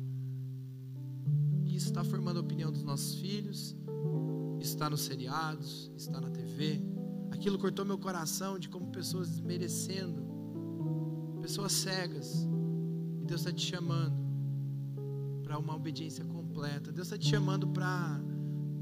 E 1.66 1.76
isso 1.76 1.88
está 1.88 2.06
formando 2.06 2.38
a 2.38 2.42
opinião 2.42 2.72
dos 2.72 2.84
nossos 2.84 3.16
filhos, 3.16 3.76
está 4.62 4.90
nos 4.90 5.02
seriados, 5.02 5.92
está 5.98 6.22
na 6.22 6.30
TV. 6.30 6.97
Aquilo 7.38 7.60
cortou 7.60 7.86
meu 7.86 8.00
coração 8.00 8.58
de 8.58 8.68
como 8.68 8.88
pessoas 8.88 9.30
desmerecendo, 9.30 10.26
pessoas 11.40 11.72
cegas. 11.72 12.48
E 13.22 13.26
Deus 13.26 13.42
está 13.42 13.54
te 13.54 13.64
chamando 13.64 14.18
para 15.44 15.60
uma 15.60 15.76
obediência 15.76 16.26
completa. 16.26 16.92
Deus 16.92 17.08
está 17.08 17.18
te 17.18 17.30
chamando 17.30 17.68
para 17.68 18.20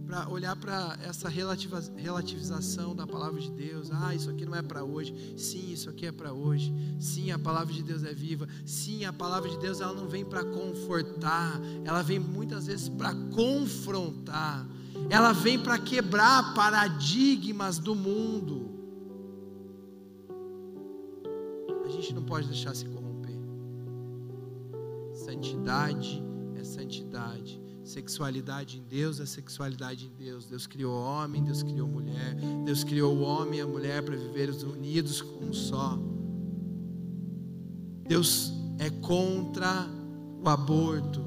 para 0.06 0.30
olhar 0.30 0.56
para 0.56 1.00
essa 1.02 1.28
relativização 1.28 2.96
da 2.96 3.08
palavra 3.08 3.42
de 3.42 3.52
Deus. 3.52 3.90
Ah, 3.92 4.14
isso 4.14 4.30
aqui 4.30 4.46
não 4.46 4.56
é 4.56 4.62
para 4.62 4.84
hoje. 4.84 5.34
Sim, 5.36 5.74
isso 5.74 5.90
aqui 5.90 6.06
é 6.06 6.12
para 6.12 6.32
hoje. 6.32 6.72
Sim, 7.00 7.32
a 7.32 7.40
palavra 7.40 7.74
de 7.74 7.82
Deus 7.82 8.04
é 8.04 8.14
viva. 8.14 8.48
Sim, 8.66 9.04
a 9.04 9.12
palavra 9.12 9.50
de 9.50 9.58
Deus 9.58 9.82
ela 9.82 9.94
não 9.94 10.08
vem 10.08 10.24
para 10.24 10.46
confortar, 10.46 11.60
ela 11.84 12.04
vem 12.04 12.20
muitas 12.20 12.68
vezes 12.68 12.88
para 12.88 13.16
confrontar. 13.34 14.68
Ela 15.10 15.32
vem 15.34 15.60
para 15.60 15.78
quebrar 15.78 16.54
paradigmas 16.54 17.78
do 17.80 17.96
mundo. 17.96 18.72
A 21.86 21.90
gente 21.90 22.14
não 22.14 22.24
pode 22.24 22.48
deixar 22.48 22.76
se 22.76 22.86
corromper. 22.86 23.36
Santidade 25.14 26.24
é 26.56 26.64
santidade 26.64 27.66
Sexualidade 27.86 28.80
em 28.80 28.84
Deus 28.84 29.20
é 29.20 29.28
sexualidade 29.28 30.08
em 30.08 30.12
Deus. 30.18 30.48
Deus 30.48 30.66
criou 30.66 31.00
homem, 31.00 31.44
Deus 31.44 31.62
criou 31.62 31.88
mulher. 31.88 32.34
Deus 32.66 32.84
criou 32.84 33.16
o 33.16 33.22
homem 33.22 33.60
e 33.60 33.62
a 33.62 33.68
mulher 33.68 34.04
para 34.04 34.16
viverem 34.16 34.56
unidos 34.64 35.22
como 35.22 35.50
um 35.50 35.54
só. 35.54 36.00
Deus 38.08 38.52
é 38.80 38.90
contra 38.90 39.88
o 40.44 40.50
aborto. 40.50 41.24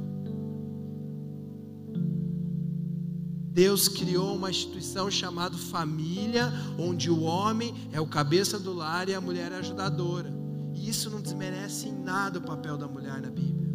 Deus 3.58 3.88
criou 3.88 4.36
uma 4.36 4.50
instituição 4.50 5.10
chamada 5.10 5.58
família, 5.58 6.44
onde 6.78 7.10
o 7.10 7.22
homem 7.22 7.74
é 7.90 8.00
o 8.00 8.06
cabeça 8.06 8.56
do 8.56 8.72
lar 8.72 9.08
e 9.08 9.14
a 9.14 9.20
mulher 9.20 9.50
é 9.50 9.56
a 9.56 9.58
ajudadora. 9.58 10.32
E 10.72 10.88
isso 10.88 11.10
não 11.10 11.20
desmerece 11.20 11.88
em 11.88 11.92
nada 11.92 12.38
o 12.38 12.42
papel 12.42 12.78
da 12.78 12.86
mulher 12.86 13.20
na 13.20 13.30
Bíblia. 13.30 13.68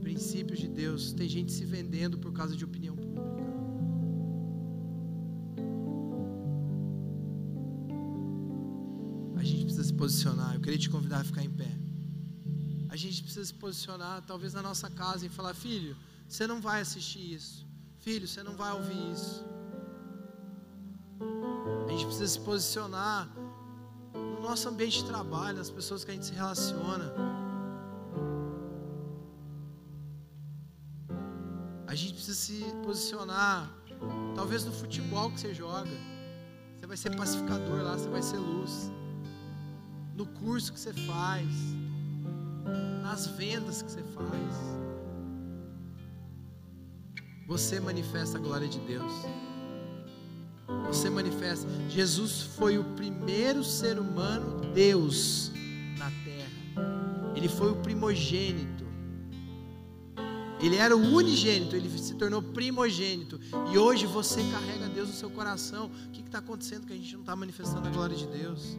Princípios 0.00 0.60
de 0.60 0.68
Deus. 0.68 1.12
Tem 1.14 1.28
gente 1.28 1.50
se 1.50 1.64
vendendo 1.64 2.16
por 2.16 2.32
causa 2.32 2.54
de 2.54 2.64
opinião 2.64 2.94
pública. 2.94 3.26
A 9.34 9.42
gente 9.42 9.64
precisa 9.64 9.82
se 9.82 9.94
posicionar. 9.94 10.54
Eu 10.54 10.60
queria 10.60 10.78
te 10.78 10.88
convidar 10.88 11.22
a 11.22 11.24
ficar 11.24 11.42
em 11.42 11.50
pé. 11.50 11.76
A 12.88 12.94
gente 12.94 13.20
precisa 13.20 13.44
se 13.44 13.54
posicionar, 13.54 14.22
talvez 14.22 14.54
na 14.54 14.62
nossa 14.62 14.88
casa, 14.88 15.26
e 15.26 15.28
falar: 15.28 15.54
filho, 15.54 15.96
você 16.28 16.46
não 16.46 16.60
vai 16.60 16.80
assistir 16.80 17.34
isso. 17.34 17.66
Filho, 18.00 18.26
você 18.26 18.42
não 18.42 18.56
vai 18.56 18.72
ouvir 18.72 19.12
isso. 19.12 19.44
A 21.86 21.90
gente 21.90 22.06
precisa 22.06 22.26
se 22.26 22.40
posicionar 22.40 23.28
no 24.14 24.40
nosso 24.42 24.68
ambiente 24.68 24.98
de 25.02 25.06
trabalho, 25.06 25.58
nas 25.58 25.70
pessoas 25.70 26.04
que 26.04 26.10
a 26.10 26.14
gente 26.14 26.26
se 26.26 26.34
relaciona. 26.34 27.12
A 31.86 31.94
gente 31.94 32.14
precisa 32.14 32.34
se 32.34 32.64
posicionar, 32.84 33.70
talvez 34.34 34.64
no 34.64 34.72
futebol 34.72 35.30
que 35.30 35.40
você 35.40 35.54
joga. 35.54 35.90
Você 36.76 36.86
vai 36.86 36.96
ser 36.96 37.16
pacificador 37.16 37.82
lá, 37.82 37.96
você 37.96 38.08
vai 38.08 38.22
ser 38.22 38.38
luz. 38.38 38.90
No 40.14 40.26
curso 40.26 40.72
que 40.72 40.80
você 40.80 40.92
faz, 40.92 41.48
nas 43.02 43.26
vendas 43.28 43.80
que 43.80 43.90
você 43.90 44.02
faz. 44.02 44.83
Você 47.46 47.78
manifesta 47.78 48.38
a 48.38 48.40
glória 48.40 48.66
de 48.66 48.78
Deus. 48.80 49.12
Você 50.86 51.10
manifesta. 51.10 51.66
Jesus 51.88 52.42
foi 52.42 52.78
o 52.78 52.84
primeiro 52.96 53.62
ser 53.62 53.98
humano 53.98 54.72
Deus 54.72 55.52
na 55.98 56.10
terra. 56.24 57.34
Ele 57.34 57.48
foi 57.48 57.70
o 57.72 57.76
primogênito. 57.76 58.84
Ele 60.60 60.76
era 60.76 60.96
o 60.96 61.00
unigênito, 61.14 61.76
ele 61.76 61.90
se 61.98 62.14
tornou 62.14 62.40
primogênito. 62.40 63.38
E 63.70 63.76
hoje 63.76 64.06
você 64.06 64.40
carrega 64.50 64.88
Deus 64.88 65.08
no 65.08 65.14
seu 65.14 65.28
coração. 65.28 65.90
O 66.06 66.10
que 66.10 66.22
está 66.22 66.38
acontecendo 66.38 66.86
que 66.86 66.92
a 66.92 66.96
gente 66.96 67.12
não 67.12 67.20
está 67.20 67.36
manifestando 67.36 67.86
a 67.86 67.90
glória 67.90 68.16
de 68.16 68.26
Deus? 68.26 68.78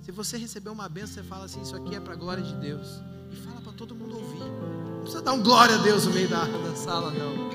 Se 0.00 0.10
você 0.10 0.36
receber 0.36 0.70
uma 0.70 0.88
benção, 0.88 1.22
você 1.22 1.22
fala 1.22 1.44
assim: 1.44 1.62
Isso 1.62 1.76
aqui 1.76 1.94
é 1.94 2.00
para 2.00 2.14
a 2.14 2.16
glória 2.16 2.42
de 2.42 2.54
Deus. 2.56 2.88
E 3.30 3.36
fala 3.36 3.60
para 3.60 3.72
todo 3.72 3.94
mundo 3.94 4.16
ouvir. 4.16 4.42
Não 5.00 5.04
precisa 5.04 5.22
dar 5.22 5.32
um 5.32 5.42
glória 5.42 5.76
a 5.76 5.78
Deus 5.78 6.04
no 6.04 6.12
meio 6.12 6.28
da, 6.28 6.44
da 6.44 6.76
sala, 6.76 7.10
não. 7.10 7.48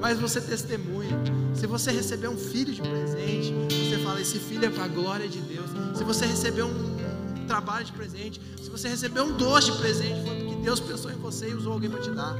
Mas 0.00 0.18
você 0.18 0.40
testemunha. 0.40 1.16
Se 1.54 1.64
você 1.64 1.92
receber 1.92 2.26
um 2.26 2.36
filho 2.36 2.74
de 2.74 2.82
presente, 2.82 3.54
você 3.68 4.02
fala: 4.02 4.20
Esse 4.20 4.40
filho 4.40 4.64
é 4.64 4.68
para 4.68 4.84
a 4.84 4.88
glória 4.88 5.28
de 5.28 5.38
Deus. 5.38 5.70
Se 5.96 6.02
você 6.02 6.26
receber 6.26 6.64
um, 6.64 6.70
um 6.72 7.46
trabalho 7.46 7.84
de 7.84 7.92
presente, 7.92 8.40
se 8.60 8.68
você 8.68 8.88
receber 8.88 9.20
um 9.20 9.36
doce 9.36 9.70
de 9.70 9.78
presente, 9.78 10.26
foi 10.26 10.36
porque 10.40 10.56
Deus 10.56 10.80
pensou 10.80 11.12
em 11.12 11.18
você 11.18 11.50
e 11.50 11.54
usou 11.54 11.74
alguém 11.74 11.88
para 11.88 12.00
te 12.00 12.10
dar. 12.10 12.36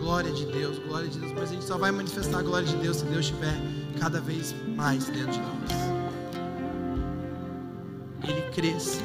Glória 0.00 0.32
de 0.32 0.44
Deus, 0.46 0.80
glória 0.80 1.08
de 1.08 1.16
Deus. 1.20 1.32
Mas 1.34 1.50
a 1.50 1.52
gente 1.52 1.64
só 1.64 1.78
vai 1.78 1.92
manifestar 1.92 2.40
a 2.40 2.42
glória 2.42 2.66
de 2.66 2.76
Deus 2.76 2.96
se 2.96 3.04
Deus 3.04 3.20
estiver 3.20 3.56
cada 4.00 4.20
vez 4.20 4.52
mais 4.74 5.04
dentro 5.04 5.32
de 5.32 5.38
nós 5.38 5.88
ele 8.30 8.42
cresça. 8.50 9.00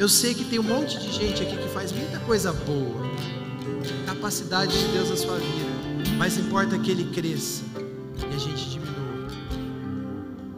Eu 0.00 0.08
sei 0.08 0.32
que 0.32 0.46
tem 0.46 0.58
um 0.58 0.62
monte 0.62 0.98
de 0.98 1.12
gente 1.12 1.42
aqui 1.42 1.58
que 1.58 1.68
faz 1.68 1.92
muita 1.92 2.18
coisa 2.20 2.54
boa. 2.54 3.02
Capacidade 4.06 4.72
de 4.72 4.92
Deus 4.92 5.10
na 5.10 5.16
sua 5.18 5.36
vida. 5.36 6.16
Mas 6.16 6.38
importa 6.38 6.78
que 6.78 6.90
ele 6.90 7.12
cresça 7.12 7.62
e 8.18 8.34
a 8.34 8.38
gente 8.38 8.70
diminua. 8.70 9.28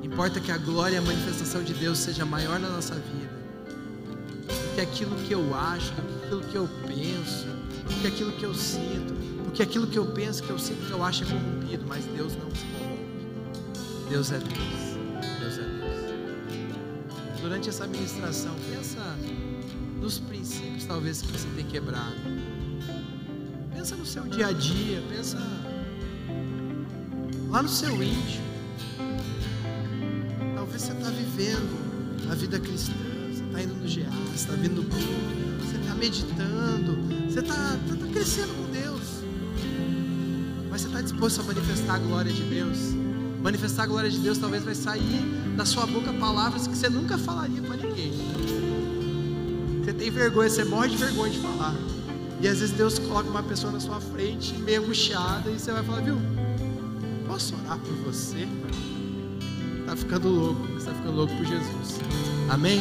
Importa 0.01 0.39
que 0.39 0.53
a 0.53 0.57
glória 0.57 0.95
e 0.95 0.99
a 0.99 1.03
manifestação 1.03 1.61
de 1.61 1.75
Deus 1.75 1.99
seja 1.99 2.25
maior 2.25 2.61
na 2.61 2.69
nossa 2.69 2.95
vida. 2.95 3.33
Do 4.47 4.75
que 4.77 4.81
aquilo 4.81 5.17
que 5.17 5.33
eu 5.33 5.53
acho, 5.57 5.93
do 5.93 6.03
que 6.05 6.23
aquilo 6.23 6.43
que 6.45 6.57
eu 6.57 6.69
penso, 6.87 7.47
do 7.49 8.01
que 8.01 8.07
aquilo 8.07 8.33
que 8.35 8.45
eu 8.45 8.55
sinto, 8.55 9.13
porque 9.43 9.61
aquilo 9.65 9.89
que 9.89 9.99
eu 9.99 10.07
penso, 10.07 10.41
que 10.41 10.51
eu 10.51 10.59
sinto, 10.61 10.87
que 10.87 10.93
eu 10.93 11.03
acho 11.03 11.25
é 11.25 11.27
corrompido, 11.27 11.85
mas 11.89 12.05
Deus 12.05 12.33
não 12.37 12.49
se 12.55 12.65
corrompe. 12.79 14.09
Deus 14.09 14.31
é 14.31 14.39
Deus 14.39 14.92
durante 17.53 17.69
essa 17.69 17.87
ministração, 17.87 18.57
pensa 18.71 18.99
nos 20.01 20.19
princípios 20.19 20.87
talvez 20.87 21.21
que 21.21 21.31
você 21.33 21.47
tem 21.55 21.67
quebrado. 21.67 22.17
Pensa 23.75 23.95
no 23.95 24.07
seu 24.07 24.23
dia 24.23 24.47
a 24.47 24.53
dia, 24.53 25.03
pensa 25.11 25.37
lá 27.51 27.63
no 27.63 27.69
seu 27.69 28.03
íntimo. 28.03 28.47
Talvez 30.55 30.81
você 30.81 30.93
está 30.93 31.11
vivendo 31.11 32.31
a 32.31 32.35
vida 32.35 32.59
cristã, 32.59 32.95
você 33.31 33.45
está 33.45 33.63
indo 33.63 33.75
no 33.75 33.83
GA, 33.83 34.11
você 34.29 34.35
está 34.35 34.53
vindo 34.55 34.77
no 34.77 34.85
culto, 34.85 35.67
você 35.67 35.77
está 35.77 35.95
meditando, 35.95 36.97
você 37.31 37.41
está 37.41 37.55
tá, 37.55 37.97
tá 38.01 38.07
crescendo 38.15 38.55
com 38.55 38.73
Deus. 38.73 39.03
Mas 40.71 40.81
você 40.81 40.87
está 40.87 41.03
disposto 41.03 41.43
a 41.43 41.45
manifestar 41.45 41.97
a 41.97 41.99
glória 41.99 42.33
de 42.33 42.45
Deus? 42.45 43.12
Manifestar 43.43 43.83
a 43.83 43.87
glória 43.87 44.09
de 44.09 44.19
Deus 44.19 44.39
talvez 44.39 44.63
vai 44.63 44.75
sair 44.75 45.21
da 45.57 45.65
sua 45.65 45.85
boca 45.85 46.13
palavras 46.13 46.67
que 46.67 46.77
você 46.77 46.89
nunca 46.89 47.19
falaria 47.19 47.61
para 47.61 47.77
ninguém. 47.77 48.13
Você 49.83 49.93
tem 49.93 50.11
vergonha, 50.11 50.49
você 50.49 50.65
morre 50.65 50.91
de 50.91 50.97
vergonha 50.97 51.33
de 51.33 51.39
falar. 51.41 51.75
E 52.41 52.47
às 52.47 52.61
vezes 52.61 52.75
Deus 52.75 52.99
coloca 52.99 53.29
uma 53.29 53.43
pessoa 53.43 53.73
na 53.73 53.81
sua 53.81 54.01
frente, 54.01 54.55
meio 54.55 54.83
angustiada, 54.83 55.51
e 55.51 55.59
você 55.59 55.73
vai 55.73 55.83
falar, 55.83 56.01
viu? 56.03 56.17
Posso 57.27 57.55
orar 57.65 57.79
por 57.79 57.95
você? 58.05 58.47
Está 59.81 59.97
ficando 59.97 60.29
louco, 60.29 60.67
está 60.79 60.93
ficando 60.93 61.17
louco 61.17 61.37
por 61.37 61.45
Jesus. 61.45 62.01
Amém? 62.49 62.81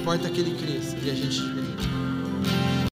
Importa 0.00 0.28
que 0.28 0.40
ele 0.40 0.56
cresça 0.56 0.96
e 0.96 1.10
a 1.10 1.14
gente 1.14 1.40